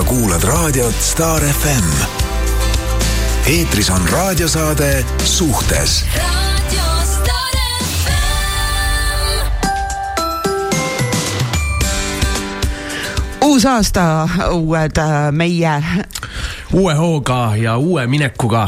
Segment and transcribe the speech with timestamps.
[0.00, 1.88] sa kuulad raadiot Star FM.
[3.46, 6.04] eetris on raadiosaade Suhtes
[13.44, 15.84] uus aasta, uued äh, meie.
[16.72, 18.62] uue hooga ja uue minekuga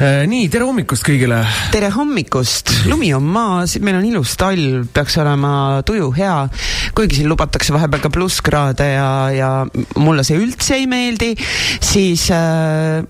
[0.00, 1.44] äh, nii, tere hommikust kõigile.
[1.74, 6.38] tere hommikust, lumi on maas, meil on ilus talv, peaks olema tuju hea.
[6.98, 9.50] Kuigi siin lubatakse vahepeal ka plusskraade ja, ja
[10.02, 11.30] mulle see üldse ei meeldi,
[11.78, 13.04] siis äh,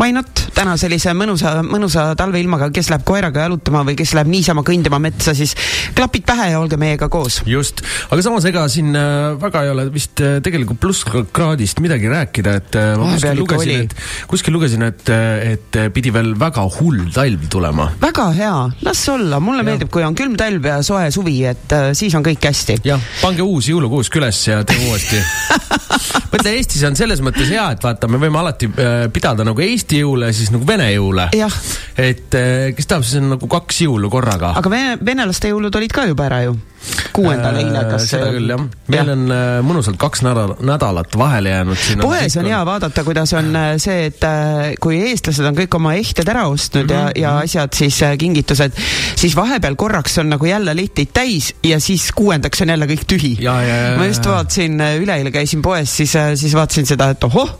[0.00, 4.64] why not, täna sellise mõnusa, mõnusa talveilmaga, kes läheb koeraga jalutama või kes läheb niisama
[4.66, 5.54] kõndima metsa, siis
[5.96, 7.40] klapid pähe ja olge meiega koos.
[7.48, 12.54] just, aga samas ega siin äh, väga ei ole vist äh, tegelikult plusskraadist midagi rääkida,
[12.60, 13.96] et äh, ma kuskil lugesin, et,
[14.30, 15.12] kuskil lugesin, et,
[15.54, 17.90] et pidi veel väga hull talv tulema.
[18.02, 18.54] väga hea,
[18.86, 19.68] las olla, mulle ja.
[19.70, 22.78] meeldib, kui on külm talv ja soe suvi, et siis on kõik hästi.
[22.86, 25.22] jah, pange uus jõulukuusk üles ja teeme uuesti
[26.34, 28.68] mõtle, Eestis on selles mõttes hea, et vaata, me võime alati
[29.14, 31.28] pidada nagu Eesti jõule ja siis nagu Vene jõule.
[31.96, 34.54] et eh, kes tahab, siis on nagu kaks jõulu korraga.
[34.60, 36.56] aga vene, venelaste jõulud olid ka juba ära ju
[37.14, 38.62] kuuendal eile, äh, kas seda küll, jah.
[38.92, 39.14] meil ja.
[39.14, 41.84] on äh, mõnusalt kaks nädal, nädalat vahele jäänud.
[42.02, 44.26] poes on hea vaadata, kuidas on äh, see, et
[44.82, 47.20] kui eestlased on kõik oma ehted ära ostnud mm -hmm.
[47.20, 47.44] ja, ja mhm.
[47.48, 48.80] asjad siis kingitused,
[49.16, 53.36] siis vahepeal korraks on nagu jälle litid täis ja siis kuuendaks on jälle kõik tühi.
[53.98, 57.58] ma just vaatasin, üleeile käisin poes, siis, siis vaatasin seda, et ohoh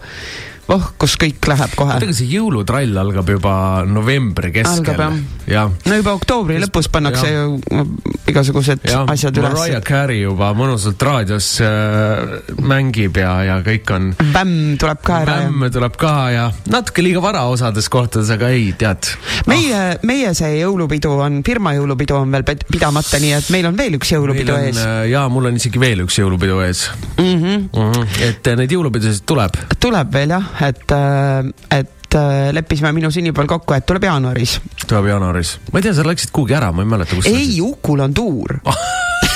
[0.72, 1.96] oh, kus kõik läheb kohe.
[1.98, 3.54] kuidagi see jõulutrall algab juba
[3.88, 5.02] novembri keskel.
[5.50, 5.66] Ja.
[5.68, 7.44] no juba oktoobri lõpus pannakse ja.
[7.44, 7.84] ju
[8.30, 9.02] igasugused ja.
[9.12, 9.56] asjad üles.
[9.58, 14.10] Mariah Carey juba mõnusalt raadios äh, mängib ja, ja kõik on.
[14.34, 15.36] Bämm tuleb ka ära.
[15.44, 19.12] Bämm tuleb ka ja natuke liiga vara osades kohtades, aga ei, tead.
[19.50, 23.76] meie ah., meie see jõulupidu on, firma jõulupidu on veel pidamata, nii et meil on
[23.78, 24.80] veel üks jõulupidu on, ees.
[24.80, 26.86] Äh, ja mul on isegi veel üks jõulupidu ees
[27.18, 27.24] mm.
[27.24, 27.68] -hmm.
[27.68, 28.16] Mm -hmm.
[28.28, 29.60] et äh, neid jõulupidusid tuleb.
[29.80, 34.58] tuleb veel jah et, äh, et äh, leppisime minu sünnipäeval kokku, et tuleb jaanuaris.
[34.86, 35.58] tuleb jaanuaris.
[35.72, 38.58] ma ei tea, sa läksid kuhugi ära, ma ei mäleta, kus ei, Ukul on tuur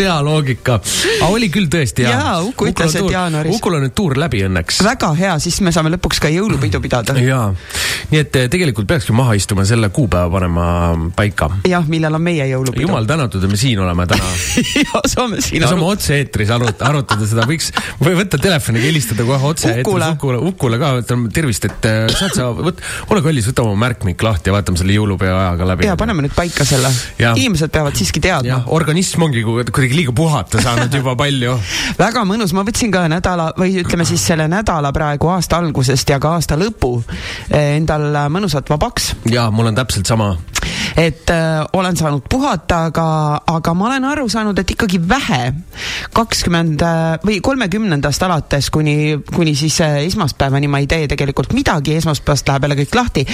[0.00, 0.78] hea loogika.
[1.20, 2.14] aga oli küll tõesti hea.
[2.14, 3.56] jaa, Uku ütles, et jaanuaris.
[3.56, 4.82] Ukul on nüüd tuur läbi õnneks.
[4.86, 7.16] väga hea, siis me saame lõpuks ka jõulupidu pidada.
[7.20, 7.48] jaa,
[8.12, 10.66] nii et eh, tegelikult peakski maha istuma, selle kuupäeva panema
[11.16, 11.50] paika.
[11.68, 12.86] jah, millal on meie jõulupidu.
[12.86, 14.30] jumal tänatud, et me siin oleme täna
[14.84, 15.72] ja saame siin arutada.
[15.74, 20.92] saame otse-eetris arutada, arutada seda, võiks, või võtta telefoniga, helistada kohe otse-eetris Ukule, Ukule ka,
[21.02, 24.80] ütleme tervist, et eh, saad sa, võt-, ole kallis, võta oma märkmik lahti ja vaatame
[24.80, 25.88] selle jõulupea ajaga läbi.
[25.88, 26.90] ja paneme nüüd paika selle.
[27.18, 28.62] inimesed peavad siiski teadma.
[28.76, 31.54] organism ongi kuidagi liiga puhata saanud juba palju.
[32.02, 36.18] Väga mõnus, ma võtsin ka nädala või ütleme siis selle nädala praegu aasta algusest ja
[36.22, 36.98] ka aasta lõpu
[37.50, 39.14] eh, endal mõnusalt vabaks.
[39.30, 40.34] ja mul on täpselt sama.
[40.96, 43.06] Et äh, olen saanud puhata, aga,
[43.46, 45.52] aga ma olen aru saanud, et ikkagi vähe.
[46.16, 51.98] kakskümmend äh, või kolmekümnendast alates kuni, kuni siis äh, esmaspäevani ma ei tee tegelikult midagi,
[52.00, 53.26] esmaspäevast läheb jälle kõik lahti,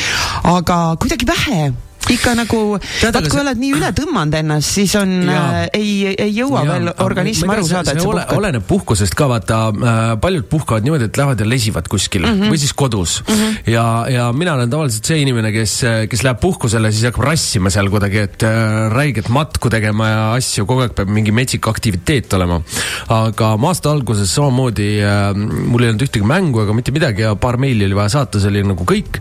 [0.51, 1.73] aga kuidagi vähe
[2.11, 6.65] ikka nagu, vaat kui oled nii üle tõmmanud ennast, siis on, äh, ei, ei jõua
[6.65, 8.35] ja, veel organism aru saada, et sa puhkad.
[8.39, 12.55] oleneb puhkusest ka, vaata äh, paljud puhkavad niimoodi, et lähevad ja lesivad kuskil mm -hmm.
[12.55, 13.35] või siis kodus mm.
[13.35, 13.73] -hmm.
[13.73, 15.77] ja, ja mina olen tavaliselt see inimene, kes,
[16.11, 20.67] kes läheb puhkusele, siis hakkab rassima seal kuidagi, et äh, räiget matku tegema ja asju,
[20.67, 22.61] kogu aeg peab mingi metsik aktiviteet olema.
[23.09, 27.57] aga aasta alguses samamoodi äh, mul ei olnud ühtegi mängu ega mitte midagi ja paar
[27.57, 29.21] meili oli vaja saata, see oli nagu kõik.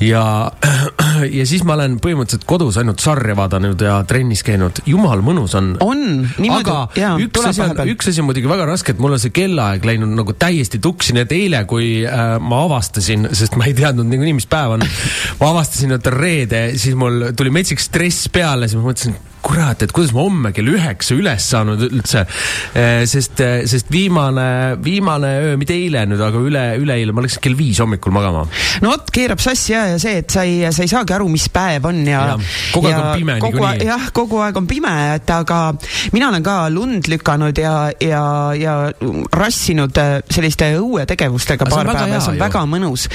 [0.00, 0.24] ja,
[1.26, 4.82] ja siis ma olen põhimõtteliselt kodus ainult sarja vaadanud ja trennis käinud.
[4.86, 5.72] jumal mõnus on.
[5.84, 6.04] on,
[6.38, 6.62] niimoodi.
[6.62, 9.34] aga jaa, üks asi on, üks asi on muidugi väga raske, et mul on see
[9.34, 13.76] kellaaeg läinud nagu täiesti tuksi, nii et eile, kui äh, ma avastasin, sest ma ei
[13.78, 14.86] teadnud niikuinii, mis päev on,
[15.40, 19.82] ma avastasin, et on reede, siis mul tuli metsik stress peale, siis ma mõtlesin kurat,
[19.82, 22.24] et kuidas ma homme kell üheksa üles saanud üldse.
[22.78, 27.42] Eh, sest, eh, sest viimane, viimane öö, mitte eile nüüd, aga üle, üleeile ma läksin
[27.42, 28.44] kell viis hommikul magama.
[28.82, 31.48] no vot, keerab sassi ja, ja see, et sa ei, sa ei saagi aru, mis
[31.52, 32.36] päev on ja, ja.
[32.74, 33.88] kogu aeg on pime niikuinii.
[33.88, 35.60] jah, kogu aeg on pime, et aga
[36.14, 38.24] mina olen ka lund lükanud ja, ja,
[38.58, 38.76] ja
[39.36, 43.08] rassinud äh, selliste õuetegevustega paar päeva ja see on väga mõnus.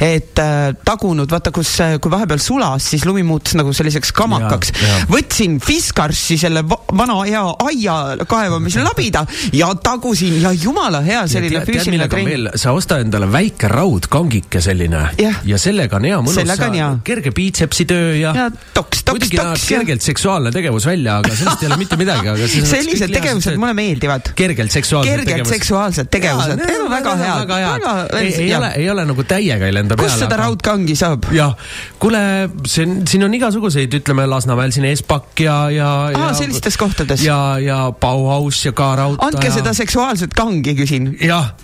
[0.00, 4.74] et äh, tagunud, vaata, kus, kui vahepeal sulas, siis lumi muutus nagu selliseks kamakaks.
[5.12, 7.94] võtsin Fiskarssi selle vana hea aia
[8.30, 9.24] kaevamise labida
[9.60, 12.50] ja tagusin ja jumala hea selline ja füüsiline trenn.
[12.60, 15.40] sa osta endale väike raudkangike selline yeah.
[15.48, 20.06] ja sellega on hea mõnus, kerge biitsepsi töö ja, ja toks, toks, muidugi näeb kergelt
[20.06, 24.30] seksuaalne tegevus välja, aga sellest ei ole mitte midagi, aga sellised tegevused mulle meeldivad.
[24.38, 25.58] kergelt seksuaalsed kergelt tegevused.
[25.58, 27.42] seksuaalsed tegevused, need on väga head.
[27.42, 30.12] väga head, ei, ei ole, ei ole nagu täiega ei lenda peale.
[30.12, 31.26] kust seda raudkangi saab?
[31.34, 31.58] jah,
[32.04, 32.22] kuule,
[32.68, 36.32] see on, siin on igasuguseid, ütleme Lasnamäel siin Espak ja ja, ja.
[36.36, 37.24] sellistes kohtades.
[37.24, 39.28] ja, ja Bauhaus ja K-Raudtee.
[39.28, 39.54] andke ja...
[39.58, 41.14] seda seksuaalset kangi, küsin.
[41.24, 41.54] jah,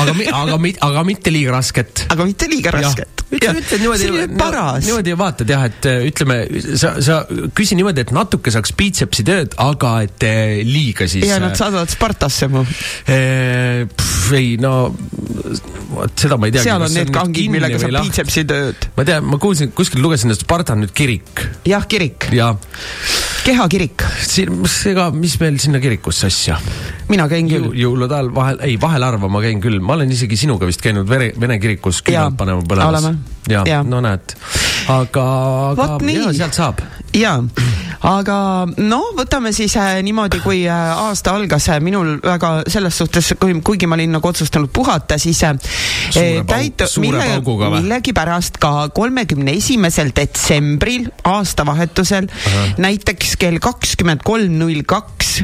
[0.00, 0.60] aga, aga,
[0.90, 2.06] aga mitte liiga rasket.
[2.10, 4.08] aga mitte liiga rasket ütle, ütle niimoodi,
[4.84, 6.38] niimoodi vaatad jah, et äh, ütleme,
[6.78, 7.20] sa, sa
[7.56, 11.26] küsi niimoodi, et natuke saaks biitsepsi tööd, aga et äh, liiga siis.
[11.28, 12.64] ja nad äh, saadavad Spartasse mu.
[13.10, 14.72] ei no,
[15.94, 16.64] vot seda ma ei tea.
[16.66, 18.90] seal on need kangid, millega saab biitsepsi tööd.
[18.98, 21.40] ma tean, ma kuulsin, kuskil lugesin, et Sparta on nüüd kirik.
[21.68, 22.28] jah, kirik.
[22.36, 22.56] jah.
[23.46, 24.04] kehakirik.
[24.90, 26.58] ega, mis meil sinna kirikusse asja?
[27.08, 27.70] mina käin küll.
[27.80, 31.08] jõulude ajal vahel, ei vahel harva ma käin küll, ma olen isegi sinuga vist käinud
[31.08, 33.08] vene, vene kirikus küünalt panema põlemas
[33.48, 34.36] ja, ja., no näed,
[34.92, 35.26] aga,
[35.72, 36.84] aga ja, sealt saab.
[37.16, 37.38] ja,
[38.06, 38.36] aga
[38.80, 43.54] no võtame siis äh, niimoodi, kui äh, aasta algas äh, minul väga selles suhtes, kui,
[43.64, 45.56] kuigi ma olin nagu otsustanud puhata, siis äh,
[46.48, 47.40] täitu-, mille,
[47.76, 52.30] millegipärast ka kolmekümne esimesel detsembril aastavahetusel
[52.80, 55.40] näiteks kell kakskümmend kolm null kaks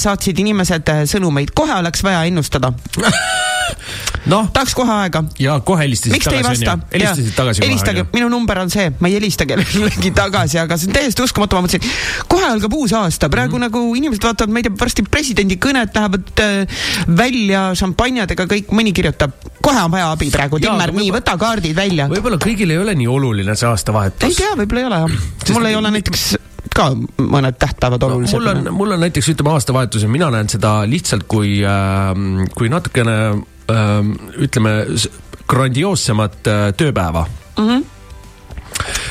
[0.00, 2.72] saatsid inimesed äh, sõnumeid, kohe oleks vaja ennustada
[4.32, 4.48] noh.
[4.52, 5.22] tahaks kohe aega.
[5.40, 6.76] ja kohe helistasid miks te ei vasta?
[6.92, 10.96] helistasid tagasi helistage, minu number on see, ma ei helista kellelegi tagasi, aga see on
[10.96, 11.84] täiesti uskumatu, ma mõtlesin,
[12.32, 13.80] kohe algab uus aasta, praegu mm -hmm.
[13.82, 16.82] nagu inimesed vaatavad, ma ei tea, varsti presidendi kõnet lähevad äh,
[17.22, 22.08] välja šampanjadega, kõik, mõni kirjutab, kohe on vaja abi praegu, Timmer, nii, võta kaardid välja.
[22.08, 24.28] võib-olla kõigil ei ole nii oluline see aastavahetus.
[24.28, 25.54] ei tea, võib-olla ei ole jah.
[25.54, 26.28] mul ei ole näiteks
[26.74, 28.40] ka mõned tähtpäevad olulised no,.
[28.40, 32.72] mul on, mul on näiteks ütleme aastavahetus ja mina näen seda lihtsalt kui äh,, kui
[32.72, 33.18] natukene
[33.68, 34.86] Ähm, ütleme,
[35.48, 37.26] grandioossemat äh, tööpäeva
[37.58, 37.68] mm.
[37.68, 37.86] -hmm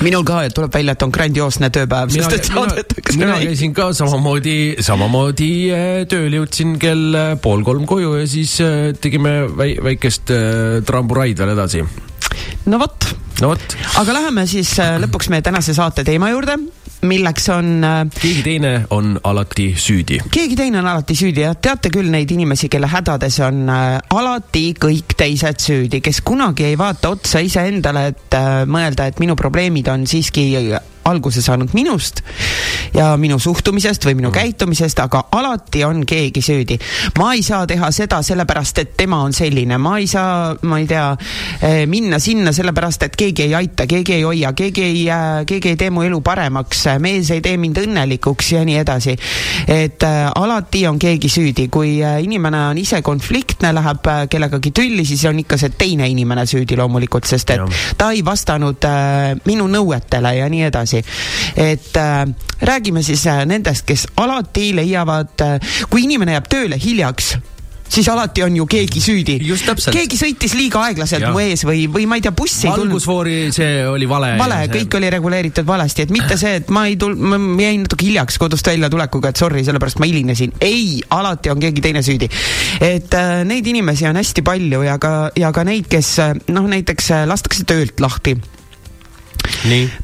[0.02, 3.90] minul ka, et tuleb välja, et on grandioosne tööpäev, sest et saadetakse mina käisin ka
[3.94, 8.56] samamoodi, samamoodi äh, tööl jõudsin kell äh, pool kolm koju ja siis
[9.02, 10.32] tegime väi, väikest
[10.88, 11.84] tramburaid veel edasi.
[12.66, 13.10] no vot.
[13.42, 13.78] no vot.
[14.02, 14.72] aga läheme siis
[15.04, 16.58] lõpuks meie tänase saate teema juurde
[17.02, 17.84] milleks on.
[17.84, 20.20] Äh, keegi teine on alati süüdi.
[20.32, 24.72] keegi teine on alati süüdi jah, teate küll neid inimesi, kelle hädades on äh, alati
[24.80, 29.90] kõik teised süüdi, kes kunagi ei vaata otsa iseendale, et äh, mõelda, et minu probleemid
[29.94, 30.50] on siiski
[31.08, 32.22] alguse saanud minust
[32.96, 34.36] ja minu suhtumisest või minu mm.
[34.38, 36.78] käitumisest, aga alati on keegi süüdi.
[37.20, 40.88] ma ei saa teha seda sellepärast, et tema on selline, ma ei saa, ma ei
[40.88, 41.06] tea,
[41.62, 45.06] eh, minna sinna sellepärast, et keegi ei aita, keegi ei hoia, keegi ei,
[45.48, 49.16] keegi ei tee mu elu paremaks, mees ei tee mind õnnelikuks ja nii edasi.
[49.68, 50.04] et
[50.36, 55.40] alati on keegi süüdi, kui inimene on ise konfliktne, läheb äh, kellegagi tülli, siis on
[55.40, 58.86] ikka see teine inimene süüdi loomulikult, sest et ta ei vastanud
[59.46, 61.04] minu nõuetele ja nii edasi edasi.
[61.56, 62.26] et äh,
[62.62, 67.38] räägime siis äh, nendest, kes alati leiavad äh,, kui inimene jääb tööle hiljaks
[67.88, 69.38] siis alati on ju keegi süüdi.
[69.92, 71.32] keegi sõitis liiga aeglaselt ja.
[71.32, 72.92] mu ees või, või ma ei tea, buss ei tulnud.
[72.92, 74.34] valgusfoori, see oli vale.
[74.40, 78.08] vale, kõik oli reguleeritud valesti, et mitte see, et ma ei tul-, ma jäin natuke
[78.08, 80.52] hiljaks kodust väljatulekuga, et sorry, sellepärast ma hilinesin.
[80.60, 82.30] ei, alati on keegi teine süüdi.
[82.82, 86.68] et äh, neid inimesi on hästi palju ja ka, ja ka neid, kes äh, noh,
[86.68, 88.36] näiteks äh, lastakse töölt lahti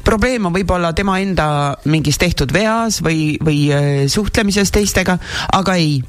[0.04, 1.46] probleem on võib-olla tema enda
[1.90, 5.18] mingis tehtud veas või, või äh, suhtlemises teistega,
[5.52, 6.02] aga ei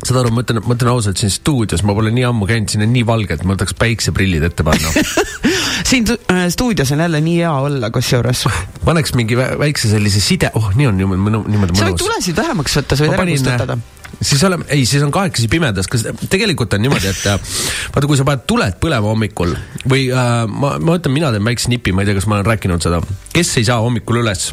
[0.00, 2.84] saad aru, ma ütlen, ma ütlen ausalt, siin stuudios ma pole nii ammu käinud, siin
[2.86, 4.92] on nii valge, et ma tahaks päikseprillid ette panna
[5.90, 8.46] siin äh, stuudios on jälle nii hea olla, kusjuures.
[8.84, 11.82] paneks mingi väikse sellise side, oh, nii on niimoodi, niimoodi mõnus.
[11.82, 13.80] sa võid tulesid vähemaks võtta, sa võid ära kustutada
[14.20, 17.54] siis oleme, ei, siis on kahekesi pimedas, kas tegelikult on niimoodi, et äh,
[17.94, 19.54] vaata, kui sa paned tuled põlema hommikul
[19.88, 22.50] või äh, ma, ma ütlen, mina teen väikse nipi, ma ei tea, kas ma olen
[22.52, 23.00] rääkinud seda,
[23.34, 24.50] kes ei saa hommikul üles?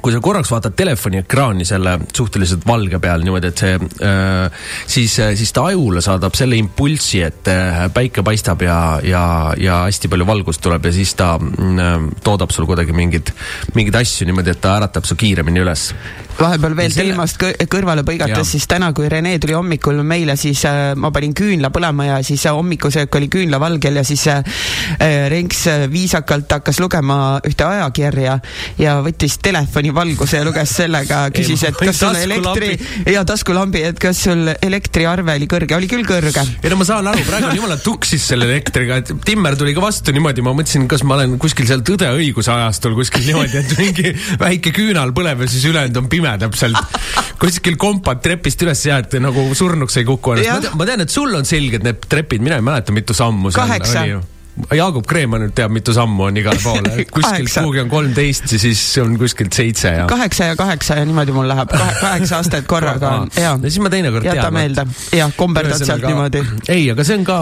[0.00, 3.74] Kui sa korraks vaatad telefoni ekraani selle suhteliselt valge peal niimoodi, et see
[4.06, 9.24] äh,, siis, äh, siis ta ajule saadab selle impulsi, et äh, päike paistab ja, ja,
[9.60, 11.90] ja hästi palju valgust tuleb ja siis ta äh,
[12.24, 13.34] toodab sul kuidagi mingeid,
[13.74, 15.90] mingeid asju niimoodi, et ta äratab su kiiremini üles
[16.40, 21.10] vahepeal veel teemast kõrvale põigates, siis täna, kui Rene tuli hommikul meile, siis äh, ma
[21.14, 24.40] panin küünla põlema ja siis äh, hommikusöök oli küünlavalgel ja siis äh,
[25.00, 28.38] äh Renks äh, viisakalt hakkas lugema ühte ajakirja
[28.80, 32.72] ja võttis telefoni valguse ja luges sellega, küsis, et kas sul elektri
[33.12, 36.46] ja taskulambi, et kas sul elektriarve oli kõrge, oli küll kõrge.
[36.62, 39.84] ei no ma saan aru, praegu on jumala tuksis selle elektriga, et Timmer tuli ka
[39.84, 43.72] vastu niimoodi, ma mõtlesin, kas ma olen kuskil seal Tõde õiguse ajastul kuskil niimoodi, et
[43.80, 46.98] mingi väike küünal põleb ja siis ülejäänud on pime täpselt.
[47.40, 50.74] kuskil kompad trepist üles ja et nagu surnuks ei kuku ennast.
[50.78, 54.06] ma tean, et sul on selged need trepid, mina ei mäleta, mitu sammu kaheksa
[54.76, 57.04] Jaagup Kreem ainult teab, mitu sammu on igale poole.
[57.14, 60.06] kuskilt kuhugi on kolmteist ja siis on kuskilt seitse ja.
[60.10, 63.56] kaheksa ja kaheksa ja niimoodi mul läheb Kahe,, kaheksa astet korraga on, jaa.
[63.62, 64.36] ja siis ma teinekord tean.
[64.36, 64.86] jäta meelde,
[65.16, 66.42] jah, komberdad sealt niimoodi.
[66.68, 67.38] ei, aga see on ka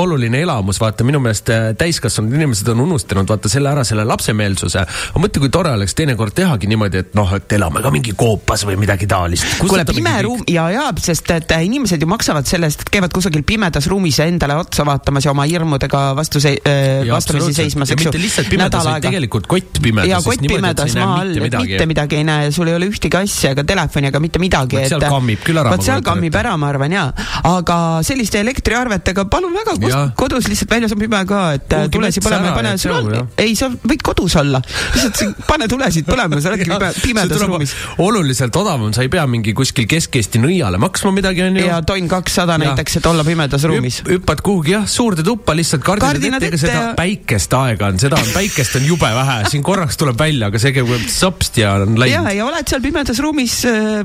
[0.00, 4.84] oluline elamus, vaata minu meelest äh, täiskasvanud inimesed on unustanud vaata selle ära, selle lapsemeelsuse.
[4.84, 8.66] aga mõtle, kui tore oleks teinekord tehagi niimoodi, et noh, et elame ka mingi koopas
[8.68, 9.58] või midagi taolist.
[9.62, 13.14] kuule, pime ruum ja, ja sest et äh, inimesed ju maksavad selle eest, et käivad
[13.14, 18.06] kusagil pimedas ruumis endale otsa vaatamas ja oma hirmudega vastu see, äh, vastamisi seismas, eks
[18.06, 18.10] ju.
[18.10, 20.10] mitte lihtsalt pimedas, vaid tegelikult kott pimedas.
[20.10, 23.18] ja kott pimedas maa all, mitte midagi, mitte midagi ei näe, sul ei ole ühtegi
[23.18, 24.80] asja ega telefoni ega mitte midagi.
[24.90, 25.74] seal kammib küll ära.
[25.74, 27.06] vot seal kammib ära, ma arvan jaa,
[27.50, 32.56] aga selliste elektriarvetega palun väga, kodus lihtsalt väljas on pime ka, et tulesid põlema ja
[32.58, 34.62] pane sul all, ei, sa võid kodus olla,
[34.94, 37.74] lihtsalt pane tulesid põlema, sa oledki pimedas ruumis.
[38.04, 41.66] oluliselt odavam, sa ei pea mingi kuskil Kesk-Eesti nõiale maksma midagi, onju.
[41.66, 44.00] ja tonn kakssada näiteks, et olla pimedas ruumis.
[44.08, 48.32] hüppad kuhugi jah, suurde tuppa lihtsalt kardinad ette, ega seda päikest aega on, seda on,
[48.34, 52.14] päikest on jube vähe, siin korraks tuleb välja, aga see käib sopsti ja on läinud.
[52.14, 54.04] ja, ja oled seal pimedas ruumis äh,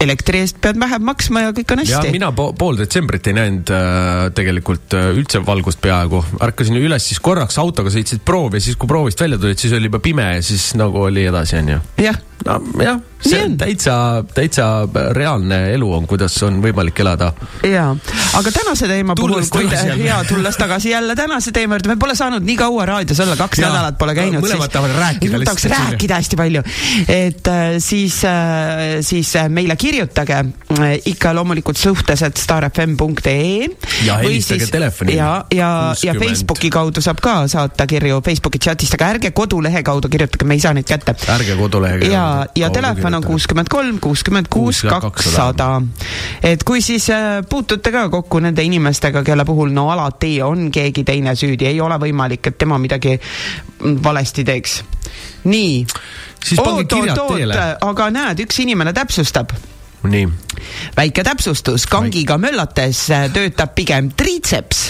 [0.00, 2.10] elektri eest pead vähem maksma ja kõik on hästi.
[2.10, 6.22] ja mina po pool detsembrit ei näinud äh, tegelikult äh, üldse valgust peaaegu.
[6.44, 9.90] ärkasin üles, siis korraks autoga sõitsid proovi ja siis, kui proovist välja tulid, siis oli
[9.90, 11.80] juba pime ja siis nagu oli edasi, onju.
[12.02, 12.18] jah.
[12.46, 13.94] nojah, see on täitsa,
[14.34, 14.66] täitsa
[15.16, 17.32] reaalne elu on, kuidas on võimalik elada.
[17.64, 17.88] jaa,
[18.38, 21.98] aga tänase teema tulles puhul, kui te, jaa, tulles tagasi jälle tänase teema juurde, me
[22.00, 24.44] pole saanud nii kaua raadios olla, kaks ja, nädalat pole käinud.
[24.44, 25.64] mõlemad tahavad rääkida lihtsalt.
[25.64, 26.62] tahaks rääkida hästi palju.
[27.08, 28.20] et äh, siis,
[29.08, 33.68] siis meile kirjutage äh, ikka loomulikult suhtesed starfm.ee.
[34.06, 35.16] ja helistage telefoni.
[35.16, 35.70] ja, ja,
[36.02, 40.58] ja Facebooki kaudu saab ka saata kirju Facebooki chatist, aga ärge kodulehe kaudu kirjutage, me
[40.58, 41.16] ei saa neid kätte.
[41.34, 45.70] ärge kodulehe ja, ja telefon on kuuskümmend kolm, kuuskümmend kuus, kakssada.
[46.42, 51.04] et kui siis äh, puutute ka kokku nende inimestega, kelle puhul no alati on keegi
[51.04, 53.18] teine süüdi, ei ole võimalik, et tema midagi
[54.02, 54.80] valesti teeks.
[55.44, 55.86] nii
[56.46, 57.62] siis pange oot, kirjad oot, teele.
[57.88, 59.54] aga näed, üks inimene täpsustab.
[60.06, 60.28] nii.
[60.96, 64.86] väike täpsustus, kangiga möllates äh, töötab pigem triitseps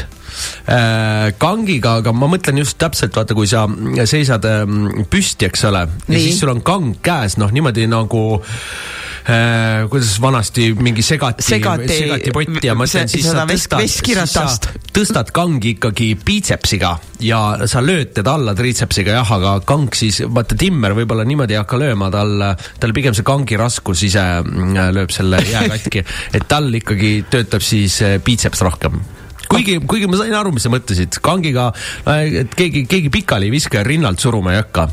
[1.40, 3.64] kangiga, aga ma mõtlen just täpselt, vaata, kui sa
[4.04, 9.88] seisad ähm, püsti, eks ole, ja siis sul on kang käes, noh, niimoodi nagu äh,
[9.90, 14.46] kuidas vanasti mingi segati, segati, segati potti ja ma ütlen, siis sa tõstad, siis sa
[14.94, 16.92] tõstad kangi ikkagi piitsepsiga
[17.26, 21.60] ja sa lööd teda alla triitsepsiga jah, aga kang siis, vaata Timmer võib-olla niimoodi ei
[21.60, 22.46] hakka lööma, tal,
[22.80, 27.64] tal pigem see kangi raskus ise mm, lööb selle jää katki, et tal ikkagi töötab
[27.66, 29.02] siis piitseps äh, rohkem
[29.50, 31.70] kuigi, kuigi ma sain aru, mis sa mõtlesid, kangiga,
[32.16, 34.88] et keegi, keegi pikali ei viska ja rinnalt suruma ei hakka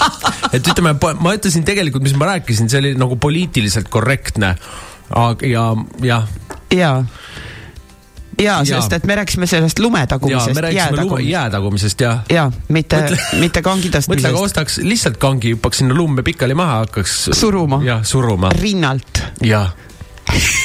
[0.56, 4.56] et ütleme, ma ütlesin tegelikult, mis ma rääkisin, see oli nagu poliitiliselt korrektne.
[5.46, 5.64] ja,
[6.06, 6.28] jah.
[6.72, 6.96] jaa
[8.40, 11.30] jaa, sest et me rääkisime sellest lumetagumisest, jäätagumisest.
[11.30, 12.22] jäätagumisest, jah.
[12.30, 13.02] jaa, mitte,
[13.40, 14.10] mitte kangi tõstmisest.
[14.14, 17.18] mõtle, aga ostaks lihtsalt kangi, hüppaks sinna lumme pikali maha, hakkaks.
[17.36, 17.82] suruma.
[17.84, 18.52] jah, suruma.
[18.56, 19.22] rinnalt.
[19.44, 19.74] jah.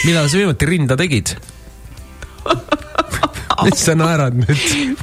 [0.05, 1.35] millal sa viimati rinda tegid
[3.65, 5.01] mis sa naerad nüüd?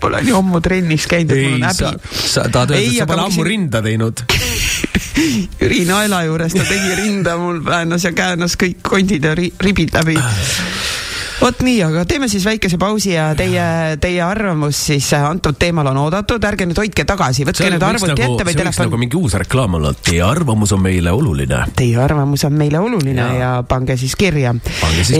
[0.00, 2.12] Pole nii ammu trennis käinud, et mul on häbi.
[2.12, 4.24] sa tahad öelda, et sa pole ammu rinda teinud
[5.60, 9.94] Jüri Naela juures ta tegi rinda, mul väänas ja käänas kõik kondid ja ri ribid
[9.96, 10.18] läbi
[11.46, 13.62] vot nii, aga teeme siis väikese pausi ja teie,
[14.02, 18.10] teie arvamus siis äh, antud teemal on oodatud, ärge nüüd hoidke tagasi, võtke nüüd arvuti
[18.14, 18.88] nagu, ette või telefon.
[18.88, 21.62] nagu mingi uus reklaam olla, teie arvamus on meile oluline.
[21.78, 24.54] Teie arvamus on meile oluline ja, ja pange siis kirja.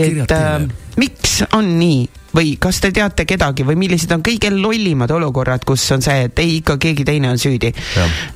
[0.01, 0.67] et äh,
[0.99, 2.01] miks on nii
[2.35, 6.43] või kas te teate kedagi või millised on kõige lollimad olukorrad, kus on see, et
[6.43, 7.71] ei, ikka keegi teine on süüdi.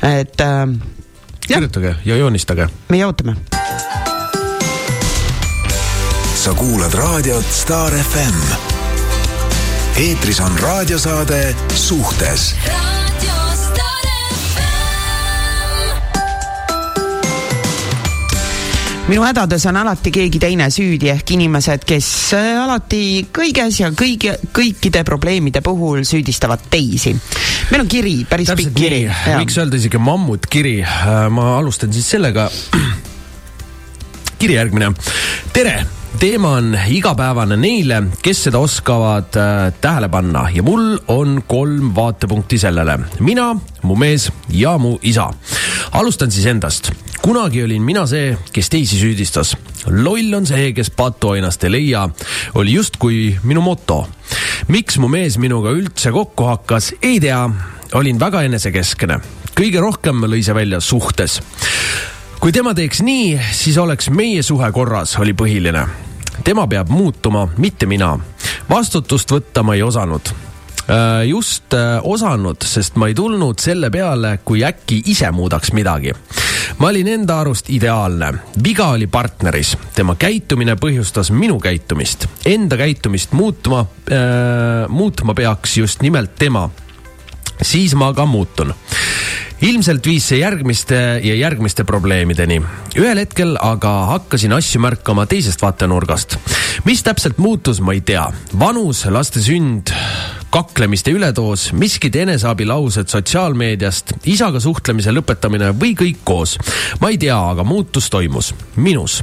[0.08, 0.64] et äh,
[1.48, 2.70] kirjutage ja joonistage.
[2.90, 3.36] meie ootame.
[6.42, 8.38] Sa kuulad raadiot Star FM.
[9.98, 12.56] eetris on raadiosaade Suhtes
[19.08, 24.34] minu hädades on alati keegi teine süüdi ehk inimesed, kes äh, alati kõiges ja kõigi,
[24.50, 27.14] kõikide probleemide puhul süüdistavad teisi.
[27.70, 29.06] meil on kiri, päris Täpselt pikk kiri.
[29.38, 30.78] võiks öelda isegi mammutkiri.
[30.82, 32.50] Äh, ma alustan siis sellega.
[34.42, 34.96] kiri järgmine.
[35.54, 41.96] tere teema on igapäevane neile, kes seda oskavad äh, tähele panna ja mul on kolm
[41.96, 43.00] vaatepunkti sellele.
[43.20, 45.30] mina, mu mees ja mu isa.
[45.92, 46.92] alustan siis endast
[47.22, 49.56] kunagi olin mina see, kes teisi süüdistas.
[49.88, 52.08] loll on see, kes patuoinast ei leia,
[52.56, 54.08] oli justkui minu moto.
[54.68, 57.50] miks mu mees minuga üldse kokku hakkas, ei tea.
[57.94, 59.20] olin väga enesekeskne.
[59.56, 61.42] kõige rohkem lõi see välja suhtes.
[62.42, 65.86] Kui tema teeks nii, siis oleks meie suhe korras, oli põhiline
[66.44, 68.16] tema peab muutuma, mitte mina.
[68.70, 70.34] vastutust võtta ma ei osanud
[70.92, 76.14] Äh, just äh, osanud, sest ma ei tulnud selle peale, kui äkki ise muudaks midagi.
[76.78, 78.32] ma olin enda arust ideaalne,
[78.64, 86.02] viga oli partneris, tema käitumine põhjustas minu käitumist, enda käitumist muutma äh,, muutma peaks just
[86.02, 86.70] nimelt tema.
[87.62, 88.74] Siis ma ka muutun
[89.62, 92.62] ilmselt viis see järgmiste ja järgmiste probleemideni.
[92.98, 96.38] ühel hetkel aga hakkasin asju märkama teisest vaatenurgast.
[96.86, 98.26] mis täpselt muutus, ma ei tea.
[98.60, 99.94] vanus, laste sünd,
[100.50, 106.58] kaklemiste üledoos, miskid eneseabilaused sotsiaalmeediast, isaga suhtlemise lõpetamine või kõik koos.
[107.00, 109.22] ma ei tea, aga muutus toimus minus.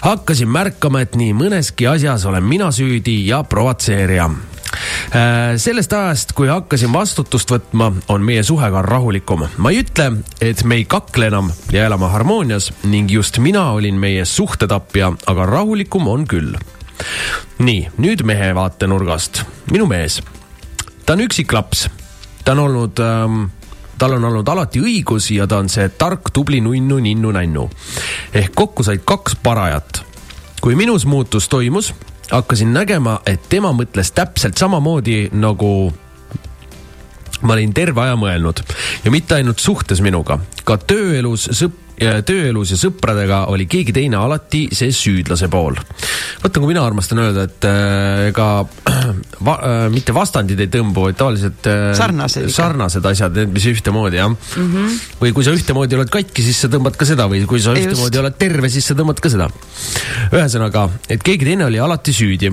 [0.00, 4.30] hakkasin märkama, et nii mõneski asjas olen mina süüdi ja provotseerija
[5.56, 9.46] sellest ajast, kui hakkasin vastutust võtma, on meie suhe ka rahulikum.
[9.56, 10.10] ma ei ütle,
[10.40, 15.46] et me ei kakle enam ja elame harmoonias ning just mina olin meie suhtetapja, aga
[15.46, 16.54] rahulikum on küll.
[17.58, 19.44] nii, nüüd mehe vaatenurgast.
[19.70, 20.22] minu mees,
[21.06, 21.88] ta on üksik laps,
[22.44, 23.42] ta on olnud ähm,
[24.02, 27.68] tal on olnud alati õigus ja ta on see tark, tubli nunnu, ninnu, nännu.
[28.34, 30.02] ehk kokku said kaks parajat.
[30.60, 31.92] kui minus muutus toimus,
[32.30, 35.92] hakkasin nägema, et tema mõtles täpselt samamoodi nagu
[37.42, 38.62] ma olin terve aja mõelnud.
[39.04, 41.81] Ja mitte ainult suhtes minuga, ka tööelus sõp-,
[42.26, 45.76] tööelus ja sõpradega oli keegi teine alati see süüdlase pool.
[46.42, 49.04] vaata, kui mina armastan öelda, et äh, ega äh,
[49.46, 54.20] va, äh, mitte vastandid ei tõmbu, vaid tavaliselt äh, sarnased, sarnased asjad, need, mis ühtemoodi
[54.20, 54.68] jah mm.
[54.72, 54.98] -hmm.
[55.22, 57.92] või kui sa ühtemoodi oled katki, siis sa tõmbad ka seda või kui sa Just.
[57.92, 59.48] ühtemoodi oled terve, siis sa tõmbad ka seda.
[60.32, 62.52] ühesõnaga, et keegi teine oli alati süüdi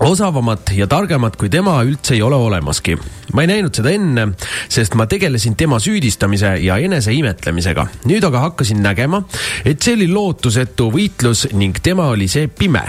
[0.00, 2.96] osavamat ja targemat kui tema üldse ei ole olemaski.
[3.32, 4.28] ma ei näinud seda enne,
[4.68, 7.86] sest ma tegelesin tema süüdistamise ja enese imetlemisega.
[8.04, 9.22] nüüd aga hakkasin nägema,
[9.64, 12.82] et see oli lootusetu võitlus ning tema oli see pime.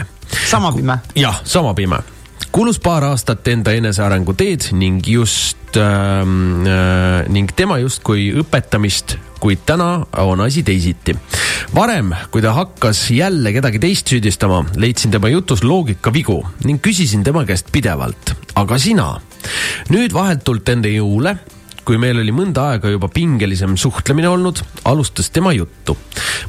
[0.48, 1.00] sama pime?
[1.15, 2.01] jah, sama pime
[2.51, 9.63] kulus paar aastat enda enesearengu teed ning just ähm, äh, ning tema justkui õpetamist kuid
[9.65, 11.15] täna on asi teisiti.
[11.75, 17.45] varem, kui ta hakkas jälle kedagi teist süüdistama, leidsin tema jutus loogikavigu ning küsisin tema
[17.45, 19.15] käest pidevalt, aga sina?
[19.89, 21.35] nüüd vahetult enne jõule
[21.85, 25.97] kui meil oli mõnda aega juba pingelisem suhtlemine olnud, alustas tema juttu.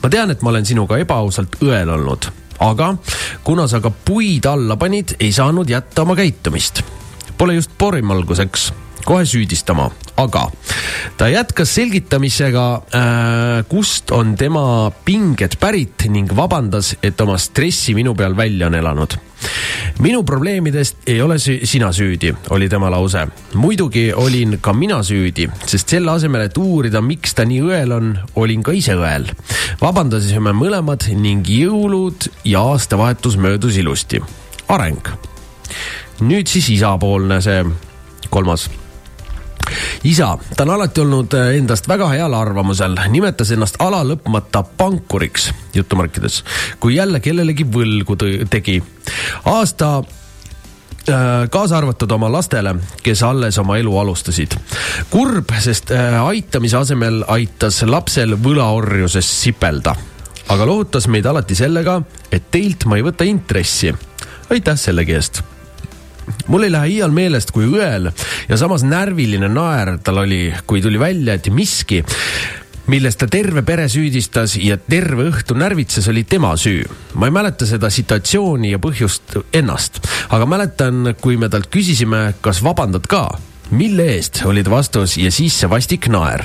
[0.02, 2.28] ma tean, et ma olen sinuga ebaausalt õel olnud,
[2.60, 2.94] aga
[3.44, 6.82] kuna sa ka puid alla panid, ei saanud jätta oma käitumist.
[7.38, 8.72] Pole just porimalguseks
[9.04, 10.46] kohe süüdistama, aga
[11.18, 18.14] ta jätkas selgitamisega äh,, kust on tema pinged pärit ning vabandas, et oma stressi minu
[18.18, 19.16] peal välja on elanud.
[19.98, 23.26] minu probleemidest ei ole sü sina süüdi, oli tema lause.
[23.54, 28.18] muidugi olin ka mina süüdi, sest selle asemel, et uurida, miks ta nii õel on,
[28.34, 29.26] olin ka ise õel.
[29.80, 34.22] vabandasime mõlemad ning jõulud ja aastavahetus möödus ilusti.
[34.68, 35.08] areng.
[36.20, 37.64] nüüd siis isapoolne see
[38.30, 38.70] kolmas
[40.04, 46.42] isa, ta on alati olnud äh, endast väga heal arvamusel, nimetas ennast alalõpmata pankuriks, jutumärkides,
[46.80, 48.16] kui jälle kellelegi võlgu
[48.50, 48.82] tegi.
[49.44, 54.56] aasta äh, kaasa arvatud oma lastele, kes alles oma elu alustasid.
[55.10, 59.96] kurb, sest äh, aitamise asemel aitas lapsel võlaorjuses sipelda.
[60.48, 63.94] aga lohutas meid alati sellega, et teilt ma ei võta intressi.
[64.50, 65.42] aitäh sellegi eest
[66.46, 68.10] mul ei lähe iial meelest, kui õel
[68.48, 72.02] ja samas närviline naer tal oli, kui tuli välja, et miski
[72.90, 76.82] milles ta terve pere süüdistas ja terve õhtu närvitses, oli tema süü.
[77.14, 82.62] ma ei mäleta seda situatsiooni ja põhjust ennast, aga mäletan, kui me talt küsisime, kas
[82.64, 83.28] vabandad ka
[83.72, 86.44] mille eest, oli ta vastus ja siis see vastik naer.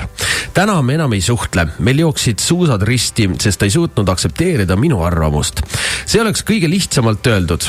[0.54, 5.02] täna me enam ei suhtle, meil jooksid suusad risti, sest ta ei suutnud aktsepteerida minu
[5.04, 5.62] arvamust.
[6.06, 7.68] see oleks kõige lihtsamalt öeldud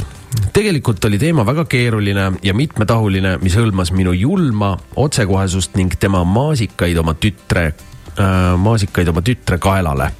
[0.54, 6.98] tegelikult oli teema väga keeruline ja mitmetahuline, mis hõlmas minu julma otsekohesust ning tema maasikaid
[6.98, 10.12] oma tütre äh,, maasikaid oma tütre kaelale.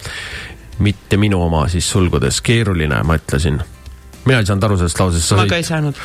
[0.80, 3.60] mitte minu oma siis sulgudes, keeruline, ma ütlesin
[4.30, 5.36] mina ei saanud aru sellest lausest.
[5.40, 6.00] ma ka ei saanud.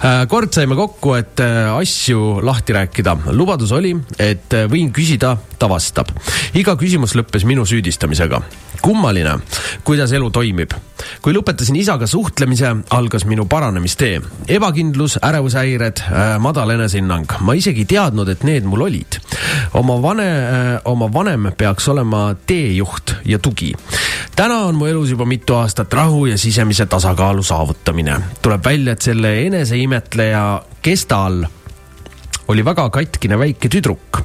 [0.00, 3.16] Äh, kord saime kokku, et äh, asju lahti rääkida.
[3.36, 6.10] lubadus oli, et äh, võin küsida, ta vastab.
[6.54, 8.40] iga küsimus lõppes minu süüdistamisega.
[8.82, 9.38] kummaline,
[9.84, 10.72] kuidas elu toimib.
[11.22, 14.20] kui lõpetasin isaga suhtlemise, algas minu paranemistee.
[14.48, 16.02] ebakindlus, ärevushäired,
[16.38, 17.38] madal enesehinnang.
[17.40, 19.20] ma isegi ei teadnud, et need mul olid.
[19.74, 20.30] oma vane,
[20.84, 23.72] oma vanem peaks olema teejuht ja tugi.
[24.36, 28.20] täna on mu elus juba mitu aastat rahu ja sisemise tasakaalu saavutamine saavutamine.
[28.42, 31.44] tuleb välja, et selle eneseimetleja Kesta all
[32.48, 34.22] oli väga katkine väike tüdruk.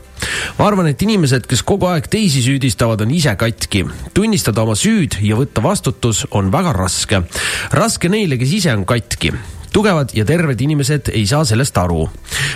[0.57, 3.85] ma arvan, et inimesed, kes kogu aeg teisi süüdistavad, on ise katki.
[4.13, 7.23] tunnistada oma süüd ja võtta vastutus on väga raske.
[7.71, 9.33] raske neile, kes ise on katki
[9.73, 12.09] tugevad ja terved inimesed ei saa sellest aru.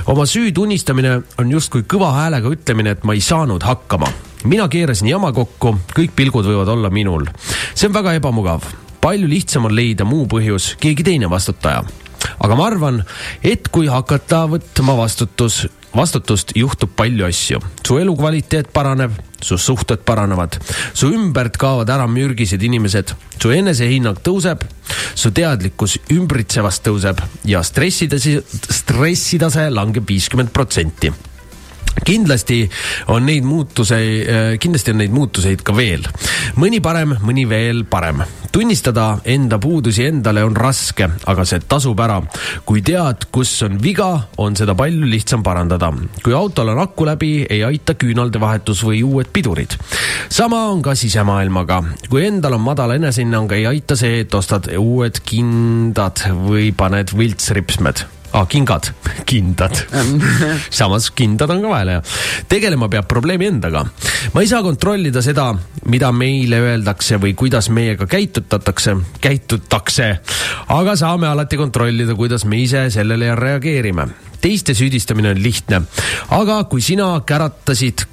[0.06, 4.08] oma süü tunnistamine on justkui kõva häälega ütlemine, et ma ei saanud hakkama.
[4.44, 7.26] mina keerasin jama kokku, kõik pilgud võivad olla minul.
[7.74, 8.64] see on väga ebamugav.
[9.02, 11.84] palju lihtsam on leida muu põhjus, keegi teine vastutaja
[12.40, 13.02] aga ma arvan,
[13.44, 17.60] et kui hakata võtma vastutus, vastutust, juhtub palju asju.
[17.88, 19.12] su elukvaliteet paraneb,
[19.42, 20.58] su suhted paranevad,
[20.94, 24.66] su ümbert kaovad ära mürgised inimesed, su enesehinnang tõuseb,
[25.16, 31.14] su teadlikkus ümbritsevast tõuseb ja stressitase, stressitase langeb viiskümmend protsenti
[32.04, 32.70] kindlasti
[33.08, 36.04] on neid muutuseid, äh, kindlasti on neid muutuseid ka veel.
[36.60, 38.24] mõni parem, mõni veel parem.
[38.52, 42.22] tunnistada enda puudusi endale on raske, aga see tasub ära.
[42.66, 45.92] kui tead, kus on viga, on seda palju lihtsam parandada.
[46.24, 49.78] kui autol on aku läbi, ei aita küünalde vahetus või uued pidurid.
[50.30, 51.84] sama on ka sisemaailmaga.
[52.10, 58.15] kui endal on madal enesehinnang, ei aita see, et ostad uued kindad või paned viltsripsmed
[58.36, 58.92] ah,, kingad,
[59.26, 59.78] kindad.
[60.78, 62.02] Samas kindad on ka vahel hea.
[62.52, 63.86] tegelema peab probleemi endaga.
[64.34, 65.52] ma ei saa kontrollida seda,
[65.92, 70.10] mida meile öeldakse või kuidas meiega käitutatakse, käitutakse,
[70.76, 74.10] aga saame alati kontrollida, kuidas me ise sellele reageerime.
[74.42, 75.82] Teiste süüdistamine on lihtne,
[76.36, 78.06] aga kui sina käratasid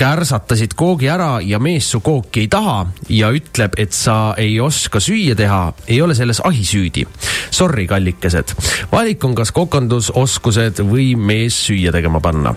[0.00, 2.78] kärsatasid koogi ära ja mees su kooki ei taha
[3.12, 7.04] ja ütleb, et sa ei oska süüa teha, ei ole selles ahi süüdi.
[7.50, 8.54] Sorry, kallikesed.
[8.92, 12.54] valik on kas kokandusoskused või mees süüa tegema panna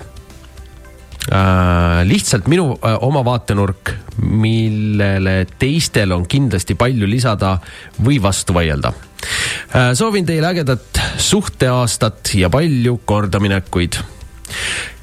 [1.32, 2.04] äh,.
[2.08, 3.92] lihtsalt minu äh, oma vaatenurk,
[4.24, 7.58] millele teistel on kindlasti palju lisada
[8.04, 9.92] või vastu vaielda äh,.
[9.94, 14.00] soovin teile ägedat suhteaastat ja palju kordaminekuid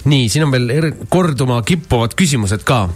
[0.09, 2.89] nii, siin on veel er korduma kippuvad küsimused ka.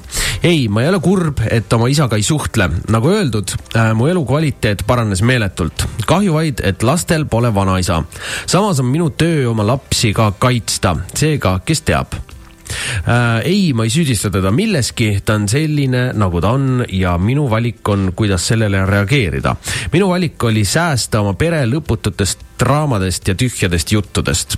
[0.45, 2.69] ei, ma ei ole kurb, et oma isaga ei suhtle.
[2.93, 5.87] nagu öeldud äh,, mu elukvaliteet paranes meeletult.
[6.07, 8.03] kahju vaid, et lastel pole vanaisa.
[8.47, 13.45] samas on minu töö oma lapsi ka kaitsta, seega, kes teab äh,.
[13.45, 17.88] ei, ma ei süüdista teda milleski, ta on selline, nagu ta on ja minu valik
[17.88, 19.57] on, kuidas sellele reageerida.
[19.93, 24.57] minu valik oli säästa oma pere lõpututest draamadest ja tühjadest juttudest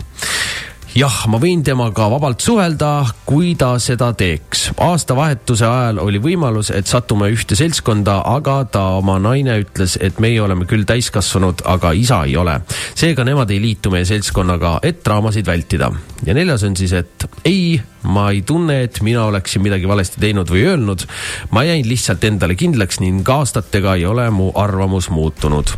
[0.96, 2.90] jah, ma võin temaga vabalt suhelda,
[3.28, 4.70] kui ta seda teeks.
[4.80, 10.40] aastavahetuse ajal oli võimalus, et satume ühte seltskonda, aga ta, oma naine ütles, et meie
[10.40, 12.60] oleme küll täiskasvanud, aga isa ei ole.
[12.94, 15.90] seega nemad ei liitu meie seltskonnaga, et draamasid vältida.
[16.26, 20.50] ja neljas on siis, et ei, ma ei tunne, et mina oleksin midagi valesti teinud
[20.50, 21.04] või öelnud.
[21.50, 25.76] ma jäin lihtsalt endale kindlaks ning aastatega ei ole mu arvamus muutunud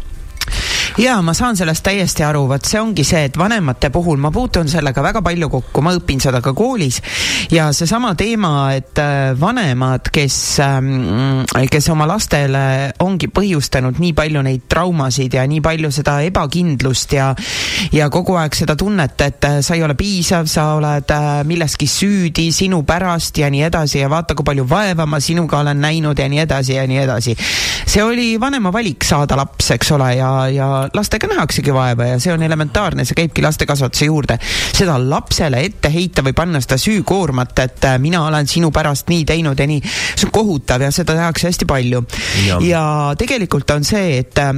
[0.99, 4.69] ja ma saan sellest täiesti aru, vot see ongi see, et vanemate puhul ma puutun
[4.69, 7.01] sellega väga palju kokku, ma õpin seda ka koolis.
[7.53, 14.43] Ja seesama teema, et äh, vanemad, kes, ähm, kes oma lastele ongi põhjustanud nii palju
[14.47, 17.31] neid traumasid ja nii palju seda ebakindlust ja
[17.93, 21.89] ja kogu aeg seda tunnet, et äh, sa ei ole piisav, sa oled äh, milleski
[21.91, 26.19] süüdi sinu pärast ja nii edasi ja vaata, kui palju vaeva ma sinuga olen näinud
[26.19, 27.37] ja nii edasi ja nii edasi.
[27.89, 32.33] see oli vanema valik saada laps, eks ole, ja, ja lastega nähaksegi vaeva ja see
[32.33, 34.39] on elementaarne, see käibki lastekasvatuse juurde.
[34.73, 39.25] seda lapsele ette heita või panna seda süükoormat, et äh, mina olen sinu pärast nii
[39.29, 39.81] teinud ja nii,
[40.15, 42.05] see on kohutav ja seda tehakse hästi palju.
[42.67, 42.85] ja
[43.19, 44.53] tegelikult on see, et äh,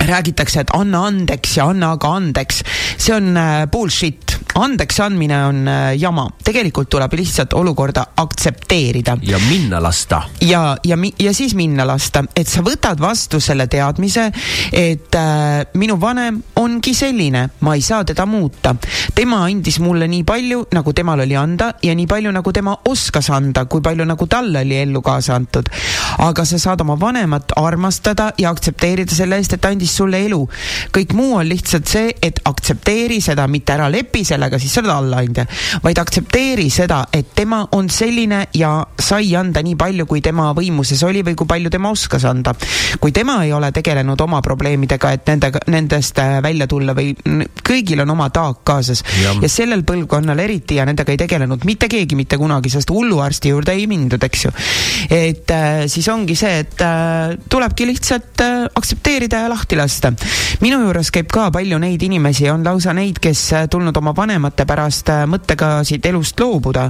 [0.00, 2.62] räägitakse, et anna andeks ja anna aga andeks.
[2.98, 9.16] see on äh, bullshit, andeks andmine on äh, jama, tegelikult tuleb lihtsalt olukorda aktsepteerida.
[9.22, 10.22] ja minna lasta.
[10.40, 14.30] ja, ja, ja siis minna lasta, et sa võtad vastu selle teadmise,
[14.72, 18.74] et äh, minu vanem ongi selline, ma ei saa teda muuta.
[19.14, 23.30] tema andis mulle nii palju, nagu temal oli anda ja nii palju, nagu tema oskas
[23.30, 25.68] anda, kui palju nagu talle oli ellu kaasa antud.
[26.18, 30.40] aga sa saad oma vanemat armastada ja aktsepteerida selle eest, et ta andis sulle elu.
[30.92, 34.94] kõik muu on lihtsalt see, et aktsepteeri seda, mitte ära lepi sellega, siis sa oled
[34.94, 35.46] allaandja,
[35.82, 41.02] vaid aktsepteeri seda, et tema on selline ja sai anda nii palju, kui tema võimuses
[41.06, 42.54] oli või kui palju tema oskas anda.
[43.00, 47.12] kui tema ei ole tegelenud oma probleemidega, et nendega, nendest äh, välja tulla või
[47.66, 51.88] kõigil on oma taak kaasas ja, ja sellel põlvkonnal eriti ja nendega ei tegelenud mitte
[51.90, 54.52] keegi mitte kunagi, sest hulluarsti juurde ei mindud, eks ju.
[55.10, 60.12] et äh, siis ongi see, et äh, tulebki lihtsalt äh, aktsepteerida ja lahti lasta lasta.
[60.60, 64.66] minu juures käib ka palju neid inimesi, on lausa neid, kes äh, tulnud oma vanemate
[64.68, 66.88] pärast mõttega siit elust loobuda.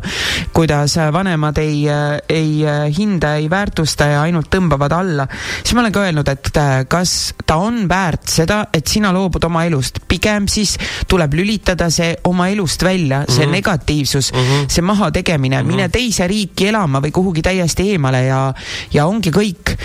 [0.53, 1.87] kuidas vanemad ei,
[2.29, 2.65] ei
[2.97, 5.27] hinda, ei väärtusta ja ainult tõmbavad alla.
[5.63, 6.51] siis ma olen ka öelnud, et
[6.89, 10.77] kas ta on väärt seda, et sina loobud oma elust, pigem siis
[11.09, 13.57] tuleb lülitada see oma elust välja, see mm -hmm.
[13.57, 14.69] negatiivsus mm, -hmm.
[14.69, 15.77] see mahategemine mm, -hmm.
[15.77, 18.55] mine teise riiki elama või kuhugi täiesti eemale ja,
[18.93, 19.77] ja ongi kõik.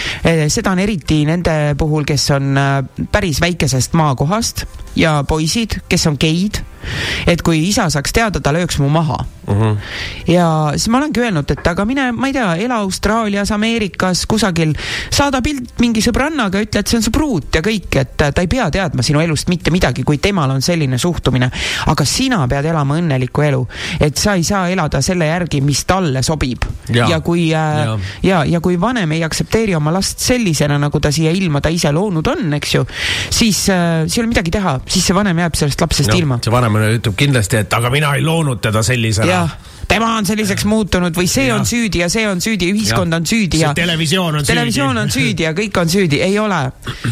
[0.47, 2.57] seda on eriti nende puhul, kes on
[3.11, 6.61] päris väikesest maakohast ja poisid, kes on geid
[7.27, 9.53] et kui isa saaks teada, ta lööks mu maha uh.
[9.53, 9.61] Mhm.
[9.61, 9.77] -huh.
[10.27, 14.73] ja siis ma olengi öelnud, et aga mine, ma ei tea, ela Austraalias, Ameerikas, kusagil,
[15.09, 18.47] saada pilt mingi sõbrannaga, ütle, et see on su pruut ja kõik, et ta ei
[18.47, 21.51] pea teadma sinu elust mitte midagi, kui temal on selline suhtumine.
[21.87, 23.67] aga sina pead elama õnnelikku elu,
[23.99, 26.65] et sa ei saa elada selle järgi, mis talle sobib.
[26.89, 27.99] ja kui äh, ja.
[28.23, 31.91] ja, ja kui vanem ei aktsepteeri oma last sellisena, nagu ta siia ilma ta ise
[31.91, 32.85] loonud on, eks ju,
[33.29, 36.39] siis äh, siis ei ole midagi teha, siis see vanem jääb sellest lapsest ja, ilma.
[36.43, 39.43] see vanem vanemana ütleb kindlasti, et aga mina ei loonud teda sellisena
[39.91, 41.57] tema on selliseks muutunud või see ja.
[41.57, 43.19] on süüdi ja see on süüdi ühiskond ja.
[43.19, 45.03] on süüdi ja televisioon on televisioon süüdi.
[45.03, 46.59] on süüdi ja kõik on süüdi, ei ole.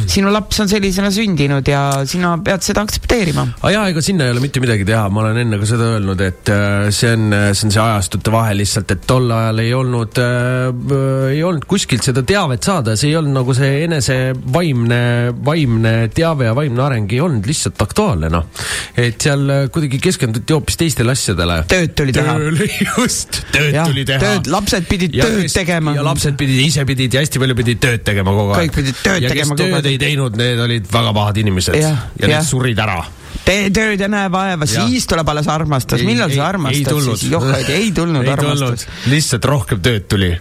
[0.09, 3.45] sinu laps on sellisena sündinud ja sina pead seda aktsepteerima.
[3.59, 6.23] aga jaa, ega sinna ei ole mitte midagi teha, ma olen enne ka seda öelnud,
[6.23, 10.21] et äh, see on, see on see ajastute vahe lihtsalt, et tol ajal ei olnud
[10.23, 14.19] äh,, ei olnud kuskilt seda teavet saada, see ei olnud nagu see enese
[14.53, 15.01] vaimne,
[15.45, 18.47] vaimne teave ja vaimne areng ei olnud lihtsalt aktuaalne, noh.
[18.95, 21.61] et seal äh, kuidagi keskenduti hoopis teistele asjadele.
[21.69, 22.37] tööd tuli teha
[22.97, 24.33] just, tööd ja, tuli teha.
[24.51, 25.93] lapsed pidid ja, tööd tegema.
[25.97, 28.67] ja lapsed pidid, ise pidid ja hästi palju pidid tööd tegema kogu aeg.
[28.67, 29.77] kõik pidid tööd ja tegema kogu aeg.
[29.79, 32.99] tööd ei teinud, need olid väga pahad inimesed ja, ja, ja need surid ära
[33.45, 36.03] tee tööd ja näe vaeva, siis tuleb alles armastus.
[36.05, 37.27] millal sa armastad siis?
[37.31, 38.87] joh, ei tulnud ei armastus.
[39.09, 40.33] lihtsalt rohkem tööd tuli.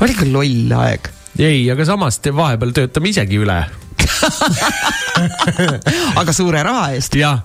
[0.00, 1.12] oli ikka loll aeg.
[1.38, 3.60] ei, aga samas vahepeal töötame isegi üle
[6.20, 7.16] aga suure raha eest.
[7.18, 7.42] jah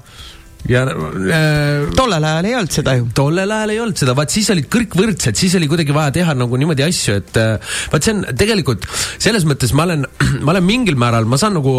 [0.69, 3.07] ja äh, tollel ajal ei olnud seda ju.
[3.15, 6.35] tollel ajal ei olnud seda, vaat siis olid kõik võrdsed, siis oli kuidagi vaja teha
[6.37, 10.05] nagu niimoodi asju, et äh, vaat see on tegelikult selles mõttes ma olen,
[10.45, 11.73] ma olen mingil määral, ma saan nagu,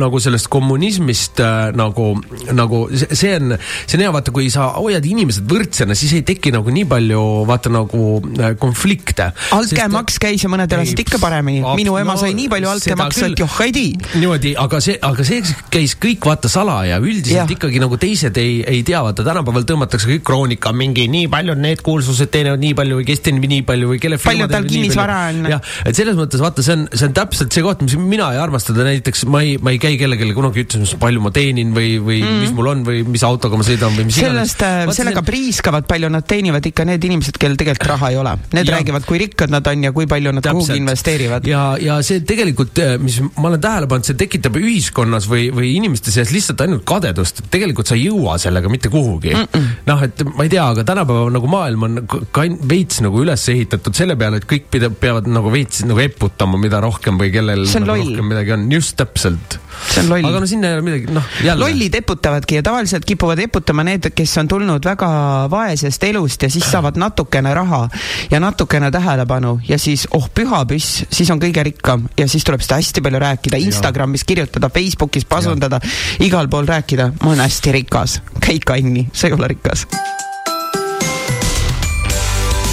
[0.00, 2.14] nagu sellest kommunismist äh, nagu,
[2.56, 6.54] nagu see on, see on hea, vaata, kui sa hoiad inimesed võrdsena, siis ei teki
[6.56, 8.02] nagu nii palju vaata nagu
[8.40, 9.28] äh, konflikte.
[9.58, 13.44] altkäemaks käis ja mõned elasid ikka paremini, minu ema no, sai nii palju altkäemaksu, et
[13.44, 13.92] joh ei tii.
[14.22, 17.48] niimoodi, aga see, aga see käis kõik vaata salaja, üldiselt ja.
[17.58, 21.62] ikkagi nagu teised ei, ei tea, vaata tänapäeval tõmmatakse kõik kroonika mingi nii palju on
[21.64, 25.18] need kuulsused teenivad nii palju või kes teenib nii palju või kelle palju tal kinnisvara
[25.30, 25.42] on.
[25.50, 28.40] jah, et selles mõttes vaata, see on, see on täpselt see koht, mis mina ei
[28.42, 32.20] armasta, näiteks ma ei, ma ei käi kellelegi kunagi ütlemas, palju ma teenin või, või
[32.22, 32.44] mm.
[32.44, 35.30] mis mul on või mis autoga ma sõidan või mis sellest, äh, sellega see...
[35.30, 38.36] priiskavad, palju nad teenivad ikka need inimesed, kellel tegelikult raha ei ole.
[38.56, 38.76] Need ja.
[38.78, 40.66] räägivad, kui rikkad nad on ja kui palju nad täpselt.
[40.66, 41.48] kuhugi investeerivad.
[41.50, 45.74] ja, ja see tegelikult, äh, mis ma olen tähele pannud, see tekitab ühiskonnas või, või
[45.78, 49.34] inimeste seas lihtsalt ainult kadedust, tegelikult sa ei jõua sellega mitte kuhugi.
[49.34, 49.74] Mm -mm..
[49.90, 53.96] noh, et ma ei tea, aga tänapäeval nagu maailm on ka veits nagu üles ehitatud
[53.96, 57.92] selle peale, et kõik pida, peavad nagu veits nagu eputama, mida rohkem või kellel nagu
[57.94, 59.60] rohkem midagi on, just täpselt.
[59.96, 61.64] Aga no sinna ei ole midagi, noh jälle.
[61.64, 65.08] lollid eputavadki ja tavaliselt kipuvad eputama need, kes on tulnud väga
[65.50, 67.88] vaesest elust ja siis saavad natukene raha
[68.30, 72.64] ja natukene tähelepanu ja siis oh püha püss, siis on kõige rikkam ja siis tuleb
[72.64, 75.80] seda hästi palju rääkida, Instagramis kirjutada, Facebookis pasundada,
[76.20, 79.86] igal pool rääkida, ma olen hästi rikas käi kanni, sa ei ole rikas.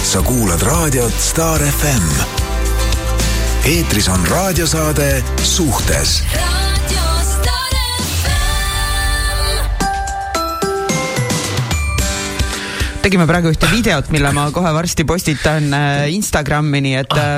[0.04, 2.08] sa kuulad raadiot Star FM.
[3.64, 6.22] eetris on raadiosaade Suhtes
[13.04, 17.34] tegime praegu ühte videot, mille ma kohe varsti postitan äh, Instagrami, nii et äh,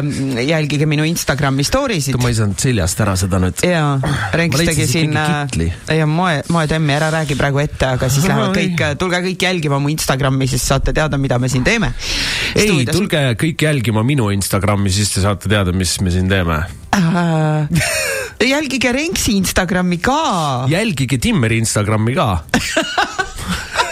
[0.46, 2.18] jälgige minu Instagrami story sid.
[2.22, 3.64] ma ei saanud seljast ära seda nüüd.
[3.66, 3.96] jaa,
[4.38, 8.84] Renks tegi siin äh, ja moe, moetemmi, ära räägi praegu ette, aga siis lähevad kõik,
[9.00, 11.90] tulge kõik jälgima mu Instagrami, siis saate teada, mida me siin teeme.
[12.54, 16.62] ei, tulge kõik jälgima minu Instagrami, siis te saate teada, mis me siin teeme
[16.94, 17.82] äh,
[18.54, 20.22] jälgige Renksi Instagrami ka.
[20.70, 22.30] jälgige Timmeri Instagrami ka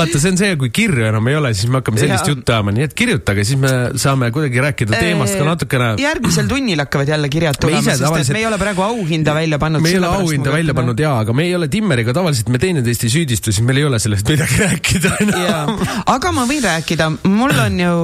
[0.00, 2.34] vaata, see on see, kui kirju enam ei ole, siis me hakkame sellist ja.
[2.34, 5.90] juttu ajama, nii et kirjutage, siis me saame kuidagi rääkida teemast ka natukene.
[6.02, 8.36] järgmisel tunnil hakkavad jälle kirjad tulema, sest tavaliselt...
[8.36, 9.84] me ei ole praegu auhinda välja pannud.
[9.84, 13.06] me ei ole auhinda välja pannud jaa, aga me ei ole Timmeriga tavaliselt, me teineteist
[13.06, 15.76] ei süüdistu, siis meil ei ole sellest midagi rääkida enam.
[16.16, 17.94] aga ma võin rääkida, mul on ju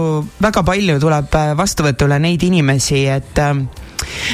[0.43, 3.55] väga palju tuleb vastuvõtule neid inimesi, et äh,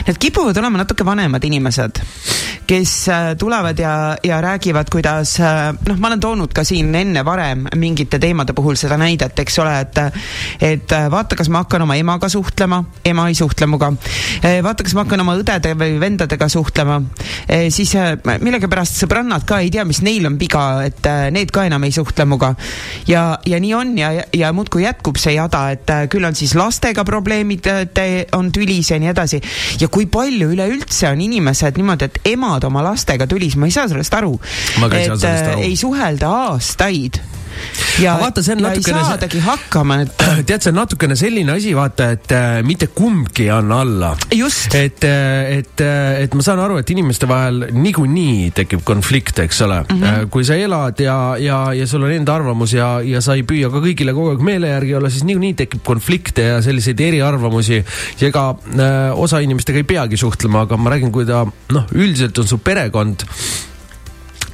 [0.06, 2.00] need kipuvad olema natuke vanemad inimesed,
[2.66, 7.24] kes äh, tulevad ja, ja räägivad, kuidas äh, noh, ma olen toonud ka siin enne
[7.24, 10.00] varem mingite teemade puhul seda näidet, eks ole, et
[10.62, 13.92] et äh, vaata, kas ma hakkan oma emaga suhtlema, ema ei suhtle minuga.
[14.62, 17.00] vaata, kas ma hakkan oma õdede või vendadega suhtlema,
[17.70, 17.92] siis
[18.40, 22.26] millegipärast sõbrannad ka ei tea, mis neil on viga, et need ka enam ei suhtle
[22.26, 22.54] minuga.
[23.06, 27.04] ja, ja nii on ja, ja muudkui jätkub see jada, et küll on siis lastega
[27.04, 27.68] probleemid,
[28.38, 29.42] on tülis ja nii edasi
[29.80, 33.88] ja kui palju üleüldse on inimesed niimoodi, et emad oma lastega tülis, ma ei saa
[33.90, 34.34] sellest aru.
[34.90, 37.20] et äh, ei suhelda aastaid
[38.02, 39.00] ja, vaata, see on natukene.
[39.00, 40.24] ei saadagi hakkama, et.
[40.48, 44.12] tead, see on natukene selline asi, vaata, et äh, mitte kumbki ei anna alla.
[44.78, 49.62] et, äh, et, äh, et ma saan aru, et inimeste vahel niikuinii tekib konflikt, eks
[49.66, 50.02] ole mm.
[50.02, 50.30] -hmm.
[50.32, 53.70] kui sa elad ja, ja, ja sul on enda arvamus ja, ja sa ei püüa
[53.72, 57.84] ka kõigile kogu aeg meele järgi olla, siis niikuinii tekib konflikte ja selliseid eriarvamusi.
[58.20, 62.38] ja ega äh, osa inimestega ei peagi suhtlema, aga ma räägin, kui ta noh, üldiselt
[62.38, 63.26] on su perekond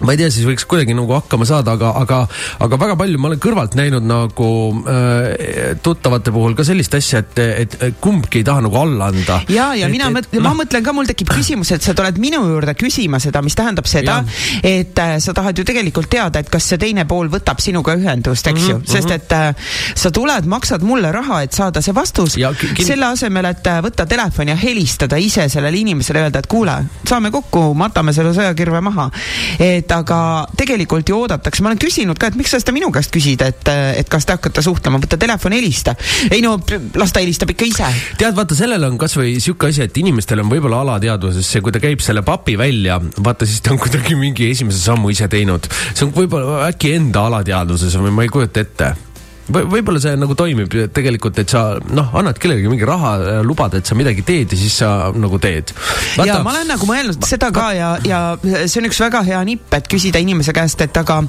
[0.00, 2.20] ma ei tea, siis võiks kuidagi nagu hakkama saada, aga, aga,
[2.64, 4.50] aga väga palju ma olen kõrvalt näinud nagu
[4.86, 9.40] äh, tuttavate puhul ka sellist asja, et, et, kumbki ei taha nagu alla anda.
[9.50, 12.44] ja, ja et, mina mõtlen, ma mõtlen ka, mul tekib küsimus, et sa tuled minu
[12.46, 14.20] juurde küsima seda, mis tähendab seda,
[14.62, 18.46] et äh, sa tahad ju tegelikult teada, et kas see teine pool võtab sinuga ühendust,
[18.46, 19.14] eks mm -hmm, ju, mhm, sest mhm.
[19.16, 22.38] et äh, sa tuled, maksad mulle raha, et saada see vastus,
[22.86, 26.76] selle asemel, et äh, võtta telefon ja helistada ise sellele inimesele, öelda, et kuule,
[27.08, 29.10] saame kokku, matame selle sõjakirve maha.
[29.58, 30.20] et et aga
[30.58, 33.70] tegelikult ju oodatakse, ma olen küsinud ka, et miks sa seda minu käest küsid, et,
[33.96, 35.96] et kas te hakkate suhtlema, võta telefon, helista.
[36.28, 36.58] ei no
[37.00, 37.88] las ta helistab ikka ise.
[38.20, 41.80] tead, vaata, sellel on kasvõi sihuke asi, et inimestel on võib-olla alateadvuses see, kui ta
[41.82, 45.70] käib selle papi välja, vaata siis ta on kuidagi mingi esimese sammu ise teinud.
[45.94, 49.07] see on võib-olla äkki enda alateadvuses või ma ei kujuta ette
[49.52, 51.62] või võib-olla see nagu toimib tegelikult, et sa
[51.94, 55.72] noh, annad kellelegi mingi raha, lubad, et sa midagi teed ja siis sa nagu teed.
[56.20, 59.72] ja ma olen nagu mõelnud seda ka ja, ja see on üks väga hea nipp,
[59.78, 61.22] et küsida inimese käest, et aga,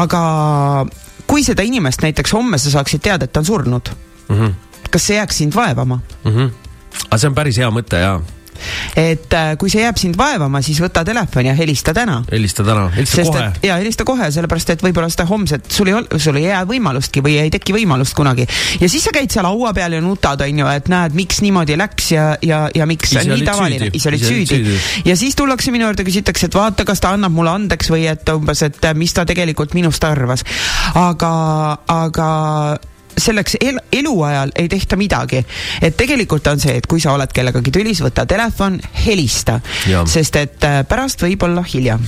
[0.00, 0.22] aga
[1.30, 4.90] kui seda inimest näiteks homme sa saaksid teada, et ta on surnud mm, -hmm.
[4.90, 6.30] kas see jääks sind vaevama mm?
[6.30, 6.50] -hmm.
[7.08, 8.20] aga see on päris hea mõte jaa
[8.98, 12.20] et äh, kui see jääb sind vaevama, siis võta telefon ja helista täna.
[12.30, 13.46] helista täna, helista kohe.
[13.66, 17.22] ja helista kohe, sellepärast et võib-olla seda homset sul ei ole, sul ei jää võimalustki
[17.24, 18.46] või ei teki võimalust kunagi.
[18.80, 22.12] ja siis sa käid seal laua peal ja nutad, onju, et näed, miks niimoodi läks
[22.14, 24.78] ja, ja, ja miks ise nii tavaline, ise olid süüdi.
[25.06, 28.34] ja siis tullakse minu juurde, küsitakse, et vaata, kas ta annab mulle andeks või et
[28.34, 30.44] umbes, et mis ta tegelikult minust arvas.
[30.98, 31.34] aga,
[31.90, 32.30] aga
[33.18, 35.44] selleks el eluajal ei tehta midagi.
[35.82, 39.60] et tegelikult on see, et kui sa oled kellegagi tülis, võta telefon, helista,
[40.06, 41.98] sest et äh, pärast võib olla hilja.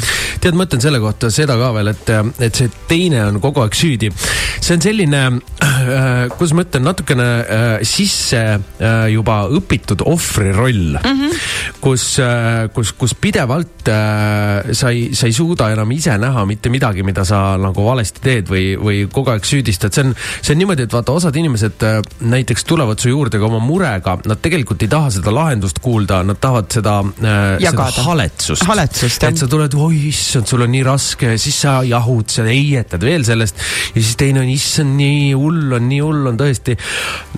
[0.41, 3.65] tead, ma ütlen selle kohta seda ka veel, et, äh, et see teine on kogu
[3.65, 4.13] aeg süüdi.
[4.61, 5.23] see on selline
[5.63, 11.41] äh,, kuidas ma ütlen, natukene äh, sisse äh, juba õpitud ohvri roll mm, -hmm.
[11.81, 16.71] kus äh,, kus, kus pidevalt äh, sa ei, sa ei suuda enam ise näha mitte
[16.73, 20.63] midagi, mida sa nagu valesti teed või, või kogu aeg süüdistad, see on, see on
[20.63, 24.83] niimoodi, et vaata, osad inimesed äh, näiteks tulevad su juurde ka oma murega, nad tegelikult
[24.85, 28.67] ei taha seda lahendust kuulda, nad tahavad seda, äh, seda haletsust.
[28.69, 33.03] haletsust, et sa tuled, oi issand, sul on nii raske siis sa jahud, sa heietad
[33.05, 33.59] veel sellest
[33.93, 36.77] ja siis teine on, issand, nii hull on, nii hull on tõesti.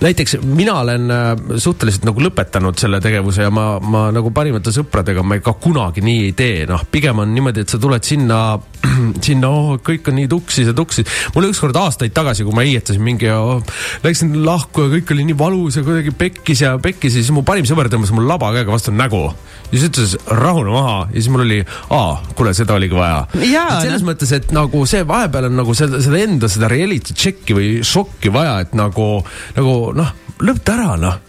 [0.03, 5.23] näiteks mina olen äh, suhteliselt nagu lõpetanud selle tegevuse ja ma, ma nagu parimate sõpradega
[5.25, 8.41] ma ka kunagi nii ei tee, noh, pigem on niimoodi, et sa tuled sinna,
[9.27, 11.09] sinna, oh, kõik on nii tuksis ja tuksis.
[11.35, 13.29] mul ükskord aastaid tagasi, kui ma heietasin mingi
[14.05, 17.45] läksin lahku ja kõik oli nii valus ja kuidagi pekkis ja pekkis ja siis mu
[17.47, 19.23] parim sõber tõmbas mul laba käega vastu nägu.
[19.71, 23.25] ja siis ütles rahune maha ja siis mul oli, aa, kuule, seda oligi vaja.
[23.35, 24.11] selles no.
[24.11, 28.33] mõttes, et nagu see vahepeal on nagu seda, seda enda seda reality check'i või šokki
[28.33, 29.07] vaja, et nagu,
[29.57, 31.24] nagu noh, lõpeta ära noh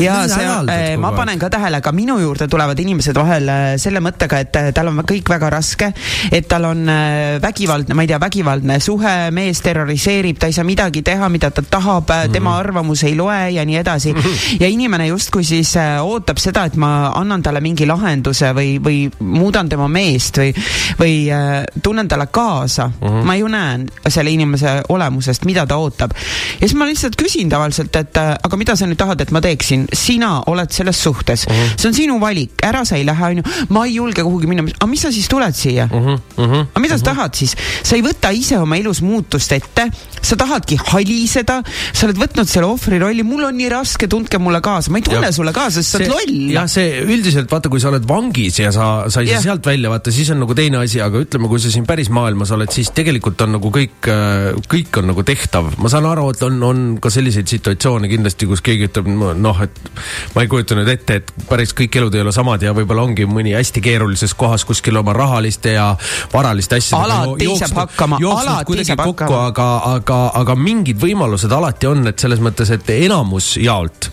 [0.00, 4.00] ja see, äh, ma panen ka tähele, ka minu juurde tulevad inimesed vahel äh, selle
[4.04, 5.90] mõttega, et äh, tal on kõik väga raske,
[6.32, 6.86] et tal on
[7.42, 11.62] vägivaldne, ma ei tea, vägivaldne suhe, mees terroriseerib, ta ei saa midagi teha, mida ta
[11.62, 12.32] tahab mm, -hmm.
[12.32, 14.20] tema arvamus ei loe ja nii edasi mm.
[14.20, 14.56] -hmm.
[14.60, 19.68] ja inimene justkui siis ootab seda, et ma annan talle mingi lahenduse või, või muudan
[19.68, 20.54] tema meest või,
[20.98, 21.14] või
[21.82, 23.08] tunnen talle kaasa mm.
[23.08, 23.24] -hmm.
[23.26, 26.10] ma ju näen selle inimese olemusest, mida ta ootab.
[26.60, 29.55] ja siis ma lihtsalt küsin tavaliselt, et aga mida sa nüüd tahad, et ma teeks
[29.56, 31.72] teeksin, sina oled selles suhtes uh, -huh.
[31.80, 33.42] see on sinu valik, ära sa ei lähe, onju,
[33.72, 35.96] ma ei julge kuhugi minna, aga mis sa siis tuled siia uh?
[35.96, 36.20] -huh.
[36.36, 36.66] Uh -huh.
[36.74, 37.04] aga mida uh -huh.
[37.04, 37.56] sa tahad siis?
[37.82, 39.90] sa ei võta ise oma elus muutust ette,
[40.22, 44.60] sa tahadki haliseda, sa oled võtnud selle ohvri rolli, mul on nii raske, tundke mulle
[44.60, 45.32] kaasa, ma ei tunne ja.
[45.32, 46.50] sulle kaasa, sest sa oled loll.
[46.56, 49.90] jah, see üldiselt vaata, kui sa oled vangis ja sa, sa ei saa sealt välja
[49.92, 52.90] vaata, siis on nagu teine asi, aga ütleme, kui sa siin päris maailmas oled, siis
[52.96, 54.10] tegelikult on nagu kõik,
[54.74, 55.72] kõik on nagu tehtav.
[55.78, 59.10] ma saan aru, et on, on ka selliseid situatsioone kindlasti, kus keegi ütleb,
[59.46, 59.80] noh, et
[60.34, 63.26] ma ei kujuta nüüd ette, et päris kõik elud ei ole samad ja võib-olla ongi
[63.30, 65.88] mõni hästi keerulises kohas kuskil oma rahaliste ja
[66.32, 69.40] varaliste asjadega alati saab hakkama, alati saab hakkama.
[69.50, 74.10] aga, aga, aga mingid võimalused alati on, et selles mõttes, et enamus jaolt.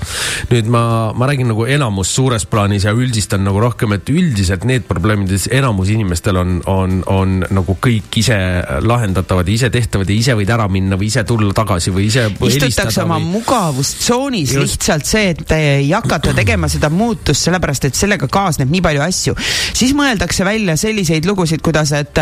[0.51, 0.83] nüüd ma,
[1.17, 5.91] ma räägin nagu enamus suures plaanis ja üldistan nagu rohkem, et üldiselt need probleemides enamus
[5.93, 8.37] inimestel on, on, on nagu kõik ise
[8.83, 12.27] lahendatavad ja ise tehtavad ja ise võid ära minna või ise tulla tagasi või ise.
[12.49, 13.31] istutakse oma või...
[13.39, 19.03] mugavustsoonis lihtsalt see, et ei hakata tegema seda muutust, sellepärast et sellega kaasneb nii palju
[19.05, 19.35] asju.
[19.73, 22.19] siis mõeldakse välja selliseid lugusid, kuidas, et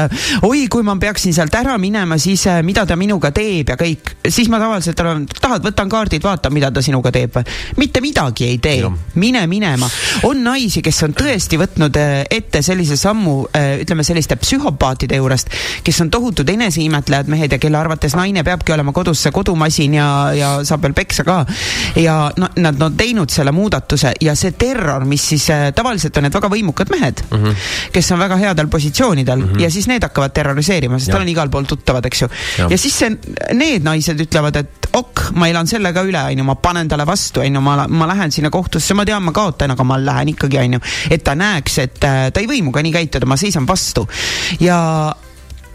[0.48, 4.16] oi, kui ma peaksin sealt ära minema, siis eh, mida ta minuga teeb ja kõik.
[4.28, 7.58] siis ma tavaliselt olen, tahad, võtan kaardid, vaatan, mida ta sinuga teeb või?
[7.82, 9.89] mitte midagi ei tee, mine minema.
[10.28, 15.54] on naisi, kes on tõesti võtnud eh, ette sellise sammu, eh, ütleme selliste psühhopaatide juurest,
[15.84, 20.10] kes on tohutud eneseimetlejad mehed ja kelle arvates naine peabki olema kodus see kodumasin ja,
[20.36, 21.42] ja saab veel peksa ka.
[22.00, 26.36] ja no, nad on teinud selle muudatuse ja see terror, mis siis tavaliselt on need
[26.36, 27.90] väga võimukad mehed mm, -hmm.
[27.94, 29.62] kes on väga headel positsioonidel mm -hmm.
[29.62, 32.30] ja siis need hakkavad terroriseerima, sest tal on igal pool tuttavad, eks ju.
[32.70, 33.10] ja siis see,
[33.54, 37.40] need naised ütlevad, et ok, ma elan selle ka üle, onju, ma panen talle vastu,
[37.40, 40.80] onju, ma, ma lähen sinna kohtusse, ma tean, ma kaotan, aga ma lähen ikkagi, onju.
[41.10, 44.08] et ta näeks, et äh, ta ei või minuga nii käituda, ma seisan vastu.
[44.60, 45.16] ja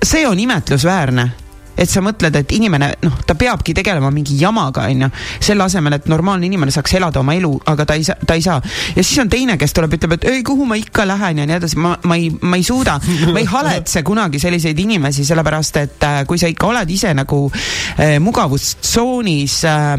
[0.03, 1.46] see on imetlusväärne
[1.77, 5.11] et sa mõtled, et inimene, noh, ta peabki tegelema mingi jamaga, onju,
[5.45, 8.45] selle asemel, et normaalne inimene saaks elada oma elu, aga ta ei saa, ta ei
[8.45, 8.61] saa.
[8.97, 11.43] ja siis on teine, kes tuleb, ütleb, et ei, kuhu ma ikka lähen?
[11.43, 12.99] ja nii edasi, ma, ma ei, ma ei suuda,
[13.33, 17.45] ma ei haletse kunagi selliseid inimesi, sellepärast et äh, kui sa ikka oled ise nagu
[17.53, 19.95] äh, mugavustsoonis äh,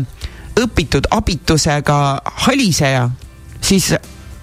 [0.58, 1.98] õpitud abitusega
[2.48, 3.08] haliseja,
[3.62, 3.92] siis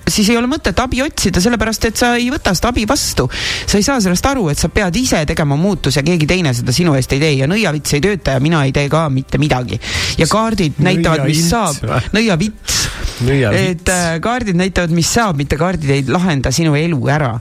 [0.08, 3.28] siis ei ole mõtet abi otsida, sellepärast et sa ei võta seda abi vastu.
[3.66, 6.94] sa ei saa sellest aru, et sa pead ise tegema muutuse, keegi teine seda sinu
[6.98, 9.80] eest ei tee ja nõiavits ei tööta ja mina ei tee ka mitte midagi.
[10.18, 11.80] ja kaardid näitavad, mis saab,
[12.14, 12.82] nõiavits.
[13.24, 17.34] et äh, kaardid näitavad, mis saab, mitte kaardid ei lahenda sinu elu ära.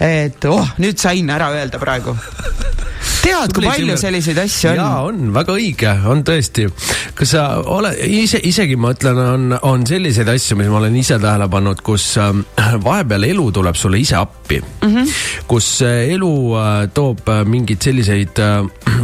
[0.00, 2.16] et oh, nüüd sain ära öelda praegu
[3.26, 4.78] tead, kui palju selliseid asju on?
[4.78, 6.66] jaa, on, väga õige, on tõesti.
[7.16, 7.92] kas sa ole,
[8.22, 12.05] ise, isegi ma ütlen, on, on selliseid asju, mis ma olen ise tähele pannud, kus
[12.20, 14.88] äh, vahepeal elu tuleb sulle ise appi mm.
[14.88, 15.12] -hmm.
[15.50, 18.40] kus äh, elu äh, toob mingeid selliseid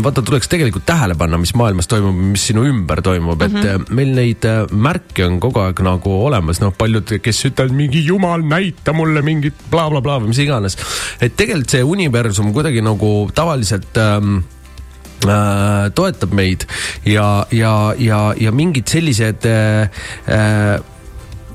[0.02, 3.66] vaata, tuleks tegelikult tähele panna, mis maailmas toimub, mis sinu ümber toimub mm, -hmm.
[3.66, 3.94] et mhm.
[3.94, 8.92] meil neid märke on kogu aeg nagu olemas, noh, paljud, kes ütlevad mingi jumal, näita
[8.92, 10.76] mulle mingit blablabla bla, bla, või mis iganes.
[11.20, 14.44] et tegelikult see universum kuidagi nagu tavaliselt äh, ähm,
[15.26, 16.66] äh, toetab meid
[17.04, 20.80] ja, ja, ja, ja mingid sellised äh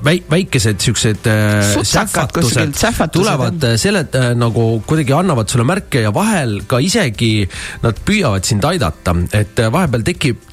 [0.04, 6.12] väi-, väikesed siuksed äh, sähvatused tulevad äh, selle äh, nagu kuidagi annavad sulle märke ja
[6.14, 7.48] vahel ka isegi
[7.82, 10.48] nad püüavad sind aidata, et äh, vahepeal tekib,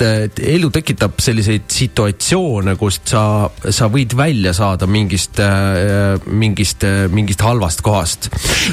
[0.56, 3.24] elu tekitab selliseid situatsioone, kust sa,
[3.70, 8.30] sa võid välja saada mingist äh,, mingist mingist halvast kohast.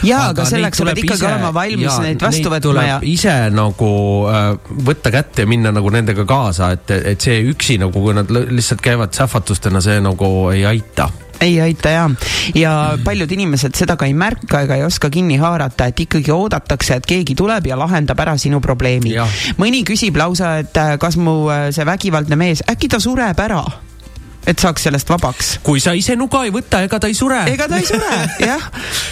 [0.06, 2.98] jaa, aga selleks sa pead ikkagi ise, olema valmis ja, neid vastu võtma ja.
[3.06, 3.90] ise nagu
[4.30, 4.48] äh,
[4.88, 8.82] võtta kätte ja minna nagu nendega kaasa, et, et see üksi nagu, kui nad lihtsalt
[8.84, 11.10] käivad sähvatustena, see nagu ei ei aita.
[11.42, 12.10] Ei aita ja,
[12.54, 12.72] ja
[13.04, 17.08] paljud inimesed seda ka ei märka ega ei oska kinni haarata, et ikkagi oodatakse, et
[17.08, 19.16] keegi tuleb ja lahendab ära sinu probleemi.
[19.58, 23.64] mõni küsib lausa, et äh, kas mu äh, see vägivaldne mees, äkki ta sureb ära
[24.46, 25.52] et saaks sellest vabaks.
[25.62, 27.38] kui sa ise nuga ei võta, ega ta ei sure.
[27.52, 28.16] ega ta ei sure,
[28.50, 28.64] jah.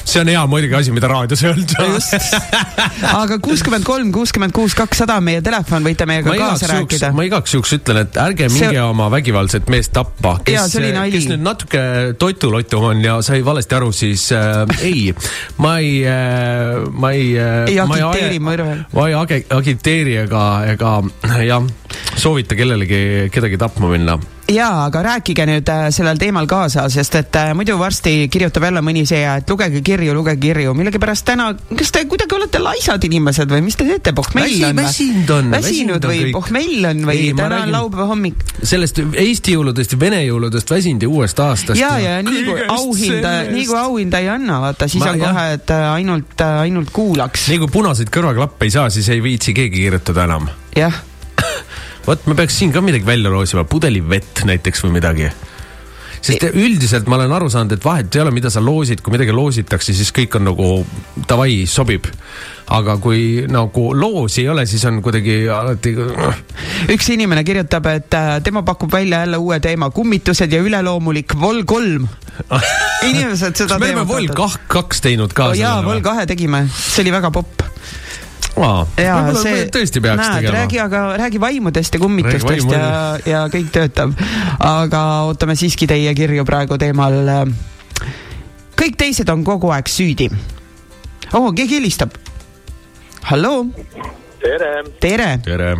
[0.02, 1.86] see on hea muidugi asi, mida raadios öelda.
[1.94, 2.34] just.
[3.12, 7.12] aga kuuskümmend kolm, kuuskümmend kuus, kakssada meie telefon, võite meiega kaasa rääkida.
[7.14, 8.82] ma igaks juhuks ütlen, et ärge minge see...
[8.82, 10.36] oma vägivaldset meest tappa.
[10.46, 10.74] kes,
[11.14, 11.84] kes nüüd natuke
[12.18, 15.14] toitulotum on ja sai valesti aru, siis äh, ei,
[15.62, 17.70] ma ei äh,, ma ei äh,.
[17.70, 18.84] ei agiteeri mõrval.
[18.96, 20.98] ma ei age, agiteeri ega, ega
[21.46, 21.70] jah,
[22.18, 24.18] soovita kellelegi kedagi tapma minna
[24.54, 28.82] jaa, aga rääkige nüüd äh, sellel teemal kaasa, sest et äh, muidu varsti kirjutab jälle
[28.84, 30.74] mõni seia, et lugege kirju, lugege kirju.
[30.78, 34.86] millegipärast täna, kas te kuidagi olete laisad inimesed või mis te teete, pohmell on või?
[34.86, 35.50] väsinud on.
[35.54, 38.44] väsinud või pohmell on või Ei, täna on laupäeva hommik?
[38.62, 41.80] sellest Eesti jõuludest ja Vene jõuludest väsinud ja uuest aastast.
[41.80, 45.46] ja, ja nii kui auhinda, nii kui auhinda ei anna, vaata, siis Ma, on kohe,
[45.58, 47.46] et äh, ainult, ainult kuulaks.
[47.52, 50.50] nii kui punaseid kõrvaklappe ei saa, siis ei viitsi keegi kirjutada enam.
[50.76, 51.02] jah
[52.10, 55.30] vot me peaks siin ka midagi välja loosima, pudeli vett näiteks või midagi
[56.20, 59.32] sest üldiselt ma olen aru saanud, et vahet ei ole, mida sa loosid, kui midagi
[59.32, 60.66] loositakse, siis kõik on nagu
[61.28, 62.08] davai, sobib.
[62.70, 65.94] aga kui nagu loosi ei ole, siis on kuidagi alati.
[66.94, 71.64] üks inimene kirjutab, et äh, tema pakub välja jälle uue teema, kummitused ja üleloomulik Vol
[71.64, 72.06] kolm
[73.10, 73.80] inimesed seda teevad.
[73.80, 75.54] me oleme Vol kah kaks teinud ka.
[75.58, 77.64] jaa, Vol kahe tegime, see oli väga popp
[79.38, 80.56] see, tõesti peaks näed, tegema.
[80.58, 82.88] räägi aga, räägi vaimudest ja kummitustest ja,
[83.26, 84.14] ja kõik töötab.
[84.58, 87.14] aga ootame siiski teie kirju praegu teemal.
[88.80, 90.30] kõik teised on kogu aeg süüdi.
[91.34, 92.16] oo, keegi helistab.
[93.30, 93.64] halloo.
[94.42, 94.74] tere.
[95.00, 95.32] tere.
[95.44, 95.72] tere.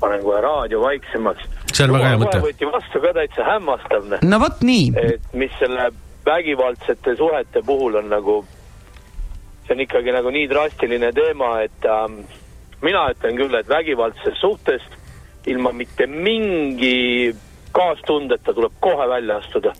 [0.00, 1.48] panen kohe raadio vaiksemaks.
[1.72, 2.42] see on väga hea mõte.
[2.44, 4.20] võeti vastu ka täitsa hämmastav.
[4.22, 4.92] no vot nii.
[4.96, 5.90] et mis selle
[6.28, 8.44] vägivaldsete suhete puhul on nagu
[9.68, 12.22] see on ikkagi nagu nii drastiline teema, et ähm,
[12.82, 14.96] mina ütlen küll, et vägivaldsest suhtest
[15.46, 17.34] ilma mitte mingi
[17.72, 19.74] kaastundeta tuleb kohe välja astuda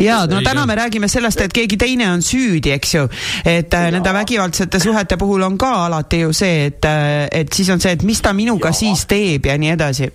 [0.00, 3.08] ja no täna me räägime sellest, et keegi teine on süüdi, eks ju.
[3.44, 7.70] et äh, nende vägivaldsete suhete puhul on ka alati ju see, et, äh, et siis
[7.70, 8.72] on see, et mis ta minuga ja.
[8.82, 10.10] siis teeb ja nii edasi.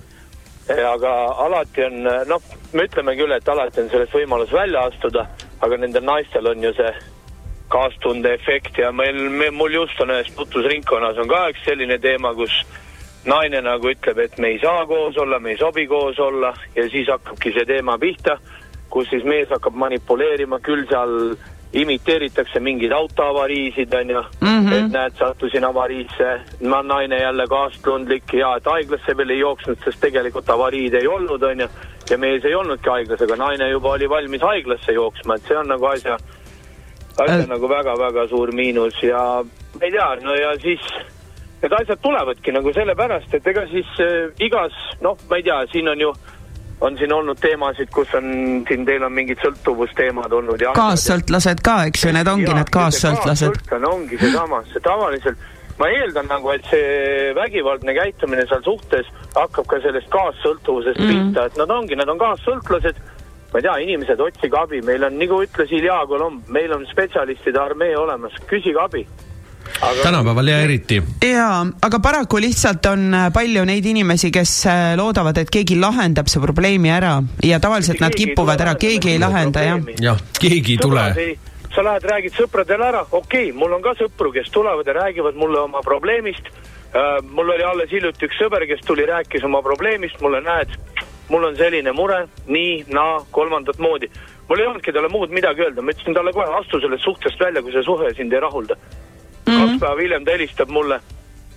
[0.94, 1.16] aga
[1.46, 5.28] alati on, noh, me ütleme küll, et alati on sellest võimalus välja astuda,
[5.62, 6.94] aga nendel naistel on ju see
[7.76, 12.32] kaastunde efekt ja meil, me, mul just on ühes tutvusringkonnas on ka üks selline teema,
[12.38, 12.54] kus
[13.26, 16.86] naine nagu ütleb, et me ei saa koos olla, me ei sobi koos olla ja
[16.90, 18.38] siis hakkabki see teema pihta,
[18.94, 21.36] kus siis mees hakkab manipuleerima, küll seal
[21.76, 24.48] imiteeritakse mingeid autoavariisid, onju mm.
[24.48, 24.74] -hmm.
[24.74, 26.30] et näed, sattusin avariisse,
[26.70, 31.44] ma naine jälle kaastundlik ja et haiglasse veel ei jooksnud, sest tegelikult avariid ei olnud,
[31.44, 31.68] onju.
[32.10, 35.68] ja mees ei olnudki haiglas, aga naine juba oli valmis haiglasse jooksma, et see on
[35.68, 36.18] nagu asja
[37.18, 37.50] asja äh.
[37.50, 40.86] nagu väga-väga suur miinus ja ma ei tea, no ja siis
[41.62, 45.90] need asjad tulevadki nagu sellepärast, et ega siis äh, igas, noh, ma ei tea, siin
[45.92, 46.14] on ju,
[46.86, 48.30] on siin olnud teemasid, kus on,
[48.68, 53.62] siin teil on mingid sõltuvusteemad olnud kaassõltlased ka, eks ju, need ongi ja, need kaassõltlased.
[53.90, 59.82] ongi seesama, see tavaliselt ma eeldan nagu, et see vägivaldne käitumine seal suhtes hakkab ka
[59.84, 61.12] sellest kaassõltuvusest mm.
[61.12, 63.02] pihta, et nad ongi, nad on kaassõltlased
[63.56, 67.56] ma ei tea, inimesed, otsige abi, meil on, nagu ütles Ilja Kolomb, meil on spetsialistide
[67.62, 69.06] armee olemas, küsige abi
[69.80, 70.02] aga...
[70.04, 70.98] tänapäeval ja eriti.
[71.24, 76.28] jaa, aga paraku lihtsalt on äh, palju neid inimesi, kes äh, loodavad, et keegi lahendab
[76.28, 77.16] see probleemi ära
[77.48, 79.90] ja tavaliselt nad kipuvad ära, keegi ei lahenda, jah.
[80.04, 81.08] jah, keegi ei tule.
[81.76, 85.40] sa lähed, räägid sõpradele ära, okei okay,, mul on ka sõpru, kes tulevad ja räägivad
[85.40, 87.24] mulle oma probleemist uh,.
[87.24, 90.76] mul oli alles hiljuti üks sõber, kes tuli, rääkis oma probleemist, mulle näed
[91.30, 94.10] mul on selline mure, nii, naa, kolmandat moodi.
[94.50, 97.62] mul ei olnudki talle muud midagi öelda, ma ütlesin talle kohe, astu sellest suhtest välja,
[97.62, 99.54] kui see suhe sind ei rahulda mm.
[99.54, 99.60] -hmm.
[99.60, 101.00] kaks päeva hiljem ta helistab mulle,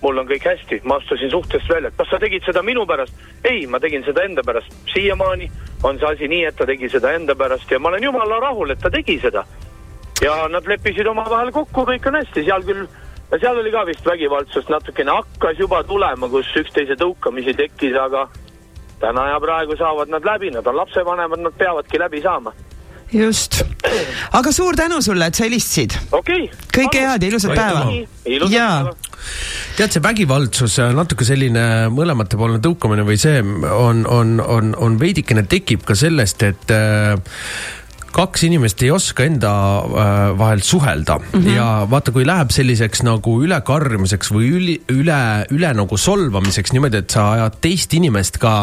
[0.02, 3.14] mul on kõik hästi, ma astusin suhtest välja, kas sa tegid seda minu pärast?
[3.44, 4.74] ei, ma tegin seda enda pärast.
[4.94, 5.50] siiamaani
[5.82, 8.70] on see asi nii, et ta tegi seda enda pärast ja ma olen jumala rahul,
[8.70, 9.44] et ta tegi seda.
[10.22, 12.88] ja nad leppisid omavahel kokku, kõik on hästi, seal küll
[13.36, 18.28] seal oli ka vist vägivaldsust natukene, hakkas juba tulema, kus üksteise tõukamisi tekkis, aga
[19.00, 22.52] täna ja praegu saavad nad läbi, nad on lapsevanemad, nad peavadki läbi saama.
[23.12, 23.62] Just,
[24.36, 25.94] aga suur tänu sulle, et sa helistasid.
[26.12, 26.50] Okay..
[26.74, 27.86] kõike head ja ilusat päeva.
[28.52, 28.92] jaa.
[29.78, 31.62] tead, see vägivaldsus, natuke selline
[31.94, 37.16] mõlematepoolne tõukamine või see on, on, on, on veidikene tekib ka sellest, et äh,
[38.18, 41.54] kaks inimest ei oska enda äh, vahel suhelda mm -hmm.
[41.54, 45.20] ja vaata, kui läheb selliseks nagu ülekarjumiseks või üli, üle,
[45.54, 48.54] üle nagu solvamiseks niimoodi, et sa ajad teist inimest ka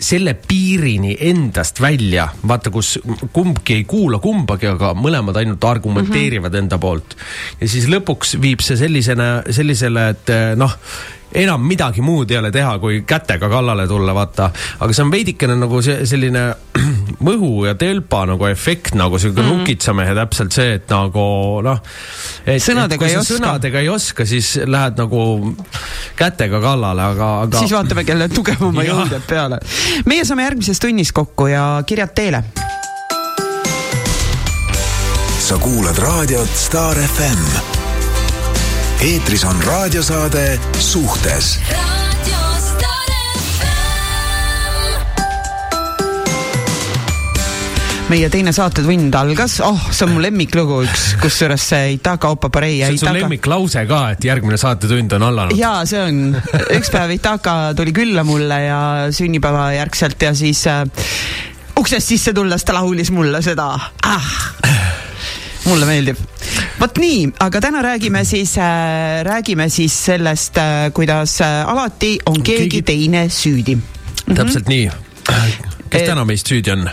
[0.00, 2.98] selle piirini endast välja, vaata, kus
[3.32, 6.62] kumbki ei kuula kumbagi, aga mõlemad ainult argumenteerivad mm -hmm.
[6.62, 7.16] enda poolt.
[7.60, 10.78] ja siis lõpuks viib see sellisena, sellisele, et noh
[11.34, 14.50] enam midagi muud ei ole teha, kui kätega kallale tulla, vaata.
[14.80, 16.42] aga see on veidikene nagu see selline
[17.24, 19.60] mõhu ja telpa nagu efekt nagu sihuke mm.
[19.60, 21.24] nukitsamehe täpselt see, et nagu
[21.64, 21.82] noh.
[22.46, 23.36] sõnadega ei oska.
[23.36, 25.24] sõnadega ei oska, siis lähed nagu
[26.18, 27.62] kätega kallale, aga, aga.
[27.62, 29.60] siis vaatame, kelle tugevama jõud jääb peale.
[30.08, 32.44] meie saame järgmises tunnis kokku ja kirjad teele.
[35.40, 37.78] sa kuulad raadiot Star FM
[39.00, 41.58] eetris on raadiosaade Suhtes
[48.10, 52.80] meie teine saatetund algas, oh, see on mu lemmiklugu üks, kusjuures see Itaka Opa Parei.
[52.82, 55.58] see on su lemmiklause ka, et järgmine saatetund on alanud.
[55.58, 56.20] jaa, see on,
[56.74, 58.80] üks päev Itaka tuli külla mulle ja
[59.14, 60.82] sünnipäeva järgselt ja siis äh,
[61.78, 64.32] uksest sisse tulles ta laulis mulle seda ah
[65.68, 66.18] mulle meeldib.
[66.80, 72.42] vot nii, aga täna räägime siis äh,, räägime siis sellest äh,, kuidas äh, alati on
[72.42, 73.82] keegi, keegi teine süüdi mm.
[74.26, 74.36] -hmm.
[74.42, 74.90] täpselt nii.
[75.90, 76.90] kes e täna meist süüdi on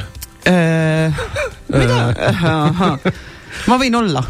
[0.47, 1.11] äh,?
[1.67, 2.99] mida?
[3.67, 4.21] ma võin olla.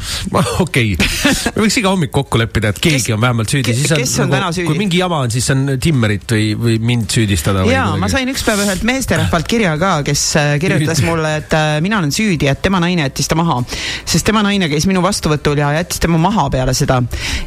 [0.64, 3.92] okei okay., me võiks iga hommik kokku leppida, et keegi kes, on vähemalt süüdi, siis
[4.22, 7.66] on, on nagu, kui mingi jama on, siis on Timmerit või, või mind süüdistada.
[7.70, 11.78] jaa, ma sain üks päev ühelt meesterahvalt kirja ka, kes äh, kirjutas mulle, et äh,
[11.84, 13.60] mina olen süüdi, et tema naine jättis ta maha.
[14.06, 17.02] sest tema naine käis minu vastuvõtul ja jättis tema maha peale seda.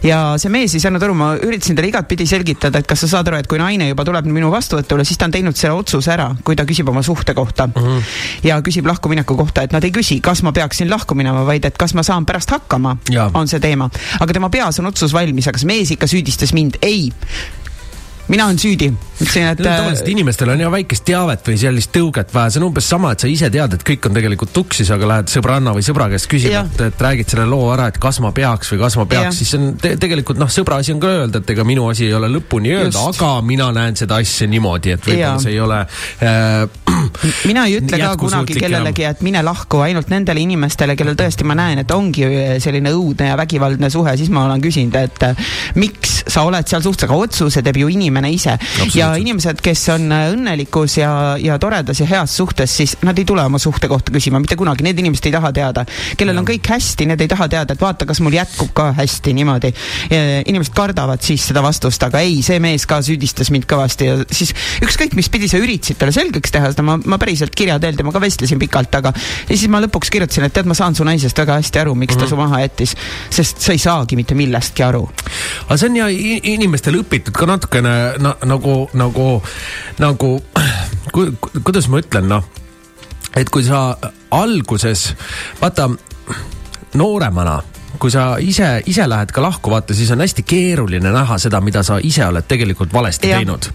[0.06, 3.30] ja see mees ei saanud aru, ma üritasin talle igatpidi selgitada, et kas sa saad
[3.30, 6.30] aru, et kui naine juba tuleb minu vastuvõtule, siis ta on teinud selle otsuse ära,
[6.44, 7.80] kui ta küsib oma suhte kohta mm.
[7.80, 8.46] -hmm.
[8.48, 11.78] ja küsib lahkumineku kohta, et nad ei küsi, kas ma peaksin lahku minema, vaid et
[11.80, 12.96] kas ma saan pärast hakkama,
[13.34, 13.88] on see teema.
[14.20, 17.08] aga tema peas on otsus valmis, aga see mees ikka süüdistas mind, ei
[18.30, 18.92] mina olen süüdi.
[19.20, 19.58] ütlesin, et.
[19.60, 23.24] tavaliselt inimestel on ja väikest teavet või sellist tõuget vaja, see on umbes sama, et
[23.24, 26.62] sa ise tead, et kõik on tegelikult tuksis, aga lähed sõbranna või sõbra käest küsima,
[26.64, 29.52] et, et räägid selle loo ära, et kas ma peaks või kas ma peaks, siis
[29.58, 32.30] on te tegelikult noh, sõbra asi on ka öelda, et ega minu asi ei ole
[32.32, 35.82] lõpuni öelda, aga mina näen seda asja niimoodi, et võib-olla see ei ole
[36.24, 36.80] äh,
[37.50, 41.56] mina ei ütle ka kunagi kellelegi, et mine lahku, ainult nendele inimestele, kellel tõesti ma
[41.58, 42.26] näen, et ongi
[42.62, 45.28] selline õudne ja vägivaldne suhe, siis ma olen küsinud, et
[45.80, 48.56] miks sa oled seal suhtes, aga otsuse teeb ju inimene inimene ise.
[48.94, 53.26] ja inimesed, kes on äh, õnnelikus ja, ja toredas ja heas suhtes, siis nad ei
[53.28, 55.84] tule oma suhte kohta küsima mitte kunagi, need inimesed ei taha teada.
[56.16, 56.42] kellel ja.
[56.42, 59.72] on kõik hästi, need ei taha teada, et vaata, kas mul jätkub ka hästi niimoodi.
[60.10, 64.52] inimesed kardavad siis seda vastust, aga ei, see mees ka süüdistas mind kõvasti ja siis
[64.84, 68.22] ükskõik, mis pidi sa üritasid talle selgeks teha, seda ma, ma päriselt kirja teel temaga
[68.22, 71.60] vestlesin pikalt, aga ja siis ma lõpuks kirjutasin, et tead, ma saan su naisest väga
[71.60, 72.20] hästi aru, miks mm -hmm.
[72.20, 72.30] ta mhm.
[72.30, 72.96] su maha jättis.
[73.30, 75.08] sest sa ei saagi mitte millestki aru.
[75.66, 79.42] aga see on ja inimestel õpitud ka natukene na, nagu, nagu,
[79.98, 80.30] nagu
[81.12, 81.26] ku,
[81.62, 82.44] kuidas ma ütlen, noh,
[83.36, 83.96] et kui sa
[84.34, 85.12] alguses,
[85.61, 85.88] vaata
[86.94, 87.61] nooremana
[88.01, 91.82] kui sa ise, ise lähed ka lahku, vaata, siis on hästi keeruline näha seda, mida
[91.86, 93.40] sa ise oled tegelikult valesti ja.
[93.40, 93.68] teinud.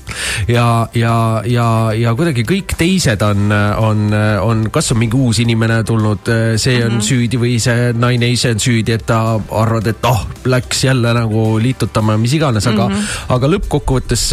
[0.50, 0.66] ja,
[0.98, 1.16] ja,
[1.50, 4.06] ja, ja kuidagi kõik teised on, on,
[4.42, 7.06] on, kas on mingi uus inimene tulnud, see on mm -hmm.
[7.10, 11.46] süüdi või see naine ise on süüdi, et ta arvad, et oh, läks jälle nagu
[11.62, 13.36] liitutama, mis iganes, aga mm, -hmm.
[13.38, 14.26] aga lõppkokkuvõttes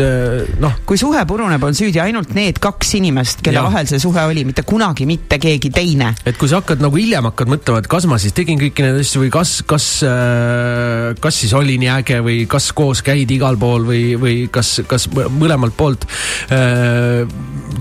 [0.60, 0.80] noh.
[0.86, 3.66] kui suhe puruneb, on süüdi ainult need kaks inimest, kelle ja.
[3.68, 6.14] vahel see suhe oli, mitte kunagi mitte keegi teine.
[6.26, 9.00] et kui sa hakkad nagu hiljem hakkad mõtlema, et kas ma siis tegin kõiki neid
[9.02, 13.38] asju või kas, kas kas, äh, kas siis oli nii äge või kas koos käidi
[13.38, 16.06] igal pool või, või kas, kas mõlemalt poolt
[16.54, 17.26] äh,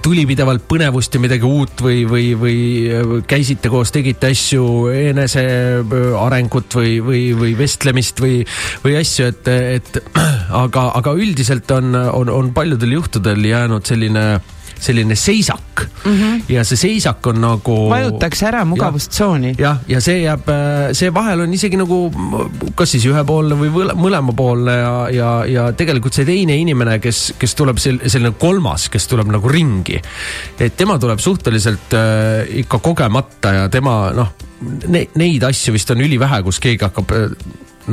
[0.02, 2.58] tuli pidevalt põnevust ja midagi uut või, või, või
[2.90, 4.66] äh, käisite koos, tegite asju,
[5.12, 8.42] enesearengut või, või, või vestlemist või,
[8.84, 10.02] või asju, et, et
[10.64, 14.26] aga, aga üldiselt on, on, on paljudel juhtudel jäänud selline
[14.82, 16.12] selline seisak mm.
[16.12, 16.42] -hmm.
[16.50, 17.78] ja see seisak on nagu.
[17.90, 19.56] vajutakse ära mugavustsooni.
[19.58, 22.02] jah, ja see jääb, äh, see vahel on isegi nagu
[22.76, 27.82] kas siis ühepoolne või mõlemapoolne ja, ja, ja tegelikult see teine inimene, kes, kes tuleb
[27.82, 30.02] sel-, selline kolmas, kes tuleb nagu ringi.
[30.60, 34.34] et tema tuleb suhteliselt äh, ikka kogemata ja tema noh
[34.88, 37.30] ne,, neid asju vist on ülivähe, kus keegi hakkab äh,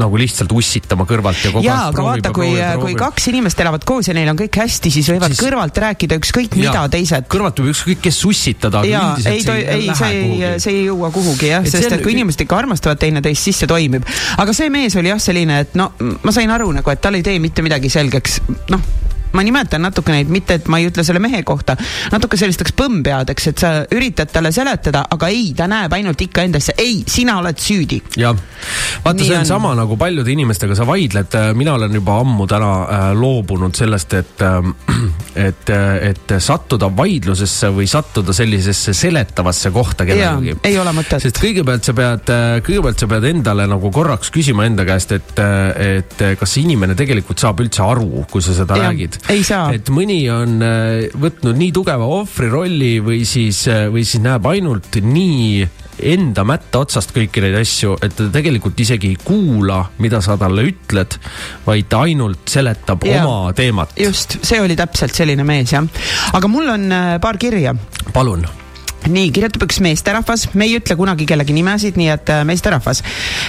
[0.00, 1.96] nagu lihtsalt ussitama kõrvalt ja kogu aeg proovib.
[1.96, 2.52] aga vaata, kui,
[2.84, 5.42] kui kaks inimest elavad koos ja neil on kõik hästi, siis võivad siis...
[5.42, 7.28] kõrvalt rääkida ükskõik mida teised.
[7.30, 11.66] kõrvalt võib ükskõik kes ussitada, üldiselt ei, ei, see ei, see ei jõua kuhugi jah,
[11.68, 14.06] sest et kui inimesed ikka armastavad teineteist, siis see toimib.
[14.38, 17.26] aga see mees oli jah, selline, et no ma sain aru nagu, et tal ei
[17.26, 18.40] tee mitte midagi selgeks,
[18.72, 18.88] noh
[19.38, 21.76] ma nimetan natuke neid, mitte et ma ei ütle selle mehe kohta,
[22.10, 26.74] natuke sellisteks põmmpeadeks, et sa üritad talle seletada, aga ei, ta näeb ainult ikka endasse,
[26.82, 28.00] ei, sina oled süüdi.
[28.18, 28.34] jah,
[29.04, 32.72] vaata, see on, on sama nagu paljude inimestega sa vaidled, mina olen juba ammu täna
[32.82, 34.72] äh, loobunud sellest, et äh,,
[35.48, 35.70] et,
[36.08, 40.56] et sattuda vaidlusesse või sattuda sellisesse seletavasse kohta kellegagi.
[40.66, 41.22] ei ole mõtet.
[41.22, 42.34] sest kõigepealt sa pead,
[42.66, 45.32] kõigepealt sa pead endale nagu korraks küsima enda käest, et,
[46.02, 48.90] et kas see inimene tegelikult saab üldse aru, kui sa seda ja.
[48.90, 49.20] räägid
[49.74, 54.46] et mõni on äh, võtnud nii tugeva ohvri rolli või siis, äh, või siis näeb
[54.48, 55.66] ainult nii
[56.08, 60.68] enda mätta otsast kõiki neid asju, et ta tegelikult isegi ei kuula, mida sa talle
[60.70, 61.18] ütled,
[61.66, 63.96] vaid ta ainult seletab ja, oma teemat.
[63.98, 65.84] just, see oli täpselt selline mees jah.
[66.38, 67.74] aga mul on äh, paar kirja.
[68.14, 68.46] palun
[69.06, 73.02] nii, kirjutab üks meesterahvas, me ei ütle kunagi kellegi nimesid, nii et äh, meesterahvas.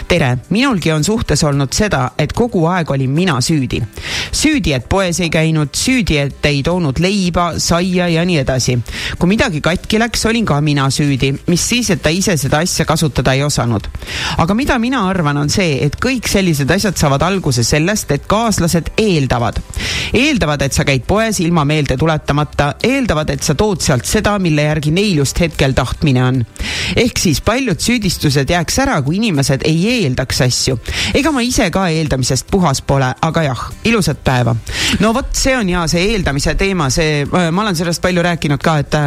[0.07, 3.81] tere, minulgi on suhtes olnud seda, et kogu aeg olin mina süüdi.
[4.31, 8.77] süüdi, et poes ei käinud, süüdi, et ei toonud leiba, saia ja nii edasi.
[9.19, 12.85] kui midagi katki läks, olin ka mina süüdi, mis siis, et ta ise seda asja
[12.85, 13.89] kasutada ei osanud.
[14.37, 18.93] aga mida mina arvan, on see, et kõik sellised asjad saavad alguse sellest, et kaaslased
[18.97, 19.59] eeldavad.
[20.13, 24.69] eeldavad, et sa käid poes ilma meelde tuletamata, eeldavad, et sa tood sealt seda, mille
[24.69, 26.43] järgi neil just hetkel tahtmine on.
[26.95, 30.79] ehk siis paljud süüdistused jääks ära, kui inimesed ei eeldaks asju.
[31.13, 34.55] ega ma ise ka eeldamisest puhas pole, aga jah, ilusat päeva.
[34.99, 38.77] no vot, see on ja see eeldamise teema, see, ma olen sellest palju rääkinud ka,
[38.83, 38.99] et,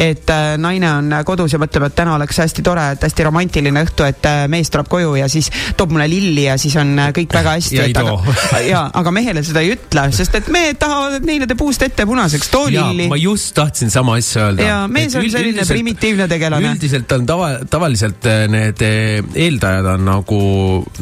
[0.00, 4.06] et naine on kodus ja mõtleb, et täna oleks hästi tore, et hästi romantiline õhtu,
[4.08, 7.76] et mees tuleb koju ja siis toob mulle lilli ja siis on kõik väga hästi.
[7.76, 8.18] ja ei too.
[8.72, 12.06] ja, aga mehele seda ei ütle, sest et mehed tahavad, et neile teeb puust ette
[12.08, 13.08] punaseks, too lilli.
[13.10, 14.66] ma just tahtsin sama asja öelda.
[14.66, 16.74] ja mees on selline primitiivne tegelane.
[16.74, 20.42] üldiselt on tava, tavaliselt eh, need eh, eeldajad on nagu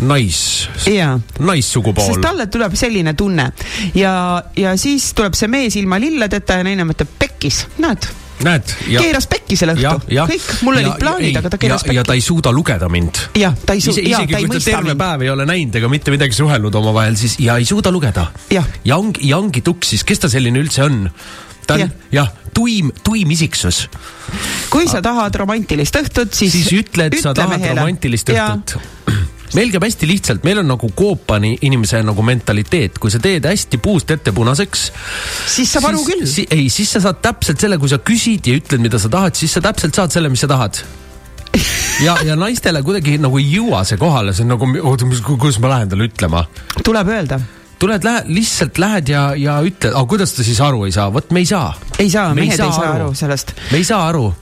[0.07, 0.41] nais,
[1.39, 2.13] naissugupool.
[2.13, 3.51] sest talle tuleb selline tunne
[3.99, 4.15] ja,
[4.57, 8.09] ja siis tuleb see mees ilma lilledeta ja naine mõtleb, pekkis, näed
[8.45, 8.71] näed.
[8.87, 11.97] keeras pekki selle õhtu, kõik, mul olid plaanid, aga ta keeras pekki.
[11.99, 13.25] ja ta ei suuda lugeda mind.
[13.39, 14.77] jah, ta ei suuda, jaa, ta ei mõista mind.
[14.77, 18.29] terve päev ei ole näinud ega mitte midagi suhelnud omavahel, siis ja ei suuda lugeda.
[18.53, 18.63] ja
[18.97, 21.09] ongi, ja ongi tuksis, kes ta selline üldse on?
[21.69, 22.27] Ta on jah ja,
[22.59, 23.87] tuim, tuim isiksus.
[24.73, 27.81] kui sa tahad romantilist õhtut, siis siis ütle, et sa tahad mehele.
[27.81, 28.79] romantilist õhtut
[29.57, 33.81] meil käib hästi lihtsalt, meil on nagu koopani inimese nagu mentaliteet, kui sa teed hästi
[33.81, 34.87] puust ette punaseks.
[35.55, 36.45] siis saab aru küll si.
[36.53, 39.57] ei, siis sa saad täpselt selle, kui sa küsid ja ütled, mida sa tahad, siis
[39.57, 40.83] sa täpselt saad selle, mis sa tahad
[42.07, 45.73] ja, ja naistele kuidagi nagu ei jõua see kohale, see on nagu, oota, kuidas ma
[45.77, 46.45] lähen talle ütlema?
[46.85, 47.41] tuleb öelda
[47.79, 51.31] tuled, lähed, lihtsalt lähed ja, ja ütled, aga kuidas ta siis aru ei saa, vot
[51.31, 51.73] me ei saa.
[51.99, 53.55] ei saa, mehed ei saa, ei saa aru sellest.
[53.71, 54.35] me ei saa aru.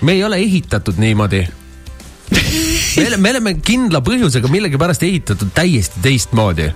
[0.00, 1.46] me ei ole ehitatud niimoodi
[2.96, 6.70] me oleme, me oleme kindla põhjusega millegipärast ehitatud täiesti teistmoodi.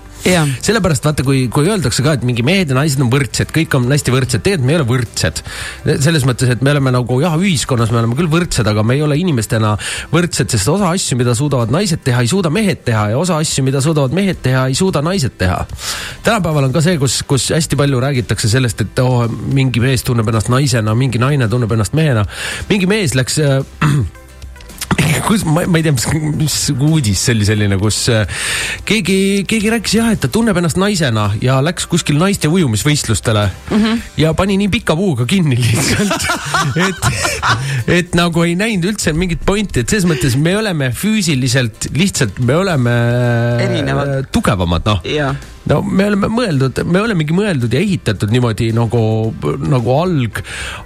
[0.63, 3.89] sellepärast vaata, kui, kui öeldakse ka, et mingi mehed ja naised on võrdsed, kõik on
[3.91, 5.43] hästi võrdsed, tegelikult me ei ole võrdsed.
[6.05, 9.03] selles mõttes, et me oleme nagu jah, ühiskonnas me oleme küll võrdsed, aga me ei
[9.03, 9.75] ole inimestena
[10.13, 13.67] võrdsed, sest osa asju, mida suudavad naised teha, ei suuda mehed teha ja osa asju,
[13.67, 15.65] mida suudavad mehed teha, ei suuda naised teha.
[16.23, 20.29] tänapäeval on ka see, kus, kus hästi palju räägitakse sellest, et oh, mingi mees tunneb
[20.31, 22.27] ennast naisena, mingi naine tunneb ennast mehena.
[22.71, 23.63] mingi mees läks äh,
[25.29, 26.07] kus ma, ma ei tea, mis,
[26.39, 28.43] mis uudis see oli selline, kus äh,
[28.89, 33.77] keegi, keegi rääkis jah, et ta tunneb ennast naisena ja läks kuskil naiste ujumisvõistlustele mm
[33.79, 34.03] -hmm.
[34.23, 36.29] ja pani nii pika puuga kinni lihtsalt
[36.89, 37.07] et,
[38.01, 42.57] et nagu ei näinud üldse mingit pointi, et selles mõttes me oleme füüsiliselt lihtsalt, me
[42.57, 42.99] oleme
[43.63, 44.31] Erinevad.
[44.33, 45.03] tugevamad, noh
[45.73, 49.03] no me oleme mõeldud, me olemegi mõeldud ja ehitatud niimoodi nagu,
[49.63, 50.41] nagu alg,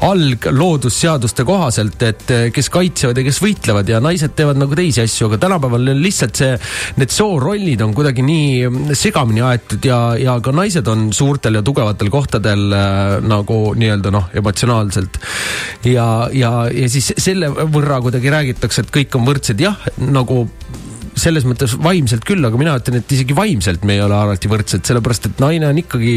[0.07, 5.31] alg loodusseaduste kohaselt, et kes kaitsevad ja kes võitlevad ja naised teevad nagu teisi asju,
[5.31, 6.55] aga tänapäeval lihtsalt see,
[7.01, 12.13] need soorollid on kuidagi nii segamini aetud ja, ja ka naised on suurtel ja tugevatel
[12.13, 15.21] kohtadel äh, nagu nii-öelda noh, emotsionaalselt.
[15.89, 20.45] ja, ja, ja siis selle võrra kuidagi räägitakse, et kõik on võrdsed, jah, nagu
[21.17, 24.85] selles mõttes vaimselt küll, aga mina ütlen, et isegi vaimselt me ei ole alati võrdsed,
[24.87, 26.17] sellepärast et naine on ikkagi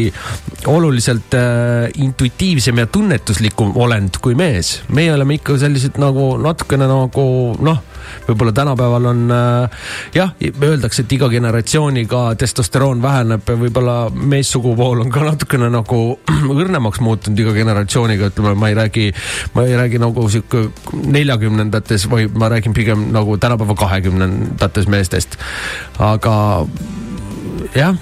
[0.70, 4.80] oluliselt äh, intuitiivsem ja tunnetuslikum olend kui mees.
[4.92, 7.26] meie oleme ikka sellised nagu natukene nagu
[7.64, 7.89] noh
[8.28, 15.24] võib-olla tänapäeval on äh, jah, öeldakse, et iga generatsiooniga testosteroon väheneb, võib-olla meessugupool on ka
[15.26, 16.02] natukene nagu
[16.60, 19.06] õrnemaks muutunud iga generatsiooniga, ütleme, ma ei räägi,
[19.54, 20.66] ma ei räägi nagu sihuke
[21.16, 25.38] neljakümnendates, vaid ma räägin pigem nagu tänapäeva kahekümnendates meestest.
[25.98, 26.36] aga
[27.74, 27.98] jah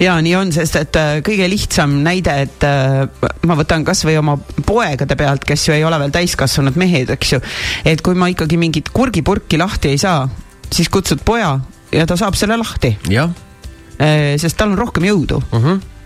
[0.00, 3.08] ja nii on, sest et äh, kõige lihtsam näide, et äh,
[3.48, 4.36] ma võtan kasvõi oma
[4.66, 7.42] poegade pealt, kes ju ei ole veel täiskasvanud mehed, eks ju.
[7.84, 10.24] et kui ma ikkagi mingit kurgipurki lahti ei saa,
[10.70, 11.56] siis kutsud poja
[11.92, 12.94] ja ta saab selle lahti.
[13.98, 15.54] Äh, sest tal on rohkem jõudu uh.
[15.58, 15.68] Mhm.
[15.68, 15.97] -huh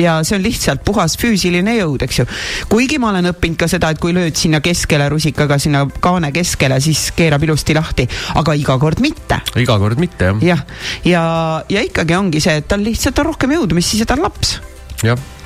[0.00, 2.26] ja see on lihtsalt puhas füüsiline jõud, eks ju.
[2.70, 6.80] kuigi ma olen õppinud ka seda, et kui lööd sinna keskele rusikaga, sinna kaane keskele,
[6.84, 8.08] siis keerab ilusti lahti,
[8.40, 9.40] aga iga kord mitte.
[9.60, 10.44] iga kord mitte, jah.
[10.44, 10.64] jah,
[11.08, 11.24] ja,
[11.70, 14.24] ja ikkagi ongi see, et tal lihtsalt on rohkem jõudu, mis siis, et ta on
[14.26, 14.56] laps.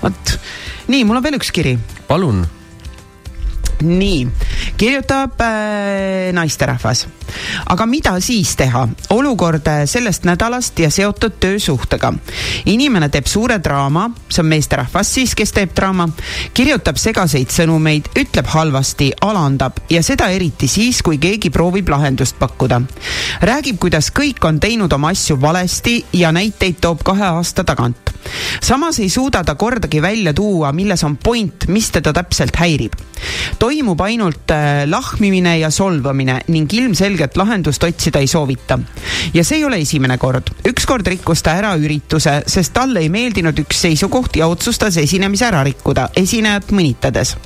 [0.02, 0.38] vot,
[0.88, 1.76] nii, mul on veel üks kiri.
[2.08, 2.46] palun
[3.84, 4.26] nii,
[4.78, 7.06] kirjutab äh, naisterahvas.
[7.66, 8.88] aga mida siis teha?
[9.10, 12.12] olukord äh, sellest nädalast ja seotud töösuhtega.
[12.66, 16.08] inimene teeb suure draama, see on meesterahvas siis, kes teeb draama,
[16.54, 22.80] kirjutab segaseid sõnumeid, ütleb halvasti, alandab ja seda eriti siis, kui keegi proovib lahendust pakkuda.
[23.42, 28.07] räägib, kuidas kõik on teinud oma asju valesti ja näiteid toob kahe aasta tagant
[28.62, 32.92] samas ei suuda ta kordagi välja tuua, milles on point, mis teda täpselt häirib.
[33.58, 38.78] toimub ainult äh, lahmimine ja solvamine ning ilmselgelt lahendust otsida ei soovita.
[39.34, 40.50] ja see ei ole esimene kord.
[40.68, 45.62] ükskord rikkus ta ära ürituse, sest talle ei meeldinud üks seisukoht ja otsustas esinemise ära
[45.64, 47.36] rikkuda, esinejat mõnitades.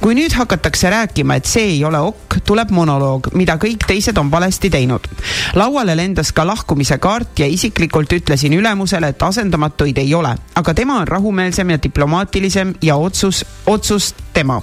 [0.00, 4.30] kui nüüd hakatakse rääkima, et see ei ole ok, tuleb monoloog, mida kõik teised on
[4.30, 5.08] valesti teinud.
[5.54, 11.00] lauale lendas ka lahkumise kaart ja isiklikult ütlesin ülemusele, et asendamatuid ei ole, aga tema
[11.00, 14.62] on rahumeelsem ja diplomaatilisem ja otsus, otsus tema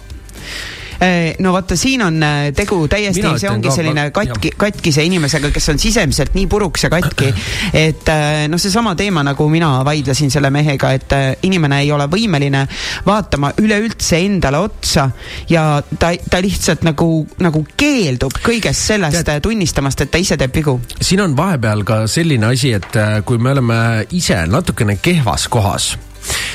[1.39, 2.21] no vaata, siin on
[2.55, 7.31] tegu täiesti, see ongi selline katki, katkise inimesega, kes on sisemiselt nii puruks ja katki,
[7.87, 8.11] et
[8.49, 11.15] noh, seesama teema, nagu mina vaidlesin selle mehega, et
[11.47, 12.63] inimene ei ole võimeline
[13.05, 15.09] vaatama üleüldse endale otsa
[15.49, 15.67] ja
[15.99, 17.09] ta, ta lihtsalt nagu,
[17.43, 20.77] nagu keeldub kõigest sellest Tead, tunnistamast, et ta ise teeb vigu.
[21.01, 23.79] siin on vahepeal ka selline asi, et kui me oleme
[24.15, 25.95] ise natukene kehvas kohas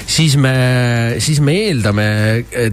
[0.06, 0.54] siis me,
[1.22, 2.06] siis me eeldame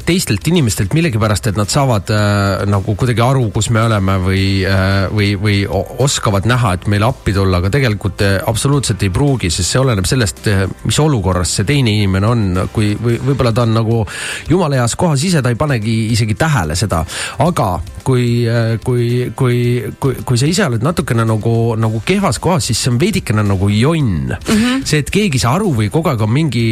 [0.05, 5.09] teistelt inimestelt millegipärast, et nad saavad äh, nagu kuidagi aru, kus me oleme või äh,,
[5.13, 5.57] või, või
[5.99, 10.07] oskavad näha, et meile appi tulla, aga tegelikult äh, absoluutselt ei pruugi, sest see oleneb
[10.09, 14.01] sellest, äh, mis olukorras see teine inimene on, kui või võib-olla ta on nagu
[14.49, 17.03] jumala heas kohas ise, ta ei panegi isegi tähele seda,
[17.45, 17.69] aga
[18.03, 19.59] kui, äh, kui, kui,
[19.99, 23.69] kui, kui sa ise oled natukene nagu, nagu kehvas kohas, siis see on veidikene nagu
[23.69, 24.55] jonn mm.
[24.55, 24.85] -hmm.
[24.85, 26.65] see, et keegi ei saa aru või kogu aeg on mingi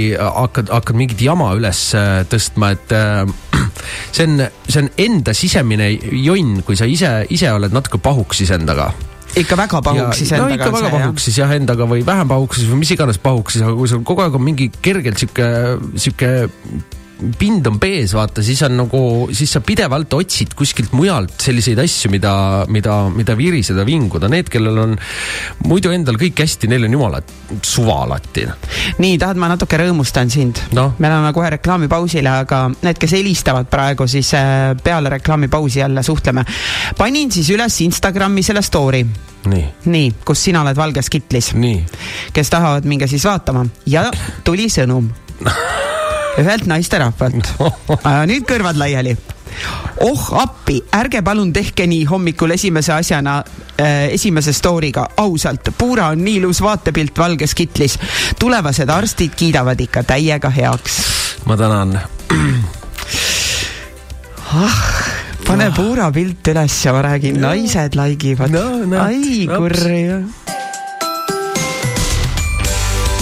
[0.48, 3.28] hakkad, hakkad mingit jama üles äh, tõstma, et äh,
[4.16, 5.92] see on, see on enda sisemine
[6.24, 8.92] jonn, kui sa ise, ise oled natuke pahuks iseendaga
[9.38, 10.50] ikka väga pahuks siis endaga.
[10.50, 13.58] no ikka väga pahuks siis jah endaga või vähem pahuks siis või mis iganes pahuks
[13.58, 15.50] siis, aga kui sul kogu aeg on mingi kergelt sihuke,
[16.00, 16.32] sihuke
[17.40, 19.02] pind on pees, vaata, siis on nagu,
[19.36, 22.34] siis sa pidevalt otsid kuskilt mujalt selliseid asju, mida,
[22.74, 24.30] mida, mida viriseda, vinguda.
[24.32, 24.96] Need, kellel on
[25.66, 27.22] muidu endal kõik hästi, neil on jumala
[27.66, 28.46] suva alati.
[29.02, 30.92] nii, tahad, ma natuke rõõmustan sind no.?
[31.00, 36.46] me läheme kohe reklaamipausile, aga need, kes helistavad praegu, siis äh, peale reklaamipausi jälle suhtleme.
[36.98, 39.06] panin siis üles Instagrami selle story
[39.48, 41.54] nii, nii, kus sina oled valges kitlis.
[42.34, 44.10] kes tahavad, minge siis vaatama ja
[44.44, 45.10] tuli sõnum
[46.42, 47.74] ühelt naisterahvalt no..
[48.30, 49.18] nüüd kõrvad laiali
[50.00, 56.24] oh appi, ärge palun tehke nii hommikul esimese asjana äh, esimese story'ga, ausalt, Puura on
[56.24, 58.00] nii ilus vaatepilt valges kitlis.
[58.40, 60.98] tulevased arstid kiidavad ikka täiega heaks.
[61.46, 62.00] ma tänan
[64.54, 64.82] ah,
[65.48, 65.76] pane oh.
[65.76, 68.68] Puura pilt üles ja ma räägin no., naised laigivad no,.
[69.04, 70.22] ai kurja.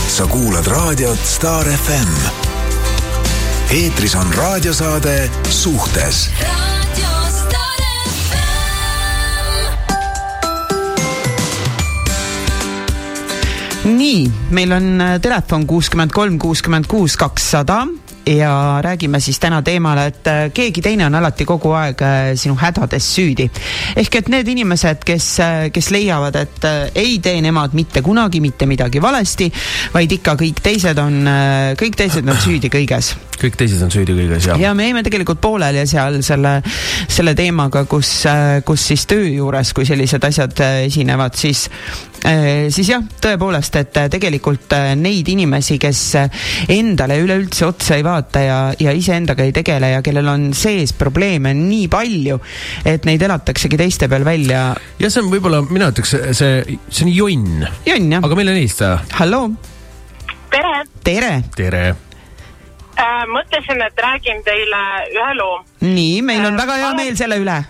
[0.08, 2.45] sa kuulad raadiot Star FM
[3.72, 6.30] eetris on raadiosaade Suhtes.
[13.86, 17.84] Nii, meil on äh, telefon kuuskümmend kolm, kuuskümmend kuus, kakssada
[18.26, 22.56] ja räägime siis täna teemal, et äh, keegi teine on alati kogu aeg äh, sinu
[22.60, 23.50] hädades süüdi.
[23.96, 28.66] ehk et need inimesed, kes, äh, kes leiavad, et ei tee nemad mitte kunagi mitte
[28.66, 29.52] midagi valesti,
[29.94, 31.22] vaid ikka kõik teised on,
[31.78, 33.14] kõik teised on süüdi kõiges.
[33.42, 34.60] kõik teised on süüdi kõiges, jah.
[34.60, 36.58] ja me jäime tegelikult pooleli seal selle,
[37.08, 38.24] selle teemaga, kus,
[38.66, 41.68] kus siis töö juures, kui sellised asjad esinevad, siis
[42.74, 46.02] siis jah, tõepoolest, et tegelikult neid inimesi, kes
[46.74, 51.54] endale üleüldse otsa ei vaata, ja, ja iseendaga ei tegele ja kellel on sees probleeme
[51.58, 52.40] nii palju,
[52.88, 54.64] et neid elataksegi teiste peal välja.
[55.00, 57.68] jah, see on võib-olla, mina ütleks, see, see on jonn.
[57.86, 58.26] jonn, jah.
[58.26, 58.98] aga meil on helistaja.
[59.20, 59.54] halloo.
[60.54, 60.74] tere.
[61.06, 61.32] tere.
[61.56, 61.86] tere
[62.98, 63.24] äh,.
[63.30, 65.62] mõtlesin, et räägin teile ühe loo.
[65.86, 67.62] nii, meil on äh, väga hea meel selle üle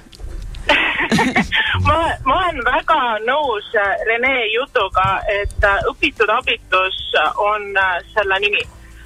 [1.87, 6.97] ma, ma olen väga nõus äh, Rene jutuga, et äh, õpitud abitus
[7.37, 7.71] on
[8.13, 8.63] selle nimi.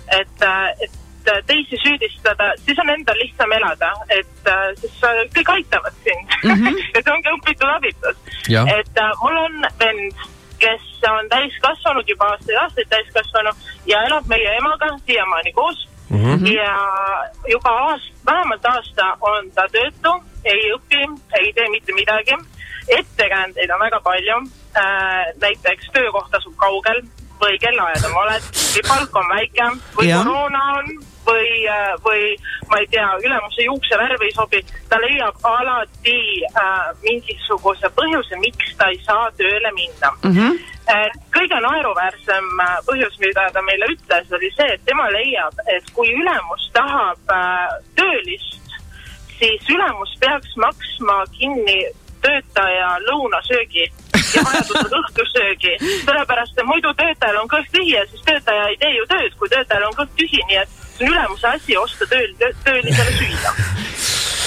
[0.09, 0.47] et,
[0.81, 5.01] et Äh, teisi süüdistada, siis on endal lihtsam elada, et äh, siis
[5.35, 6.53] kõik aitavad sind mm.
[6.53, 6.77] -hmm.
[6.95, 8.17] ja see ongi õpitud abitus.
[8.77, 10.23] et äh, mul on vend,
[10.63, 13.51] kes on täiskasvanud juba aastaid-aastaid täiskasvanu
[13.85, 16.17] ja elab meie emaga siiamaani koos mm.
[16.17, 16.47] -hmm.
[16.53, 16.73] ja
[17.47, 21.03] juba aast-, vähemalt aasta on ta töötu, ei õpi,
[21.41, 22.37] ei tee mitte midagi.
[22.89, 24.37] ettekäändeid on väga palju
[24.75, 25.25] äh,.
[25.41, 27.03] näiteks töökoht asub kaugel
[27.41, 29.67] või kellaajad on valed või palk on väike
[29.97, 30.23] või ja.
[30.23, 30.89] koroona on
[31.29, 32.23] või, äh, või
[32.69, 36.17] ma ei tea, ülemuse juuksevärv ei sobi, ta leiab alati
[36.49, 40.35] äh, mingisuguse põhjuse, miks ta ei saa tööle minna mm.
[40.35, 41.19] -hmm.
[41.35, 46.11] kõige naeruväärsem äh, põhjus, mida ta meile ütles, oli see, et tema leiab, et kui
[46.13, 48.59] ülemus tahab äh, töölist,
[49.39, 51.79] siis ülemus peaks maksma kinni
[52.23, 53.85] töötaja lõunasöögi
[54.35, 55.75] ja vajadusel õhtusöögi,
[56.05, 59.51] sellepärast et muidu töötajal on kõht tühi ja siis töötaja ei tee ju tööd, kui
[59.51, 62.35] töötajal on kõht tühi, nii et see on ülemuse asi osta tööl,
[62.65, 63.55] töölisele süüa.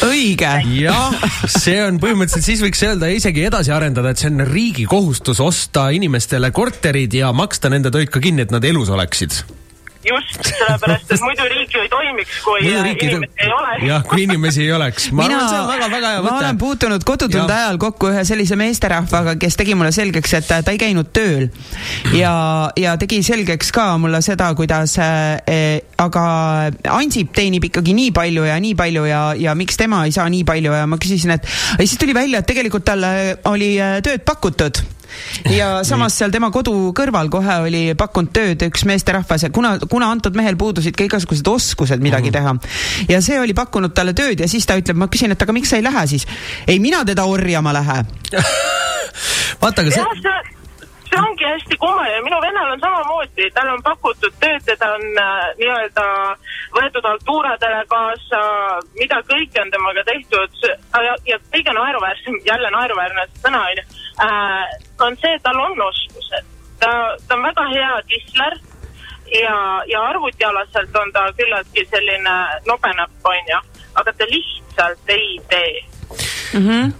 [0.03, 0.51] Õige.
[0.83, 5.41] jah, see on põhimõtteliselt, siis võiks öelda isegi edasi arendada, et see on riigi kohustus
[5.41, 9.62] osta inimestele korterid ja maksta nende toit ka kinni, et nad elus oleksid
[10.07, 13.09] just, sellepärast et muidu riik ju ei toimiks, kui inimesi
[13.45, 13.75] ei ole.
[13.87, 15.09] jah, kui inimesi ei oleks.
[15.13, 16.31] ma Mina, arvan, see on väga-väga hea mõte.
[16.31, 20.75] ma olen puutunud kodutunde ajal kokku ühe sellise meesterahvaga, kes tegi mulle selgeks, et ta
[20.75, 21.49] ei käinud tööl.
[22.19, 22.35] ja,
[22.79, 26.25] ja tegi selgeks ka mulle seda, kuidas äh, aga
[26.93, 30.47] Ansip teenib ikkagi nii palju ja nii palju ja, ja miks tema ei saa nii
[30.49, 34.27] palju ja ma küsisin, et ja siis tuli välja, et tegelikult talle oli äh, tööd
[34.27, 34.83] pakutud
[35.51, 40.11] ja samas seal tema kodu kõrval kohe oli pakkunud tööd üks meesterahvas ja kuna, kuna
[40.15, 42.63] antud mehel puudusid ka igasugused oskused midagi mm -hmm.
[42.63, 45.53] teha ja see oli pakkunud talle tööd ja siis ta ütleb, ma küsin, et aga
[45.53, 46.27] miks sa ei lähe siis?
[46.67, 48.05] ei, mina teda orjama lähe
[49.63, 50.63] vaata, aga see
[51.13, 55.43] see ongi hästi kummaline, minu vennal on samamoodi, talle on pakutud tööd, teda on äh,
[55.61, 56.07] nii-öelda
[56.77, 58.41] võetud altuuradele kaasa,
[58.97, 63.85] mida kõike on temaga tehtud ja, ja kõige naeruväärsem, jälle naeruväärne sõna on ju
[64.27, 66.51] äh,, on see, tal on oskused.
[66.81, 66.91] ta,
[67.29, 68.59] ta on väga hea tisler
[69.43, 72.37] ja, ja arvutialaselt on ta küllaltki selline
[72.67, 73.63] nobenäpp, on ju,
[73.95, 75.85] aga ta lihtsalt ei tee
[76.55, 76.69] mm.
[76.69, 76.93] -hmm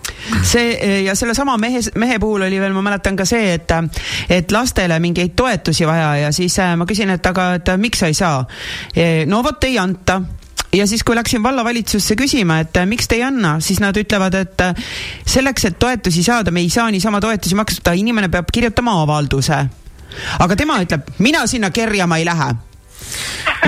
[0.43, 3.73] see ja sellesama mehe, mehe puhul oli veel, ma mäletan ka see, et,
[4.31, 8.07] et lastele mingeid toetusi vaja ja siis äh, ma küsin, et aga, et miks sa
[8.07, 8.45] ei saa.
[9.27, 10.21] no vot ei anta
[10.73, 14.37] ja siis, kui läksin vallavalitsusse küsima, et äh, miks te ei anna, siis nad ütlevad,
[14.41, 14.91] et äh,
[15.29, 19.63] selleks, et toetusi saada, me ei saa niisama toetusi maksta, inimene peab kirjutama avalduse.
[20.39, 22.53] aga tema ütleb, mina sinna kerjama ei lähe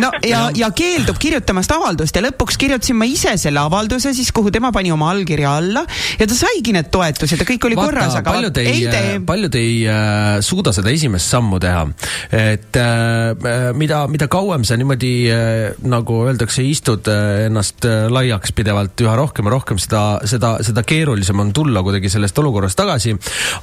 [0.03, 4.53] no ja, ja keeldub kirjutamast avaldust ja lõpuks kirjutasin ma ise selle avalduse siis, kuhu
[4.55, 5.85] tema pani oma allkirja alla
[6.19, 9.21] ja ta saigi need toetused ja kõik oli Vaata, korras, aga paljud ei, ei tee.
[9.27, 11.87] paljud ei äh, suuda seda esimest sammu teha.
[12.35, 18.55] et äh, mida, mida kauem sa niimoodi äh, nagu öeldakse, istud äh, ennast äh, laiaks
[18.57, 23.15] pidevalt üha rohkem ja rohkem, seda, seda, seda keerulisem on tulla kuidagi sellest olukorrast tagasi.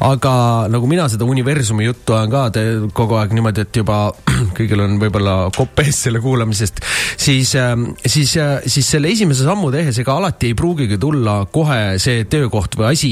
[0.07, 0.33] aga
[0.71, 4.01] nagu mina seda universumi juttu ajan ka te, kogu aeg niimoodi, et juba
[4.57, 6.81] kõigil on võib-olla kopp ees selle kuulamisest,
[7.17, 11.97] siis, ähm, siis, äh, siis selle esimese sammu tehes, ega alati ei pruugigi tulla kohe
[12.01, 13.11] see töökoht või asi,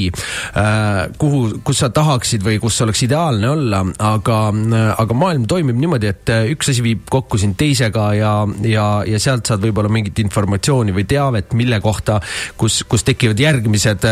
[0.58, 5.78] äh, kuhu, kus sa tahaksid või kus oleks ideaalne olla, aga, äh, aga maailm toimib
[5.80, 8.34] niimoodi, et üks asi viib kokku sind teisega ja,
[8.66, 12.20] ja, ja sealt saad võib-olla mingit informatsiooni või teavet, mille kohta,
[12.60, 14.06] kus, kus tekivad järgmised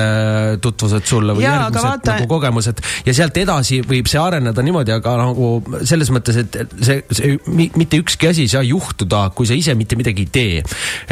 [0.62, 2.14] tutvused sulle või ja, järgmised vaata...
[2.14, 2.82] nagu kogemused.
[3.06, 5.50] Ja sealt edasi võib see areneda niimoodi, aga nagu
[5.88, 7.36] selles mõttes, et see, see
[7.78, 10.62] mitte ükski asi ei saa juhtuda kui sa ise mitte midagi ei tee.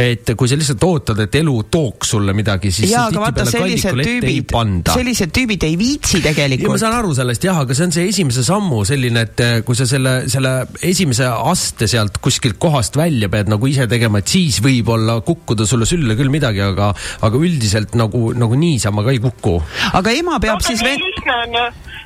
[0.03, 4.43] et kui sa lihtsalt ootad, et elu tooks sulle midagi, siis ja, kallikul ette ei
[4.49, 4.95] panda.
[4.97, 6.75] sellised tüübid ei viitsi tegelikult.
[6.75, 9.79] ma saan aru sellest jah, aga see on see esimese sammu selline, et eh, kui
[9.79, 10.55] sa selle, selle
[10.87, 15.89] esimese aste sealt kuskilt kohast välja pead nagu ise tegema, et siis võib-olla kukkuda sulle
[15.89, 16.93] sülle küll midagi, aga,
[17.27, 19.59] aga üldiselt nagu, nagu niisama ka ei kuku.
[19.97, 21.03] aga ema peab no, siis veel.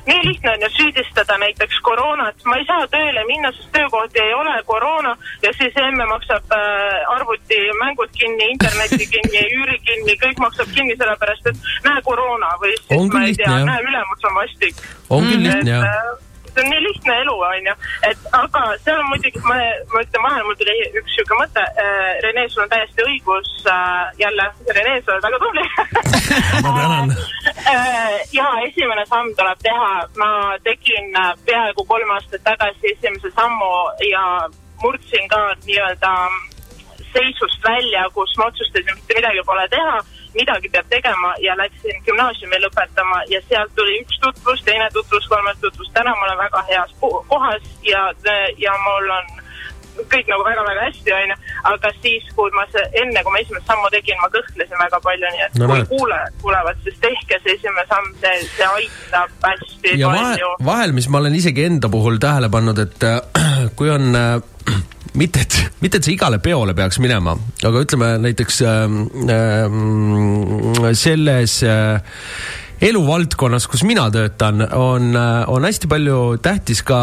[0.07, 4.19] Lihtne nii lihtne on ju süüdistada näiteks koroonat, ma ei saa tööle minna, sest töökohti
[4.19, 10.39] ei ole, koroona ja siis emme maksab äh, arvutimängud kinni, interneti kinni, üüri kinni, kõik
[10.39, 14.35] maksab kinni sellepärast, et näe koroona või siis on ma ei tea, näe ülemus on
[14.35, 14.83] vastik.
[15.09, 17.73] on küll lihtne jah äh, see on nii lihtne elu, onju,
[18.09, 19.55] et aga seal on muidugi, ma,
[19.93, 21.99] ma ütlen vahele, mul tuli üks sihuke mõte äh,.
[22.25, 24.11] Rene, sul on täiesti õigus äh,.
[24.19, 25.63] jälle, Rene, sa oled väga tubli
[26.65, 27.15] ma tänan.
[28.33, 29.91] ja esimene samm tuleb teha.
[30.17, 30.29] ma
[30.63, 33.73] tegin äh, peaaegu kolm aastat tagasi esimese sammu
[34.09, 34.23] ja
[34.81, 36.13] murdsin ka nii-öelda
[37.13, 40.01] seisust välja, kus ma otsustasin, mitte midagi pole teha
[40.33, 45.57] midagi peab tegema ja läksin gümnaasiumi lõpetama ja sealt tuli üks tutvus, teine tutvus, kolmas
[45.61, 45.91] tutvus.
[45.93, 48.03] täna ma olen väga heas kohas ja,
[48.57, 49.40] ja mul on
[50.11, 51.37] kõik nagu väga-väga hästi, onju.
[51.71, 55.33] aga siis, kui ma see, enne kui ma esimest sammu tegin, ma kõhklesin väga palju,
[55.35, 59.97] nii et no, kui kuulajad kuulevad, siis tehke see esimene samm, see, see aitab hästi
[60.01, 60.53] ja palju.
[60.71, 63.19] vahel, mis ma olen isegi enda puhul tähele pannud, et äh,
[63.79, 64.33] kui on äh,
[65.13, 67.35] mitte, et, mitte, et sa igale peole peaks minema,
[67.67, 68.83] aga ütleme näiteks äh,
[69.35, 72.01] äh, selles äh,
[72.81, 75.13] eluvaldkonnas, kus mina töötan, on,
[75.47, 76.97] on hästi palju tähtis ka,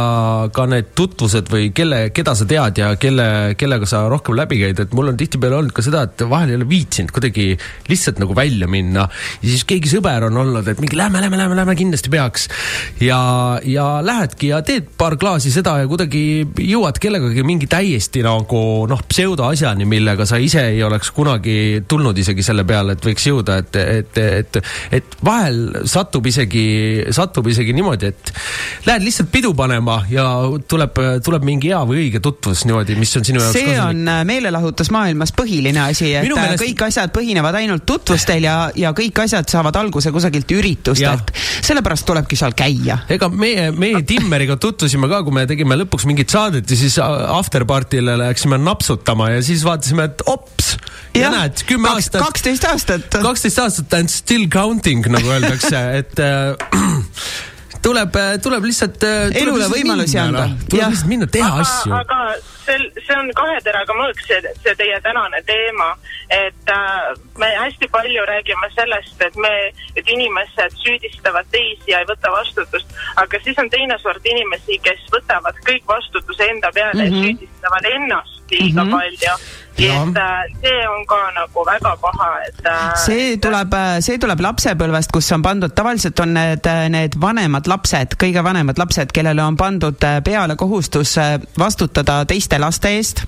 [0.55, 4.83] ka need tutvused või kelle, keda sa tead ja kelle, kellega sa rohkem läbi käid,
[4.83, 7.53] et mul on tihtipeale olnud ka seda, et vahel ei ole viitsinud kuidagi
[7.91, 9.07] lihtsalt nagu välja minna.
[9.43, 12.49] ja siis keegi sõber on olnud, et mingi lähme, lähme, lähme, lähme, kindlasti peaks.
[13.01, 13.21] ja,
[13.63, 19.07] ja lähedki ja teed paar klaasi seda ja kuidagi jõuad kellegagi mingi täiesti nagu noh,
[19.15, 23.79] pseudoasjani, millega sa ise ei oleks kunagi tulnud isegi selle peale, et võiks jõuda, et,
[24.03, 24.63] et, et,
[24.99, 26.65] et vahel satub isegi,
[27.15, 28.33] satub isegi niimoodi, et
[28.87, 30.27] lähed lihtsalt pidu panema ja
[30.69, 33.85] tuleb, tuleb mingi hea või õige tutvus niimoodi, mis on sinu jaoks see kasulik.
[33.85, 36.65] on äh, meelelahutusmaailmas põhiline asi, et Minu äh, meelest...
[36.65, 41.33] kõik asjad põhinevad ainult tutvustel ja, ja kõik asjad saavad alguse kusagilt üritustelt.
[41.65, 43.01] sellepärast tulebki seal käia.
[43.09, 48.17] ega meie, meie Timmeriga tutvusime ka, kui me tegime lõpuks mingit saadet ja siis afterpartile
[48.21, 50.77] läksime napsutama ja siis vaatasime, et ops
[51.17, 52.23] ja näed, kümme aastat.
[52.23, 53.19] kaksteist aastat.
[53.23, 55.58] kaksteist aastat and still counting, nagu öeldakse,
[55.99, 56.55] et äh,
[57.87, 59.03] tuleb, tuleb lihtsalt.
[59.03, 60.49] Äh, elule võimalusi anda.
[60.71, 61.93] tuleb lihtsalt minna, teha aga, asju.
[61.95, 62.19] aga
[62.69, 65.91] see, see on kahe teraga mõõk, see, see teie tänane teema.
[66.31, 69.53] et äh, me hästi palju räägime sellest, et me,
[69.97, 72.99] et inimesed süüdistavad teisi ja ei võta vastutust.
[73.17, 77.15] aga siis on teine sort inimesi, kes võtavad kõik vastutuse enda peale mm -hmm.
[77.15, 77.25] ja mhm.
[77.25, 78.99] süüdistavad ennast liiga mm -hmm.
[78.99, 79.35] palju
[79.79, 84.43] et äh, see on ka nagu väga paha, et äh, see tuleb, äh, see tuleb
[84.43, 89.59] lapsepõlvest, kus on pandud, tavaliselt on need, need vanemad lapsed, kõige vanemad lapsed, kellele on
[89.59, 91.17] pandud peale kohustus
[91.59, 93.25] vastutada teiste laste eest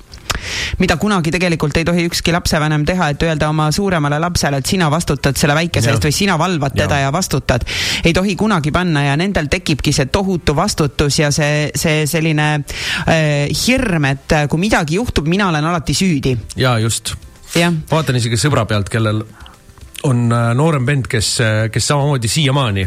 [0.79, 4.91] mida kunagi tegelikult ei tohi ükski lapsevanem teha, et öelda oma suuremale lapsele, et sina
[4.91, 7.09] vastutad selle väikese eest või sina valvad teda ja.
[7.09, 7.67] ja vastutad.
[8.05, 13.49] ei tohi kunagi panna ja nendel tekibki see tohutu vastutus ja see, see selline äh,
[13.67, 16.37] hirm, et kui midagi juhtub, mina olen alati süüdi.
[16.57, 17.15] ja just.
[17.91, 19.25] vaatan isegi sõbra pealt, kellel
[20.03, 22.87] on äh, noorem vend, kes, äh, kes samamoodi siiamaani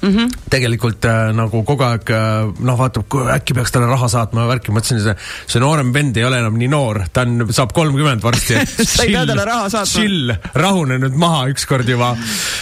[0.00, 0.08] mm.
[0.08, 0.32] -hmm.
[0.50, 4.74] tegelikult äh, nagu kogu aeg äh, noh, vaatab, äkki peaks talle raha saatma ja värki,
[4.74, 5.14] mõtlesin, see,
[5.46, 8.58] see noorem vend ei ole enam nii noor, ta on, saab kolmkümmend varsti
[8.94, 9.92] sa ei pea talle raha saatma.
[9.92, 12.14] chill, rahune nüüd maha ükskord juba.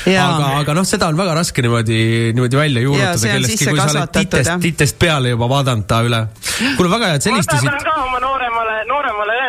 [0.07, 2.01] aga, aga noh, seda on väga raske niimoodi,
[2.37, 6.24] niimoodi välja juurutada kellestki, kui sa oled titest, titest peale juba vaadanud ta üle.
[6.76, 8.34] kuule, väga hea, et sa helistasid.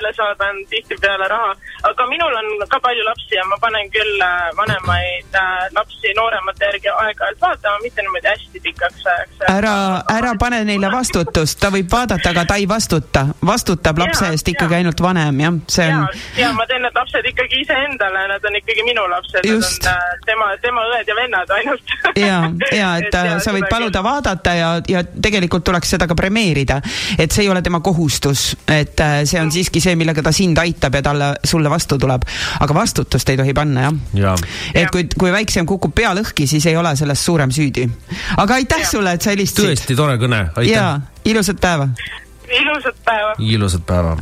[0.06, 1.56] Õele saadan tihtipeale raha,
[1.90, 6.66] aga minul on ka palju lapsi ja ma panen küll äh, vanemaid äh, lapsi nooremate
[6.66, 9.42] järgi aeg-ajalt vaatama, mitte niimoodi hästi pikaks ajaks.
[9.50, 9.76] ära,
[10.14, 13.28] ära pane neile vastutust, ta võib vaadata, aga ta ei vastuta.
[13.46, 16.08] vastutab lapse eest ikkagi ainult vanem, jah, see on.
[16.38, 20.06] ja ma teen need lapsed ikkagi iseendale, nad on ikkagi minu lapsed, nad on äh,
[20.26, 21.96] tema, tema õed ja vennad ainult.
[22.16, 22.40] ja,
[22.72, 24.10] ja et, et ja, sa võid paluda küll.
[24.12, 26.82] vaadata ja, ja tegelikult tuleks seda ka premeerida,
[27.18, 30.96] et see ei ole tema kohustus, et see on siiski see, millega ta sind aitab
[31.00, 32.28] ja talle, sulle vastu tuleb.
[32.60, 34.36] aga vastutust ei tohi panna, jah ja..
[34.74, 37.88] et kui, kui väiksem kukub pea lõhki, siis ei ole sellest suurem süüdi.
[38.38, 38.90] aga aitäh ja.
[38.90, 39.72] sulle, et sa helistasid.
[39.72, 41.02] tõesti tore kõne, aitäh.
[41.26, 41.90] ilusat päeva.
[42.62, 43.36] ilusat päeva.
[43.40, 44.18] ilusat päeva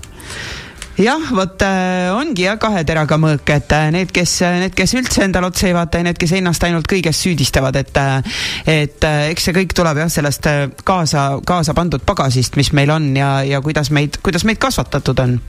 [1.00, 5.24] jah, vot äh, ongi jah kahe teraga mõõk, et äh, need, kes, need, kes üldse
[5.26, 8.38] endale otsa ei vaata ja need, kes ennast ainult kõiges süüdistavad, et äh,
[8.70, 12.94] et äh, eks see kõik tuleb jah, sellest äh, kaasa, kaasa pandud pagasist, mis meil
[12.94, 15.40] on ja, ja kuidas meid, kuidas meid kasvatatud on.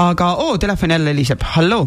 [0.00, 1.86] aga oo, telefon jälle heliseb, halloo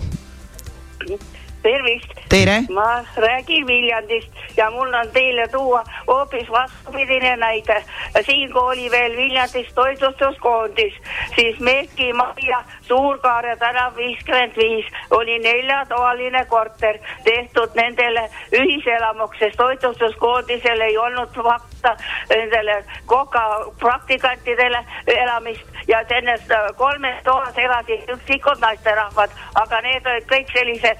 [1.61, 2.69] tervist.
[2.69, 7.83] ma räägin Viljandist ja mul on teile tuua hoopis vastupidine näide.
[8.25, 10.93] siinkohal oli veel Viljandis toitlustuskoondis,
[11.35, 18.29] siis Merki Maia Suurkaare tänav viiskümmend viis oli neljatoaline korter tehtud nendele
[18.59, 21.95] ühiselamuks, sest toitlustuskoondisel ei olnud fakta
[22.29, 23.43] nendele koka
[23.79, 26.41] praktikantidele elamist ja selles
[26.75, 30.93] kolmes toas elasid üksikud naisterahvad, aga need olid kõik sellise,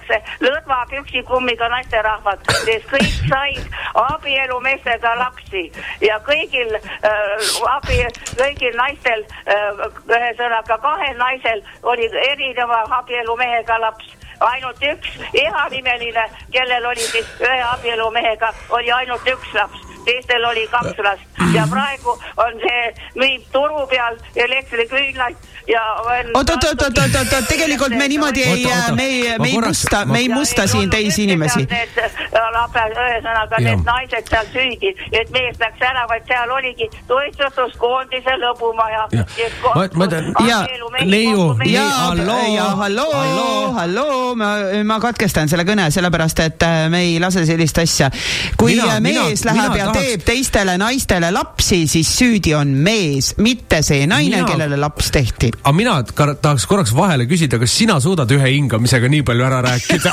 [0.00, 5.70] öeldakse, lõdva püksikummiga naisterahvad, kes kõik said abielumeestega lapsi.
[6.00, 14.16] Ja kõigil äh, abi, kõigil naistel äh, ühesõnaga kahel naisel oli erineva abielumehega laps.
[14.40, 19.86] Ainult üks ehanimeline, kellel oli siis ühe abielumehega, oli ainult üks laps.
[20.04, 21.26] Teistel oli kaks last.
[21.52, 22.86] Ja praegu on see
[23.20, 25.82] müüb turu peal elektriküünlaid ja
[26.34, 28.66] oot, oot, oot, oot, oot, oot, oot, tegelikult me niimoodi ei,
[28.96, 31.66] me ei, me ei musta, me ei musta siin teisi inimesi.
[33.04, 39.06] ühesõnaga need naised seal süüdi, et mees läks ära, vaid seal oligi toitlustuskoondise lõbumaja.
[40.48, 40.60] ja
[41.04, 44.50] Leiu, ja halloo, ja halloo, halloo, ma,
[44.84, 48.10] ma katkestan selle kõne, sellepärast et äh, me ei lase sellist asja.
[48.56, 50.06] kui mina, mees mina, läheb mina ja tahaks...
[50.08, 55.72] teeb teistele naistele lapsi, siis süüdi on mees, mitte see naine, kellele laps tehti aga
[55.76, 55.94] mina
[56.40, 60.12] tahaks korraks vahele küsida, kas sina suudad ühe hingamisega nii palju ära rääkida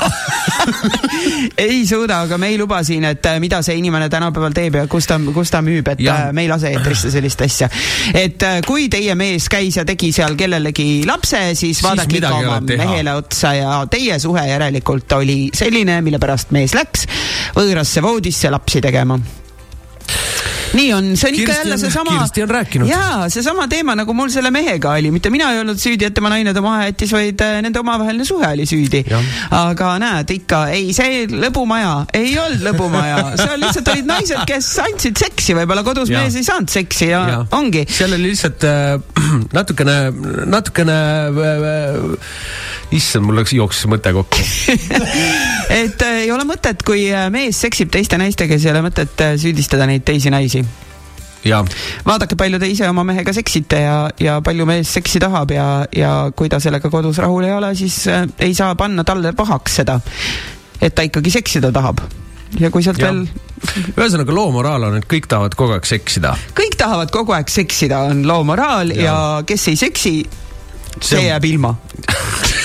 [1.66, 4.84] ei suuda, aga me ei luba siin, et äh, mida see inimene tänapäeval teeb ja
[4.90, 6.18] kus ta, kus ta müüb, et ja.
[6.28, 7.70] Äh, me ei lase eetrisse sellist asja.
[8.12, 12.60] et äh, kui teie mees käis ja tegi seal kellelegi lapse, siis vaadake ikka oma
[12.68, 17.08] mehele otsa ja teie suhe järelikult oli selline, mille pärast mees läks
[17.56, 19.16] võõrasse voodisse lapsi tegema
[20.76, 22.10] nii on, see on Kirsti ikka jälle on- seesama.
[22.18, 22.88] Kirsti on rääkinud.
[22.88, 26.28] jaa, seesama teema nagu mul selle mehega oli, mitte mina ei olnud süüdi, et tema
[26.32, 29.04] naine ta maha jättis, vaid äh, nende omavaheline suhe oli süüdi.
[29.50, 35.18] aga näed ikka, ei, see lõbumaja ei olnud lõbumaja, seal lihtsalt olid naised, kes andsid
[35.24, 36.22] seksi, võib-olla kodus Jaa.
[36.24, 37.38] mees ei saanud seksi ja, ja.
[37.56, 37.84] ongi.
[37.90, 38.98] seal oli lihtsalt äh,
[39.58, 39.98] natukene,
[40.46, 40.98] natukene
[41.28, 42.28] äh,
[42.94, 44.40] issand, mul läks, jooksis mõte kokku.
[45.80, 49.24] et äh, ei ole mõtet, kui äh, mees seksib teiste naistega, siis ei ole mõtet
[49.24, 50.57] äh, süüdistada neid teisi naisi.
[51.44, 51.62] Ja,
[52.06, 56.12] vaadake, palju te ise oma mehega seksite ja, ja palju mees seksi tahab ja, ja
[56.36, 59.98] kui ta sellega kodus rahul ei ole, siis äh, ei saa panna talle pahaks seda,
[60.80, 62.02] et ta ikkagi seksida tahab.
[62.58, 63.12] ja kui sealt Jah.
[63.12, 63.26] veel
[63.98, 66.36] ühesõnaga loo moraal on, et kõik tahavad kogu aeg seksida.
[66.58, 70.14] kõik tahavad kogu aeg seksida, on loo moraal ja, ja kes ei seksi,
[71.00, 71.74] see jääb ilma.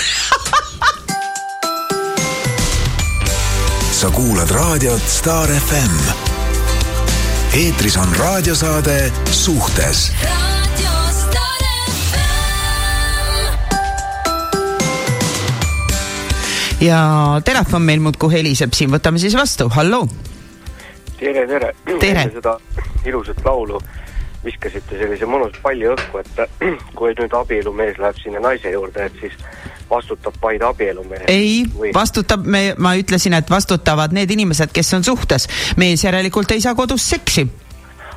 [4.04, 6.23] sa kuulad raadiot Star FM.
[7.54, 10.12] Eetris on raadiosaade Suhtes
[16.82, 16.98] ja
[17.46, 20.08] telefon meil muudkui heliseb siin, võtame siis vastu, halloo.
[21.20, 22.10] tere, tere, Tere.
[22.10, 22.58] Enne seda
[23.06, 23.78] ilusat laulu
[24.44, 26.58] viskasite sellise mõnus palli õhku, et
[26.98, 29.38] kui nüüd abielumees läheb sinna naise juurde, et siis
[29.94, 31.26] vastutab vaid abielumees.
[31.32, 35.48] ei Või-, vastutab, me, ma ütlesin, et vastutavad need inimesed, kes on suhtes.
[35.78, 37.48] mees järelikult ei saa kodus seksi.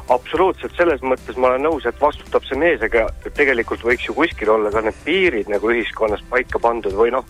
[0.08, 4.52] absoluutselt, selles mõttes ma olen nõus, et vastutab see mees, aga tegelikult võiks ju kuskil
[4.54, 7.26] olla ka need piirid nagu ühiskonnas paika pandud või noh,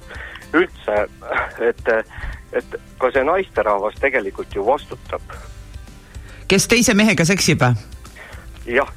[0.55, 1.02] üldse,
[1.70, 1.93] et,
[2.52, 5.36] et ka see naisterahvas tegelikult ju vastutab.
[6.48, 7.95] kes teise mehega seksib või?
[8.66, 8.88] Jah,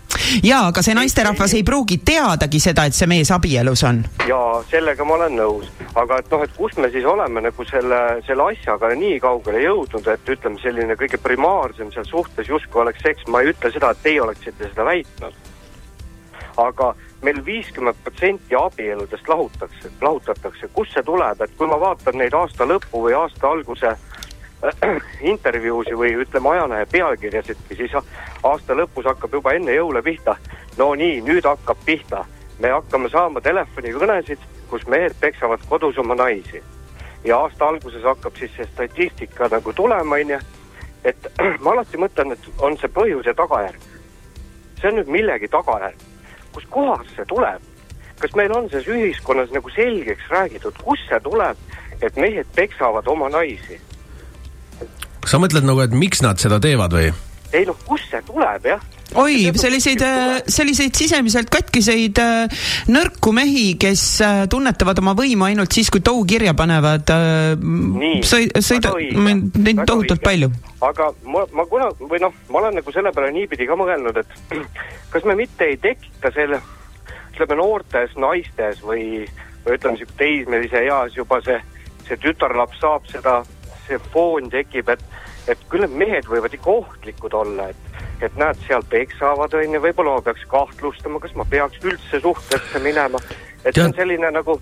[0.44, 4.02] jaa, aga see naisterahvas ei pruugi teadagi seda, et see mees abielus on.
[4.28, 4.40] ja
[4.70, 8.48] sellega ma olen nõus, aga et noh, et kus me siis oleme nagu selle, selle
[8.54, 13.44] asjaga nii kaugele jõudnud, et ütleme, selline kõige primaarsem seal suhtes justkui oleks seks, ma
[13.44, 15.46] ei ütle seda, et teie oleksite seda väitnud.
[16.60, 16.94] aga
[17.24, 22.68] meil viiskümmend protsenti abieludest lahutakse, lahutatakse, kust see tuleb, et kui ma vaatan neid aasta
[22.68, 23.94] lõpu või aasta alguse
[25.32, 27.96] intervjuusi või ütleme, ajalehe pealkirjasidki, siis
[28.44, 30.36] aasta lõpus hakkab juba enne jõule pihta.
[30.78, 32.26] no nii, nüüd hakkab pihta.
[32.60, 36.64] me hakkame saama telefonikõnesid, kus mehed peksavad kodus oma naisi.
[37.24, 40.40] ja aasta alguses hakkab siis see statistika nagu tulema, onju.
[41.04, 41.32] et
[41.64, 43.82] ma alati mõtlen, et on see põhjus ja tagajärg.
[44.82, 46.08] see on nüüd millegi tagajärg.
[46.52, 47.62] kust kohast see tuleb?
[48.20, 51.58] kas meil on selles ühiskonnas nagu selgeks räägitud, kust see tuleb,
[52.02, 53.80] et mehed peksavad oma naisi?
[55.28, 57.10] Sa mõtled nagu, et miks nad seda teevad või?
[57.54, 58.82] ei noh, kust see tuleb jah?
[59.18, 60.04] oi, selliseid,
[60.46, 66.22] selliseid sisemiselt katkiseid äh, nõrku mehi, kes äh, tunnetavad oma võimu ainult siis, kui tou
[66.30, 67.10] kirja panevad.
[67.60, 69.36] Nii, sõida, õige,
[69.66, 70.52] neid tohutult palju.
[70.86, 74.62] aga ma, ma kuna, või noh, ma olen nagu selle peale niipidi ka mõelnud, et
[75.14, 76.62] kas me mitte ei tekita selle,
[77.34, 79.26] ütleme noortes naistes või,
[79.66, 81.58] või ütleme sihuke teismelise eas juba see,
[82.06, 83.40] see tütarlaps saab seda,
[83.88, 85.02] see foon tekib, et,
[85.50, 90.18] et küll need mehed võivad ikka ohtlikud olla, et, et näed, seal peksavad, onju, võib-olla
[90.18, 93.22] ma peaks kahtlustama, kas ma peaks üldse suhtesse minema.
[93.66, 94.60] et see on Tead- selline nagu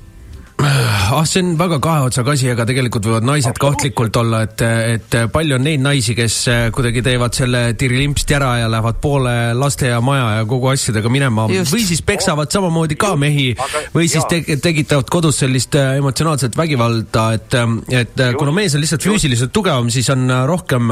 [1.11, 4.63] ah, see on väga kahe otsaga asi, aga tegelikult võivad naised ka ohtlikult olla, et,
[4.63, 9.35] et palju on neid naisi, kes eh, kuidagi teevad selle tirilimpsti ära ja lähevad poole
[9.57, 11.47] laste ja maja ja kogu asjadega minema.
[11.53, 11.73] Just.
[11.73, 13.53] või siis peksavad samamoodi ka mehi
[13.93, 18.75] või siis te tekitavad kodus sellist eh, emotsionaalset vägivalda, et, eh, et eh, kuna mees
[18.75, 20.91] on lihtsalt füüsiliselt tugevam, siis on rohkem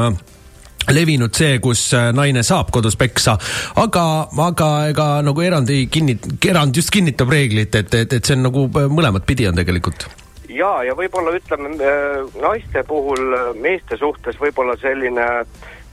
[0.94, 3.38] levinud see, kus äh, naine saab kodus peksa,
[3.82, 4.06] aga,
[4.48, 8.46] aga ega nagu erand ei kinnit-, erand just kinnitab reeglit, et, et, et see on
[8.50, 10.08] nagu äh, mõlemat pidi on tegelikult.
[10.50, 15.26] ja, ja võib-olla ütleme äh, naiste puhul meeste suhtes võib-olla selline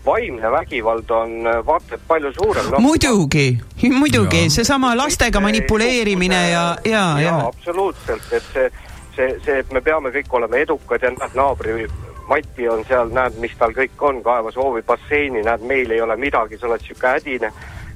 [0.03, 2.81] vaimne vägivald on vaata et palju suurem no,.
[2.83, 7.37] muidugi, muidugi, seesama lastega manipuleerimine ja, ja, ja ja.
[7.47, 8.71] absoluutselt, et see,
[9.15, 11.87] see, see, et me peame kõik olema edukad ja naabri
[12.29, 16.17] Mati on seal, näed, mis tal kõik on, kaevas hoovi basseini, näed, meil ei ole
[16.17, 17.53] midagi, sa oled sihuke hädine.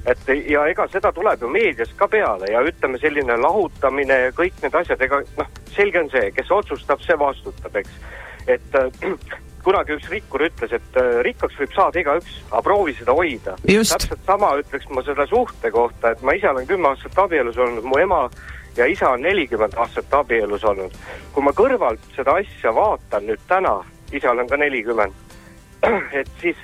[0.07, 4.61] et ja ega seda tuleb ju meedias ka peale ja ütleme, selline lahutamine ja kõik
[4.61, 7.91] need asjad, ega noh, selge on see, kes otsustab, see vastutab, eks.
[8.47, 9.09] et äh,
[9.67, 13.57] kunagi üks rikkur ütles, et äh, rikkaks võib saada igaüks, aga proovi seda hoida.
[13.65, 17.83] Täpselt sama ütleks ma selle suhte kohta, et ma ise olen kümme aastat abielus olnud,
[17.83, 18.21] mu ema
[18.77, 20.91] ja isa on nelikümmend aastat abielus olnud.
[21.33, 23.75] kui ma kõrvalt seda asja vaatan nüüd täna,
[24.11, 25.13] ise olen ka nelikümmend,
[26.19, 26.57] et siis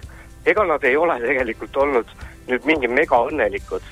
[0.46, 2.16] ega nad ei ole tegelikult olnud
[2.48, 3.84] nüüd mingi mega õnnelikud.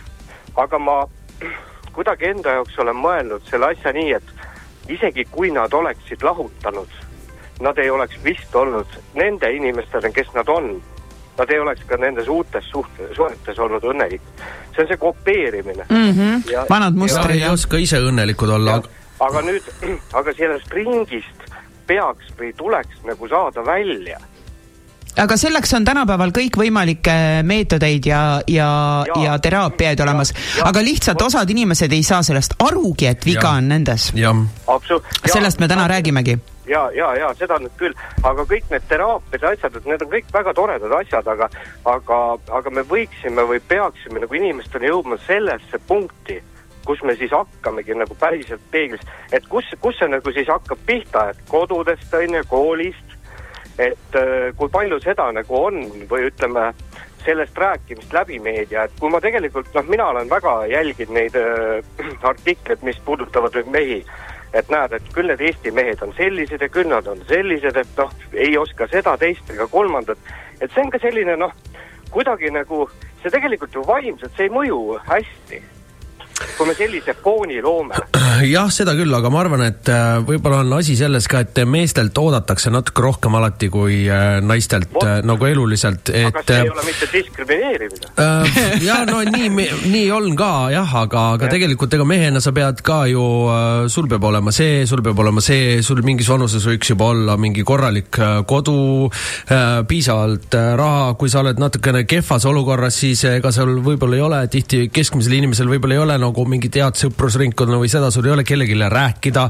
[0.55, 0.97] aga ma
[1.95, 6.89] kuidagi enda jaoks olen mõelnud selle asja nii, et isegi kui nad oleksid lahutanud,
[7.61, 10.81] nad ei oleks vist olnud nende inimestena, kes nad on.
[11.37, 14.41] nad ei oleks ka nendes uutes suht-, suhetes olnud õnnelikud.
[14.75, 16.11] see on see kopeerimine mm.
[16.11, 16.65] -hmm.
[16.69, 17.41] vanad mustrid.
[17.41, 18.81] ei oska ise õnnelikud olla.
[19.19, 19.63] aga nüüd,
[20.19, 21.41] aga sellest ringist
[21.91, 24.19] peaks või tuleks nagu saada välja.
[25.19, 27.13] Aga selleks on tänapäeval kõikvõimalikke
[27.43, 28.69] meetodeid ja, ja,
[29.09, 30.31] ja, ja teraapiaid olemas,
[30.63, 33.57] aga lihtsalt osad inimesed ei saa sellest arugi, et viga ja.
[33.59, 34.07] on nendes.
[35.25, 36.37] sellest me täna räägimegi.
[36.69, 40.11] Ja, ja, ja seda nüüd küll, aga kõik need teraapiad ja asjad, et need on
[40.13, 41.49] kõik väga toredad asjad, aga,
[41.91, 42.19] aga,
[42.61, 46.39] aga me võiksime või peaksime nagu inimestena jõudma sellesse punkti,
[46.91, 51.29] kus me siis hakkamegi nagu päriselt peeglis, et kus, kus see nagu siis hakkab pihta,
[51.31, 53.13] et kodudest on ju, koolist,
[53.79, 56.73] et äh, kui palju seda nagu on või ütleme,
[57.23, 61.79] sellest rääkimist läbi meedia, et kui ma tegelikult noh, mina olen väga jälginud neid äh,
[62.33, 63.99] artikleid, mis puudutavad nüüd mehi,
[64.51, 67.99] et näed, et küll need Eesti mehed on sellised ja küll nad on sellised, et
[68.03, 70.19] noh, ei oska seda, teist ega kolmandat,
[70.59, 71.55] et see on ka selline noh,
[72.11, 72.89] kuidagi nagu
[73.21, 75.67] see tegelikult ju vaimselt, see ei mõju hästi
[76.57, 77.97] kui me sellise fooni loome.
[78.55, 82.17] jah, seda küll, aga ma arvan, et äh, võib-olla on asi selles ka, et meestelt
[82.17, 85.05] oodatakse natuke rohkem alati kui äh, naistelt Vot.
[85.07, 86.27] Äh, nagu eluliselt, et.
[86.29, 88.09] aga see ei ole mitte diskrimineerimine
[88.87, 89.49] ja no nii,
[89.91, 91.53] nii on ka jah, aga, aga ja.
[91.53, 93.23] tegelikult ega mehena sa pead ka ju,
[93.91, 97.63] sul peab olema see, sul peab olema see, sul mingis vanuses võiks juba olla mingi
[97.67, 99.09] korralik kodu,
[99.87, 104.83] piisavalt raha, kui sa oled natukene kehvas olukorras, siis ega sul võib-olla ei ole, tihti
[104.93, 108.77] keskmisel inimesel võib-olla ei ole nagu mingit head sõprusringkonda või seda, sul ei ole kellelegi
[108.91, 109.49] rääkida.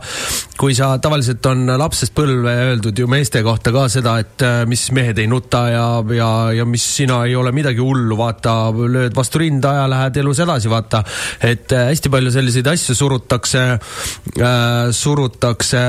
[0.58, 4.84] kui sa, tavaliselt on lapsest põlve öeldud ju meeste kohta ka seda, et äh, mis
[4.92, 5.86] mehed ei nuta ja,
[6.16, 10.42] ja, ja mis sina ei ole midagi hullu, vaata, lööd vastu rinda ja lähed elus
[10.44, 11.04] edasi, vaata.
[11.42, 15.82] et äh, hästi palju selliseid asju surutakse äh,, surutakse,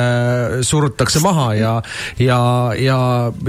[0.62, 1.74] surutakse maha ja,
[2.18, 2.40] ja,
[2.78, 2.98] ja,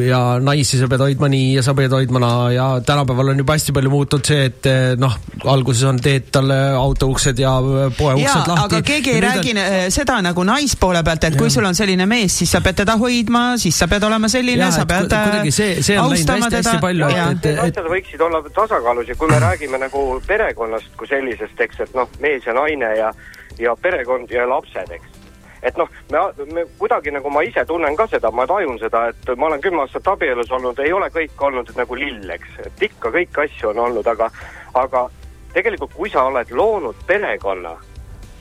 [0.04, 3.58] ja naisi sa pead hoidma nii ja sa pead hoidma naa ja tänapäeval on juba
[3.58, 5.16] hästi palju muutunud see, et äh, noh,
[5.46, 8.66] alguses on, teed talle autouksed uksed ja äh, poe uksed lahti.
[8.66, 9.58] aga keegi ei räägi on...
[9.58, 11.40] Äh, seda nagu naispoole pealt, et ja.
[11.40, 14.72] kui sul on selline mees, siis sa pead teda hoidma, siis sa pead olema selline,
[14.72, 17.10] sa pead äh, kuidagi see, see on läinud hästi, hästi palju.
[17.14, 21.98] Need asjad võiksid olla tasakaalus ja kui me räägime nagu perekonnast kui sellisest, eks, et
[21.98, 23.12] noh, mees ja naine ja,
[23.60, 25.20] ja perekond ja lapsed, eks
[25.64, 26.20] et noh, me,
[26.52, 29.86] me kuidagi nagu ma ise tunnen ka seda, ma tajun seda, et ma olen kümme
[29.86, 33.80] aastat abielus olnud, ei ole kõik olnud nagu lill, eks, et ikka kõiki asju on
[33.86, 34.28] olnud, aga,
[34.76, 35.06] aga
[35.54, 37.76] tegelikult kui sa oled loonud perekonna,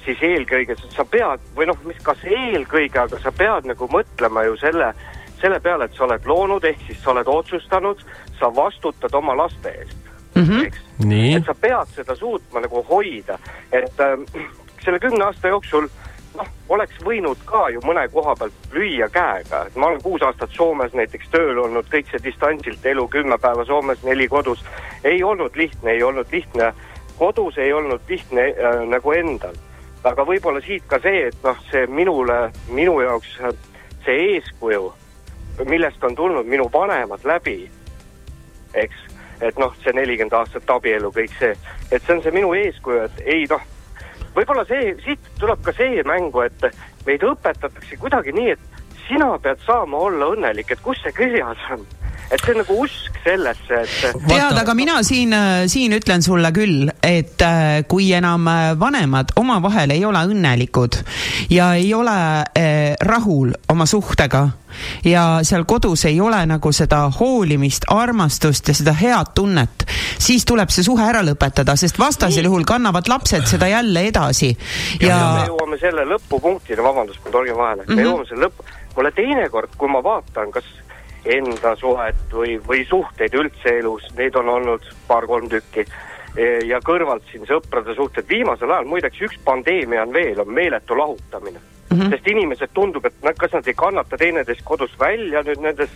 [0.04, 4.56] siis eelkõige sa pead või noh, mis, kas eelkõige, aga sa pead nagu mõtlema ju
[4.60, 4.92] selle,
[5.40, 8.02] selle peale, et sa oled loonud, ehk siis sa oled otsustanud,
[8.38, 9.98] sa vastutad oma laste eest.
[10.34, 10.42] Mm.
[10.42, 10.66] -hmm.
[10.66, 10.78] eks,
[11.36, 13.38] et sa pead seda suutma nagu hoida,
[13.72, 14.44] et äh,
[14.84, 15.88] selle kümne aasta jooksul
[16.36, 20.54] noh, oleks võinud ka ju mõne koha pealt lüüa käega, et ma olen kuus aastat
[20.56, 24.64] Soomes näiteks tööl olnud, kõik see distantsilt elu, kümme päeva Soomes, neli kodus,
[25.04, 26.72] ei olnud lihtne, ei olnud lihtne
[27.22, 29.54] kodus ei olnud lihtne äh, nagu endal.
[30.04, 32.38] aga võib-olla siit ka see, et noh, see minule,
[32.74, 33.52] minu jaoks äh,
[34.02, 34.88] see eeskuju,
[35.70, 37.70] millest on tulnud minu vanemad läbi,
[38.74, 39.06] eks,
[39.38, 41.54] et noh, see nelikümmend aastat abielu, kõik see,
[41.92, 43.62] et see on see minu eeskuju, et ei noh,
[44.34, 46.66] võib-olla see, siit tuleb ka see mängu, et
[47.06, 51.86] meid õpetatakse kuidagi nii, et sina pead saama olla õnnelik, et kus see kirjas on
[52.32, 54.16] et see on nagu usk sellesse, et.
[54.26, 59.34] tead, aga mina siin, äh, siin ütlen sulle küll, et äh, kui enam äh, vanemad
[59.36, 61.02] omavahel ei ole õnnelikud
[61.52, 62.16] ja ei ole
[62.56, 64.46] eh, rahul oma suhtega
[65.04, 69.86] ja seal kodus ei ole nagu seda hoolimist, armastust ja seda head tunnet,
[70.18, 74.54] siis tuleb see suhe ära lõpetada, sest vastasel juhul kannavad lapsed seda jälle edasi.
[75.00, 77.96] ja, ja me jõuame selle lõpupunktini, vabandust, ma torgin vahele mm, -hmm.
[77.96, 78.10] me mhm.
[78.10, 78.64] jõuame selle lõppu,
[78.96, 80.64] mulle teinekord, kui ma vaatan, kas
[81.24, 85.86] enda suhet või, või suhteid üldse elus, neid on olnud paar-kolm tükki.
[86.64, 91.60] Ja kõrvalt siin sõprade suhted, viimasel ajal muideks üks pandeemia on veel, on meeletu lahutamine
[91.92, 92.00] mm.
[92.00, 92.10] -hmm.
[92.10, 95.90] sest inimesed tundub, et nad, kas nad ei kannata teineteist kodust välja nüüd nendes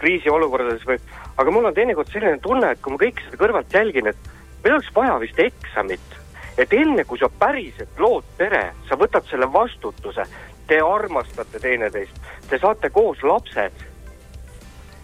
[0.00, 0.98] kriisiolukordades või,
[1.36, 4.30] aga mul on teinekord selline tunne, et kui ma kõike seda kõrvalt jälgin, et
[4.64, 6.20] meil oleks vaja vist eksamit.
[6.58, 10.22] et enne, kui sa päriselt lood pere, sa võtad selle vastutuse,
[10.66, 13.72] te armastate teineteist, te saate koos lapsed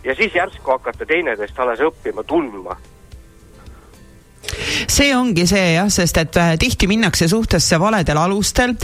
[0.05, 2.77] ja siis järsku hakata teineteist alles õppima tundma
[4.90, 8.74] see ongi see jah, sest et äh, tihti minnakse suhtesse valedel alustel.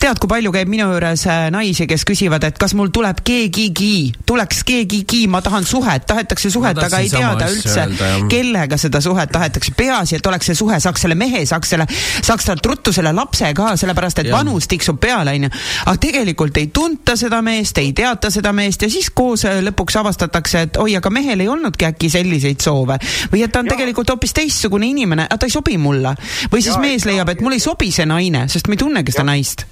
[0.00, 4.12] tead, kui palju käib minu juures äh, naisi, kes küsivad, et kas mul tuleb keegigi,
[4.26, 7.86] tuleks keegigi, ma tahan suhet, tahetakse suhet, aga ei teada üldse,
[8.30, 9.72] kellega seda suhet tahetakse.
[9.76, 13.50] peaasi, et oleks see suhe, saaks selle mehe, saaks selle, saaks talt ruttu selle lapse
[13.56, 14.36] ka, sellepärast et ja.
[14.36, 15.50] vanus tiksub peale, onju.
[15.86, 19.98] aga tegelikult ei tunta seda meest, ei teata seda meest ja siis koos äh, lõpuks
[20.00, 23.00] avastatakse, et oi, aga mehel ei olnudki äkki selliseid soove
[23.32, 23.74] või et ta on ja.
[23.74, 26.14] tegelikult hoopis teistsugune inimene, aga ta ei sobi mulle.
[26.52, 29.14] või siis ja, mees leiab, et mulle ei sobi see naine, sest ma ei tunnegi
[29.14, 29.66] seda naist.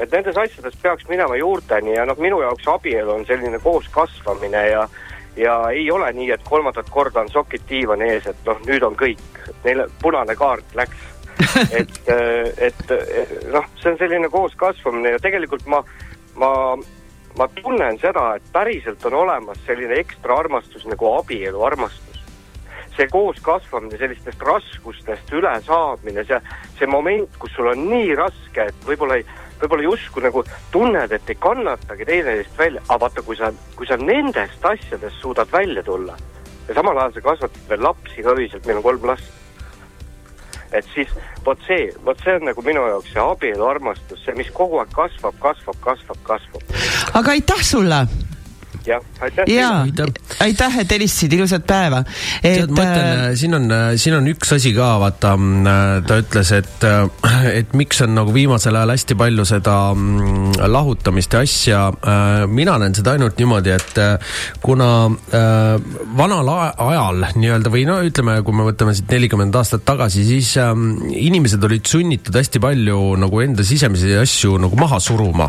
[0.00, 4.88] Et nendes asjades peaks minema juurteni ja noh, minu jaoks abielu on selline kooskasvamine ja
[5.36, 8.96] ja ei ole nii, et kolmandat korda on sokid diivani ees, et noh, nüüd on
[8.98, 9.22] kõik,
[9.64, 11.08] neile punane kaart läks.
[11.78, 12.00] et,
[12.60, 12.90] et
[13.52, 15.80] noh, see on selline kooskasvamine ja tegelikult ma,
[16.36, 16.50] ma,
[17.38, 22.11] ma tunnen seda, et päriselt on olemas selline ekstra armastus nagu abielu armastus
[22.96, 26.40] see kooskasvamine, sellistest raskustest ülesaamine, see,
[26.78, 29.26] see moment, kus sul on nii raske, et võib-olla ei,
[29.62, 30.44] võib-olla justkui nagu
[30.74, 35.50] tunned, et ei kannatagi teineteist välja, aga vaata, kui sa, kui sa nendest asjadest suudad
[35.52, 36.18] välja tulla
[36.68, 39.38] ja samal ajal sa kasvatad veel lapsi ka ühiselt, meil on kolm last.
[40.72, 41.08] et siis
[41.44, 44.92] vot see, vot see on nagu minu jaoks see abielu armastus, see, mis kogu aeg
[44.96, 46.76] kasvab, kasvab, kasvab, kasvab.
[47.20, 48.06] aga aitäh sulle
[48.86, 49.44] jah, aitäh.
[49.46, 49.70] ja,
[50.40, 52.02] aitäh, et helistasid, ilusat päeva.
[52.42, 56.06] tead, ma ütlen, äh, äh, siin on, äh, siin on üks asi ka, vaata, mm,
[56.08, 56.86] ta ütles, et,
[57.60, 61.82] et miks on nagu viimasel ajal hästi palju seda mm, lahutamist ja asja.
[62.48, 63.98] mina näen seda ainult niimoodi, et
[64.62, 64.88] kuna
[66.18, 71.62] vanal ajal nii-öelda või no ütleme, kui me võtame siit nelikümmend aastat tagasi, siis inimesed
[71.68, 75.48] olid sunnitud hästi palju nagu enda sisemisi asju nagu maha suruma.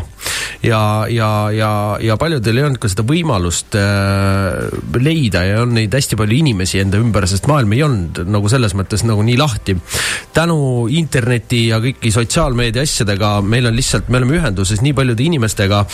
[0.62, 0.80] ja,
[1.10, 1.70] ja, ja,
[2.02, 4.68] ja paljudel ei olnud ka seda võimalust võimalust äh,
[5.00, 8.76] leida ja on neid hästi palju inimesi enda ümber, sest maailm ei olnud nagu selles
[8.76, 9.76] mõttes nagu nii lahti.
[10.34, 15.84] tänu interneti ja kõiki sotsiaalmeedia asjadega meil on lihtsalt, me oleme ühenduses nii paljude inimestega,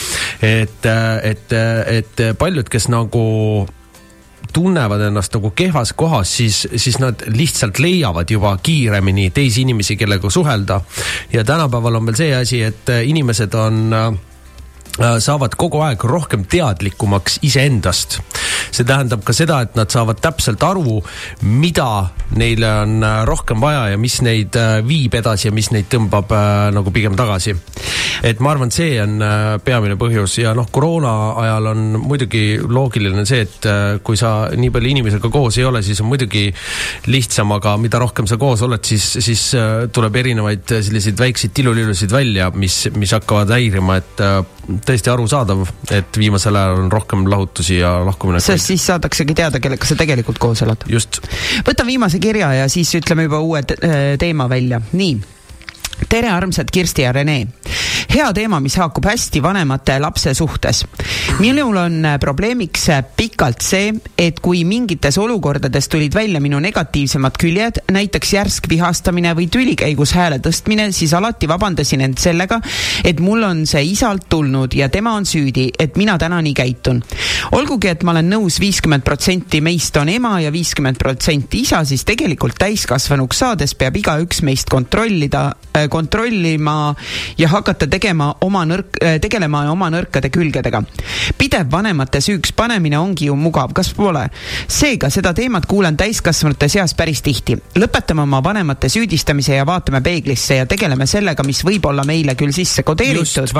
[0.42, 0.86] et,
[1.22, 1.52] et,
[1.86, 3.66] et paljud, kes nagu
[4.50, 10.30] tunnevad ennast nagu kehvas kohas, siis, siis nad lihtsalt leiavad juba kiiremini teisi inimesi, kellega
[10.30, 10.80] suhelda.
[11.32, 14.10] ja tänapäeval on veel see asi, et inimesed on äh,
[14.98, 18.20] saavad kogu aeg rohkem teadlikumaks iseendast.
[18.70, 21.00] See tähendab ka seda, et nad saavad täpselt aru,
[21.46, 21.88] mida
[22.38, 26.32] neile on äh, rohkem vaja ja mis neid äh, viib edasi ja mis neid tõmbab
[26.74, 27.54] nagu pigem tagasi.
[28.26, 29.22] et ma arvan, et see on
[29.64, 33.68] peamine põhjus ja noh, koroona ajal on muidugi loogiline see, et
[34.04, 36.46] kui sa nii palju inimesega koos ei ole, siis on muidugi
[37.10, 39.44] lihtsam, aga mida rohkem sa koos oled, siis, siis
[39.92, 44.24] tuleb erinevaid selliseid väikseid tilulilusid välja, mis, mis hakkavad häirima, et
[44.86, 48.46] täiesti arusaadav, et viimasel ajal on rohkem lahutusi ja lahkuminekuid.
[48.60, 50.84] Sest siis saadaksegi teada, kellega sa tegelikult koos elad.
[50.88, 51.20] just.
[51.66, 53.62] võta viimase kirja ja siis ütleme juba uue
[54.20, 55.39] teema välja, nii
[56.08, 57.46] tere, armsad Kirsti ja Rene.
[58.10, 60.84] hea teema, mis haakub hästi vanemate ja lapse suhtes.
[61.38, 67.38] minul on äh, probleemiks äh, pikalt see, et kui mingites olukordades tulid välja minu negatiivsemad
[67.38, 72.60] küljed, näiteks järsk vihastamine või tüli käigus hääle tõstmine, siis alati vabandasin end sellega,
[73.04, 77.02] et mul on see isalt tulnud ja tema on süüdi, et mina täna nii käitun.
[77.52, 82.04] olgugi, et ma olen nõus, viiskümmend protsenti meist on ema ja viiskümmend protsenti isa, siis
[82.04, 85.46] tegelikult täiskasvanuks saades peab igaüks meist kontrollida
[85.76, 86.94] äh, kontrollima
[87.38, 90.82] ja hakata tegema oma nõrk, äh, tegelema oma nõrkade külgedega.
[91.38, 94.28] pidev vanemate süüks panemine ongi ju mugav, kas pole?
[94.68, 97.58] seega seda teemat kuulen täiskasvanute seas päris tihti.
[97.76, 102.52] lõpetame oma vanemate süüdistamise ja vaatame peeglisse ja tegeleme sellega, mis võib olla meile küll
[102.52, 103.50] sisse kodeeritud,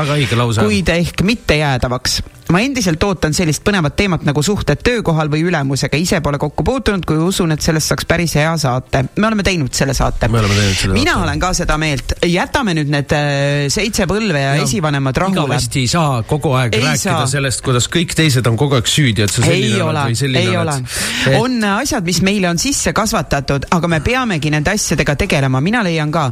[0.60, 2.20] kuid ehk mitte jäädavaks
[2.50, 7.04] ma endiselt ootan sellist põnevat teemat nagu suhted töökohal või ülemusega, ise pole kokku puutunud,
[7.06, 9.04] kui usun, et sellest saaks päris hea saate.
[9.16, 10.28] me oleme teinud selle saate.
[10.28, 11.22] mina saate.
[11.22, 15.40] olen ka seda meelt, jätame nüüd need äh, seitse põlve ja, ja esivanemad rahule.
[15.40, 17.28] igavesti ei saa kogu aeg ei rääkida saa.
[17.30, 20.58] sellest, kuidas kõik teised on kogu aeg süüdi, et sa selline oled või selline ei
[20.60, 20.90] oled.
[21.30, 21.36] Et...
[21.38, 26.12] on asjad, mis meile on sisse kasvatatud, aga me peamegi nende asjadega tegelema, mina leian
[26.12, 26.26] ka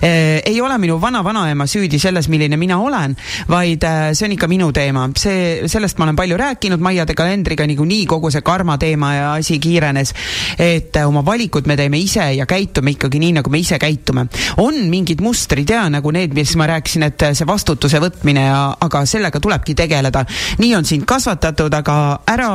[0.00, 0.40] eh,.
[0.44, 3.16] ei ole minu vana-vanaema süüdi selles, milline mina olen,
[3.50, 3.84] vaid
[4.14, 8.32] see on ikka minu teema, see, sellest ma olen palju rääkinud Maiade kalendriga niikuinii kogu
[8.32, 10.14] see karma teema ja asi kiirenes.
[10.58, 14.26] et oma valikud me teeme ise ja käitume ikkagi nii, nagu me ise käitume.
[14.56, 18.62] on mingid mustrid mustrid ja nagu need, mis ma rääkisin, et see vastutuse võtmine ja,
[18.86, 20.24] aga sellega tulebki tegeleda.
[20.62, 21.96] nii on sind kasvatatud, aga
[22.30, 22.50] ära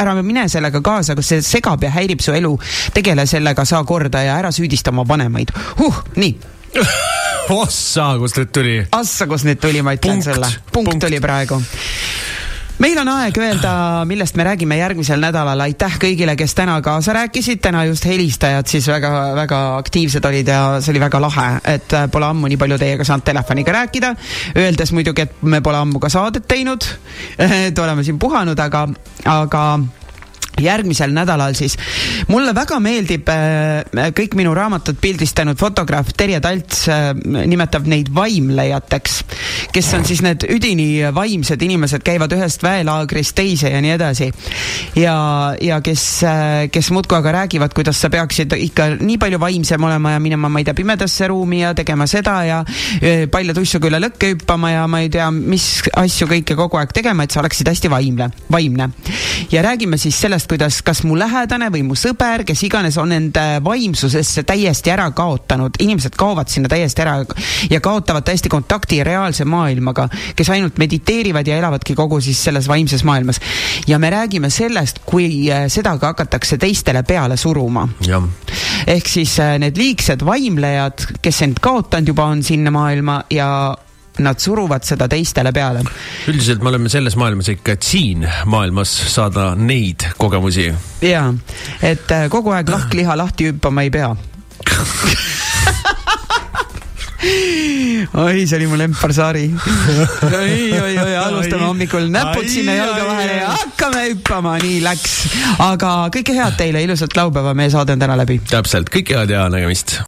[0.00, 2.52] ära mine sellega kaasa, kas see segab ja häirib su elu,
[2.94, 5.50] tegele sellega, saa korda ja ära süüdista oma vanemaid
[5.80, 5.98] huh,.
[6.14, 6.36] nii
[7.64, 8.76] ossa, kust nüüd tuli?
[8.96, 10.46] ossa, kust nüüd tuli, ma ütlen sulle.
[10.70, 11.58] punkt, punkt oli praegu
[12.80, 13.72] meil on aeg öelda,
[14.08, 15.60] millest me räägime järgmisel nädalal.
[15.60, 20.94] aitäh kõigile, kes täna kaasa rääkisid, täna just helistajad siis väga-väga aktiivsed olid ja see
[20.94, 24.14] oli väga lahe, et äh, pole ammu nii palju teiega saanud telefoniga rääkida.
[24.56, 26.86] Öeldes muidugi, et me pole ammu ka saadet teinud,
[27.68, 28.86] et oleme siin puhanud, aga,
[29.28, 29.64] aga
[30.64, 31.76] järgmisel nädalal siis.
[32.28, 39.16] mulle väga meeldib äh, kõik minu raamatut pildistanud fotograaf Terje Talts äh, nimetab neid vaimlejateks,
[39.74, 44.30] kes on siis need üdini vaimsed inimesed, käivad ühest väelaagrist teise ja nii edasi.
[44.96, 45.16] ja,
[45.60, 50.16] ja kes äh,, kes muudkui aga räägivad, kuidas sa peaksid ikka nii palju vaimsem olema
[50.16, 52.62] ja minema, ma ei tea, pimedasse ruumi ja tegema seda ja
[53.32, 55.66] palja tussuga üle lõkke hüppama ja ma ei tea, mis
[55.96, 58.90] asju kõike kogu aeg tegema, et sa oleksid hästi vaimne, vaimne.
[59.50, 63.60] ja räägime siis sellest, kuidas kas mu lähedane või mu sõber, kes iganes on enda
[63.62, 67.20] vaimsusesse täiesti ära kaotanud, inimesed kaovad sinna täiesti ära
[67.70, 73.04] ja kaotavad täiesti kontakti reaalse maailmaga, kes ainult mediteerivad ja elavadki kogu siis selles vaimses
[73.06, 73.38] maailmas.
[73.86, 77.88] ja me räägime sellest, kui äh, seda ka hakatakse teistele peale suruma.
[78.86, 83.76] ehk siis äh, need liigsed vaimlejad, kes end kaotanud juba on sinna maailma ja
[84.18, 85.84] nad suruvad seda teistele peale.
[86.28, 90.74] üldiselt me oleme selles maailmas ikka, et siin maailmas saada neid kogemusi.
[91.02, 91.34] jaa,
[91.82, 94.14] et äh, kogu aeg lahkliha lahti hüppama ei pea
[98.24, 99.44] oi, see oli mu lemparsaari.
[100.24, 105.16] oi, oi, oi, alustame hommikul näpud sinna jalga vahele ja hakkame hüppama, nii läks.
[105.66, 108.40] aga kõike head teile, ilusat laupäeva, meie saade on täna läbi.
[108.50, 109.98] täpselt, kõike head ja nägemist.